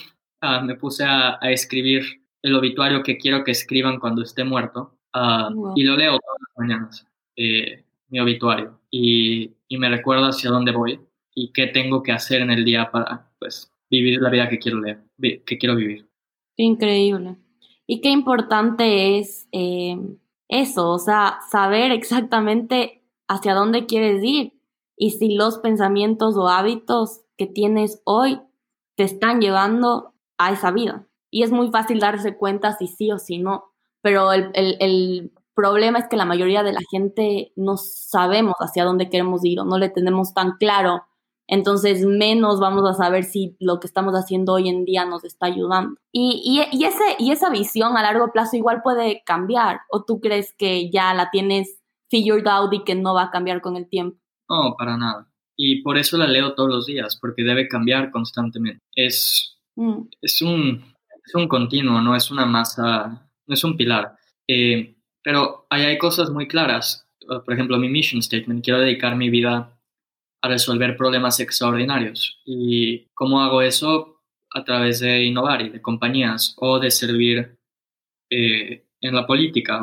ah, 0.41 0.61
me 0.61 0.75
puse 0.75 1.03
a, 1.03 1.39
escribir 1.43 2.03
el 2.41 2.55
obituario 2.55 3.03
que 3.03 3.17
quiero 3.17 3.43
que 3.43 3.51
escriban 3.51 3.99
cuando 3.99 4.21
esté 4.21 4.43
muerto 4.43 4.97
ah, 5.13 5.49
y 5.75 5.83
lo 5.83 5.97
leo 5.97 6.19
todas 6.19 6.41
las 6.41 6.57
mañanas, 6.57 7.07
eh, 7.35 7.83
mi 8.09 8.19
obituario, 8.19 8.79
y, 8.89 9.51
y 9.67 9.77
me 9.77 9.89
recuerda 9.89 10.29
hacia 10.29 10.49
dónde 10.49 10.71
voy 10.71 10.99
y 11.33 11.51
qué 11.51 11.67
tengo 11.67 12.01
que 12.01 12.11
hacer 12.11 12.41
en 12.41 12.51
el 12.51 12.65
día 12.65 12.89
para 12.91 13.29
pues 13.39 13.71
vivir 13.89 14.21
la 14.21 14.29
vida 14.29 14.49
que 14.49 14.59
quiero 14.59 14.79
leer, 14.79 15.03
que 15.45 15.57
quiero 15.57 15.75
vivir. 15.75 16.07
increíble. 16.55 17.37
Y 17.85 18.01
qué 18.01 18.09
importante 18.09 19.17
es 19.17 19.47
eh, 19.51 19.97
eso, 20.49 20.89
o 20.89 20.99
sea, 20.99 21.39
saber 21.49 21.91
exactamente 21.91 23.03
hacia 23.27 23.53
dónde 23.53 23.85
quieres 23.85 24.21
ir 24.23 24.53
y 24.97 25.11
si 25.11 25.35
los 25.35 25.59
pensamientos 25.59 26.35
o 26.35 26.49
hábitos 26.49 27.21
que 27.37 27.45
tienes 27.45 28.01
hoy 28.03 28.39
te 28.95 29.03
están 29.03 29.39
llevando 29.39 30.13
a 30.37 30.51
esa 30.51 30.71
vida. 30.71 31.07
Y 31.29 31.43
es 31.43 31.51
muy 31.51 31.69
fácil 31.69 31.99
darse 31.99 32.37
cuenta 32.37 32.73
si 32.77 32.87
sí 32.87 33.11
o 33.11 33.19
si 33.19 33.37
no, 33.37 33.65
pero 34.01 34.31
el, 34.31 34.51
el 34.53 35.31
problema 35.53 35.99
es 35.99 36.07
que 36.07 36.17
la 36.17 36.25
mayoría 36.25 36.63
de 36.63 36.73
la 36.73 36.81
gente 36.89 37.51
no 37.55 37.77
sabemos 37.77 38.55
hacia 38.59 38.85
dónde 38.85 39.09
queremos 39.09 39.43
ir 39.43 39.59
o 39.59 39.65
no 39.65 39.77
le 39.77 39.89
tenemos 39.89 40.33
tan 40.33 40.53
claro 40.57 41.03
entonces 41.47 42.05
menos 42.05 42.59
vamos 42.59 42.87
a 42.89 42.93
saber 42.93 43.23
si 43.23 43.55
lo 43.59 43.79
que 43.79 43.87
estamos 43.87 44.13
haciendo 44.13 44.53
hoy 44.53 44.67
en 44.67 44.83
día 44.83 45.05
nos 45.05 45.23
está 45.23 45.45
ayudando. 45.47 45.95
Y, 46.11 46.41
y, 46.43 46.83
ese, 46.83 47.03
y 47.19 47.31
esa 47.31 47.49
visión 47.49 47.95
a 47.95 48.03
largo 48.03 48.31
plazo 48.33 48.57
igual 48.57 48.81
puede 48.83 49.23
cambiar, 49.25 49.79
o 49.89 50.03
tú 50.03 50.19
crees 50.19 50.53
que 50.57 50.91
ya 50.91 51.13
la 51.13 51.29
tienes 51.31 51.81
figured 52.09 52.47
out 52.47 52.73
y 52.73 52.83
que 52.83 52.95
no 52.95 53.13
va 53.13 53.23
a 53.23 53.31
cambiar 53.31 53.61
con 53.61 53.77
el 53.77 53.87
tiempo. 53.87 54.17
No, 54.49 54.75
para 54.77 54.97
nada. 54.97 55.29
Y 55.55 55.81
por 55.81 55.97
eso 55.97 56.17
la 56.17 56.27
leo 56.27 56.53
todos 56.53 56.69
los 56.69 56.85
días, 56.85 57.17
porque 57.19 57.43
debe 57.43 57.67
cambiar 57.67 58.11
constantemente. 58.11 58.83
Es, 58.93 59.56
mm. 59.77 60.09
es, 60.21 60.41
un, 60.41 60.83
es 61.25 61.35
un 61.35 61.47
continuo, 61.47 62.01
no 62.01 62.15
es 62.15 62.29
una 62.29 62.45
masa, 62.45 63.29
no 63.45 63.53
es 63.53 63.63
un 63.63 63.77
pilar. 63.77 64.15
Eh, 64.47 64.95
pero 65.23 65.65
ahí 65.69 65.83
hay 65.83 65.97
cosas 65.97 66.29
muy 66.29 66.47
claras. 66.47 67.07
Por 67.27 67.53
ejemplo, 67.53 67.77
mi 67.77 67.89
mission 67.89 68.21
statement, 68.21 68.63
quiero 68.63 68.79
dedicar 68.79 69.15
mi 69.15 69.29
vida 69.29 69.77
a 70.41 70.47
resolver 70.47 70.95
problemas 70.95 71.39
extraordinarios. 71.39 72.41
¿Y 72.45 73.07
cómo 73.13 73.41
hago 73.41 73.61
eso? 73.61 74.21
A 74.51 74.63
través 74.63 74.99
de 74.99 75.23
innovar 75.23 75.61
y 75.61 75.69
de 75.69 75.81
compañías 75.81 76.55
o 76.57 76.79
de 76.79 76.91
servir 76.91 77.57
eh, 78.29 78.85
en 79.01 79.15
la 79.15 79.27
política, 79.27 79.81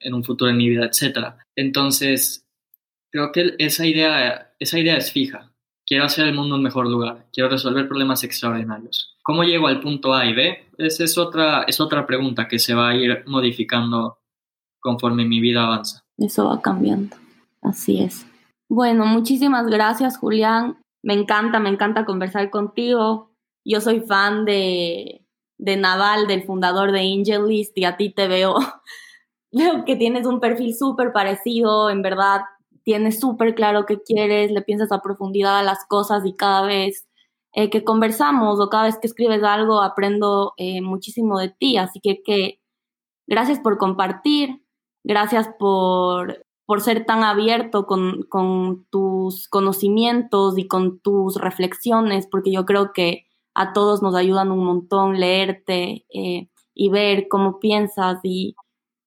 en 0.00 0.14
un 0.14 0.24
futuro 0.24 0.50
en 0.50 0.56
mi 0.56 0.68
vida, 0.68 0.86
etc. 0.86 1.34
Entonces, 1.54 2.46
creo 3.10 3.32
que 3.32 3.54
esa 3.58 3.86
idea, 3.86 4.54
esa 4.58 4.78
idea 4.78 4.96
es 4.96 5.12
fija. 5.12 5.52
Quiero 5.84 6.04
hacer 6.04 6.26
el 6.26 6.34
mundo 6.34 6.56
un 6.56 6.62
mejor 6.62 6.88
lugar, 6.88 7.26
quiero 7.32 7.48
resolver 7.48 7.86
problemas 7.86 8.24
extraordinarios. 8.24 9.15
¿Cómo 9.26 9.42
llego 9.42 9.66
al 9.66 9.80
punto 9.80 10.14
A 10.14 10.24
y 10.24 10.32
B? 10.32 10.68
Esa 10.78 11.02
es 11.02 11.18
otra, 11.18 11.64
es 11.64 11.80
otra 11.80 12.06
pregunta 12.06 12.46
que 12.46 12.60
se 12.60 12.74
va 12.74 12.90
a 12.90 12.94
ir 12.94 13.24
modificando 13.26 14.18
conforme 14.78 15.24
mi 15.24 15.40
vida 15.40 15.64
avanza. 15.64 16.04
Eso 16.16 16.46
va 16.46 16.62
cambiando, 16.62 17.16
así 17.60 18.00
es. 18.00 18.24
Bueno, 18.68 19.04
muchísimas 19.04 19.66
gracias, 19.66 20.16
Julián. 20.16 20.78
Me 21.02 21.14
encanta, 21.14 21.58
me 21.58 21.70
encanta 21.70 22.04
conversar 22.04 22.50
contigo. 22.50 23.32
Yo 23.64 23.80
soy 23.80 23.98
fan 23.98 24.44
de, 24.44 25.26
de 25.58 25.76
Naval, 25.76 26.28
del 26.28 26.44
fundador 26.44 26.92
de 26.92 27.00
AngelList, 27.00 27.76
y 27.78 27.84
a 27.84 27.96
ti 27.96 28.10
te 28.10 28.28
veo, 28.28 28.54
veo 29.50 29.84
que 29.84 29.96
tienes 29.96 30.24
un 30.24 30.38
perfil 30.38 30.72
súper 30.76 31.12
parecido, 31.12 31.90
en 31.90 32.00
verdad, 32.00 32.42
tienes 32.84 33.18
súper 33.18 33.56
claro 33.56 33.86
qué 33.86 34.00
quieres, 34.00 34.52
le 34.52 34.62
piensas 34.62 34.92
a 34.92 35.02
profundidad 35.02 35.58
a 35.58 35.64
las 35.64 35.84
cosas 35.84 36.24
y 36.24 36.32
cada 36.32 36.62
vez 36.62 37.05
eh, 37.56 37.70
que 37.70 37.84
conversamos 37.84 38.60
o 38.60 38.68
cada 38.68 38.84
vez 38.84 38.98
que 38.98 39.06
escribes 39.06 39.42
algo 39.42 39.80
aprendo 39.80 40.52
eh, 40.58 40.82
muchísimo 40.82 41.38
de 41.38 41.48
ti, 41.48 41.78
así 41.78 42.00
que, 42.02 42.22
que 42.22 42.60
gracias 43.26 43.60
por 43.60 43.78
compartir, 43.78 44.62
gracias 45.04 45.48
por, 45.58 46.44
por 46.66 46.82
ser 46.82 47.06
tan 47.06 47.24
abierto 47.24 47.86
con, 47.86 48.24
con 48.28 48.86
tus 48.90 49.48
conocimientos 49.48 50.58
y 50.58 50.68
con 50.68 51.00
tus 51.00 51.36
reflexiones, 51.36 52.28
porque 52.30 52.52
yo 52.52 52.66
creo 52.66 52.92
que 52.92 53.24
a 53.54 53.72
todos 53.72 54.02
nos 54.02 54.14
ayudan 54.14 54.52
un 54.52 54.62
montón 54.62 55.18
leerte 55.18 56.04
eh, 56.12 56.50
y 56.74 56.90
ver 56.90 57.26
cómo 57.28 57.58
piensas 57.58 58.18
y, 58.22 58.54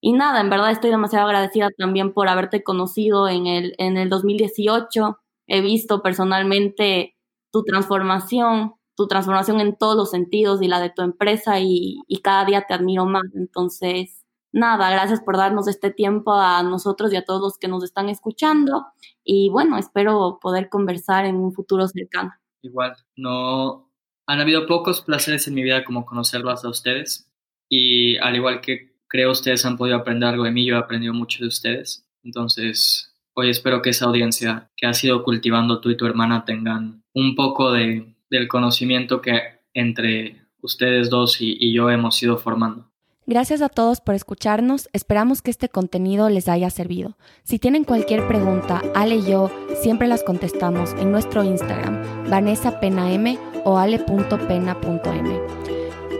y 0.01 0.13
nada, 0.13 0.41
en 0.41 0.49
verdad 0.49 0.71
estoy 0.71 0.89
demasiado 0.89 1.27
agradecida 1.27 1.69
también 1.77 2.13
por 2.13 2.27
haberte 2.27 2.63
conocido 2.63 3.27
en 3.29 3.45
el, 3.45 3.75
en 3.77 3.97
el 3.97 4.09
2018. 4.09 5.19
He 5.45 5.61
visto 5.61 6.01
personalmente 6.01 7.15
tu 7.51 7.63
transformación, 7.63 8.73
tu 8.95 9.07
transformación 9.07 9.61
en 9.61 9.77
todos 9.77 9.95
los 9.95 10.11
sentidos 10.11 10.61
y 10.61 10.67
la 10.67 10.79
de 10.79 10.89
tu 10.89 11.01
empresa 11.01 11.59
y, 11.59 12.01
cada 12.23 12.45
día 12.45 12.65
te 12.67 12.73
admiro 12.73 13.05
más. 13.05 13.23
Entonces, 13.33 14.25
nada, 14.51 14.89
gracias 14.91 15.21
por 15.21 15.37
darnos 15.37 15.67
este 15.67 15.91
tiempo 15.91 16.33
a 16.33 16.61
nosotros 16.63 17.13
y 17.13 17.15
a 17.15 17.25
todos 17.25 17.41
los 17.41 17.57
que 17.57 17.67
nos 17.67 17.83
están 17.83 18.09
escuchando. 18.09 18.85
Y 19.23 19.49
bueno, 19.49 19.77
espero 19.77 20.39
poder 20.41 20.69
conversar 20.69 21.25
en 21.25 21.37
un 21.37 21.53
futuro 21.53 21.87
cercano. 21.87 22.33
Igual, 22.61 22.95
no 23.15 23.89
han 24.27 24.41
habido 24.41 24.67
pocos 24.67 25.01
placeres 25.01 25.47
en 25.47 25.55
mi 25.55 25.63
vida 25.63 25.85
como 25.85 26.05
conocerlos 26.05 26.63
a 26.63 26.69
ustedes 26.69 27.31
y 27.69 28.17
al 28.17 28.35
igual 28.35 28.61
que 28.61 28.93
creo 29.07 29.31
ustedes 29.31 29.65
han 29.65 29.77
podido 29.77 29.97
aprender 29.97 30.29
algo 30.29 30.43
de 30.43 30.51
mí, 30.51 30.65
yo 30.65 30.75
he 30.75 30.79
aprendido 30.79 31.13
mucho 31.13 31.39
de 31.39 31.47
ustedes. 31.47 32.05
Entonces, 32.23 33.08
hoy 33.39 33.49
espero 33.49 33.81
que 33.81 33.89
esa 33.89 34.05
audiencia 34.05 34.69
que 34.75 34.85
ha 34.85 34.93
sido 34.93 35.23
cultivando 35.23 35.79
tú 35.79 35.89
y 35.89 35.97
tu 35.97 36.05
hermana 36.05 36.45
tengan 36.45 37.03
un 37.13 37.35
poco 37.35 37.71
de, 37.71 38.13
del 38.29 38.47
conocimiento 38.47 39.21
que 39.21 39.41
entre 39.73 40.41
ustedes 40.61 41.09
dos 41.09 41.37
y, 41.39 41.73
yo 41.73 41.89
hemos 41.89 42.21
ido 42.21 42.37
formando. 42.37 42.85
Gracias 43.25 43.61
a 43.61 43.69
todos 43.69 44.01
por 44.01 44.15
escucharnos, 44.15 44.89
esperamos 44.91 45.41
que 45.43 45.51
este 45.51 45.69
contenido 45.69 46.29
les 46.29 46.49
haya 46.49 46.71
servido. 46.71 47.15
Si 47.43 47.59
tienen 47.59 47.83
cualquier 47.83 48.27
pregunta, 48.27 48.81
Ale 48.95 49.17
y 49.17 49.29
yo 49.29 49.51
siempre 49.81 50.07
las 50.07 50.23
contestamos 50.23 50.93
en 50.93 51.11
nuestro 51.11 51.43
Instagram, 51.43 52.27
Vanessa 52.29 52.79
Pena 52.79 53.13
M 53.13 53.37
o 53.65 53.77
ale.pena.m. 53.77 55.39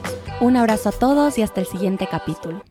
Un 0.41 0.57
abrazo 0.57 0.89
a 0.89 0.91
todos 0.91 1.37
y 1.37 1.43
hasta 1.43 1.61
el 1.61 1.67
siguiente 1.67 2.07
capítulo. 2.09 2.63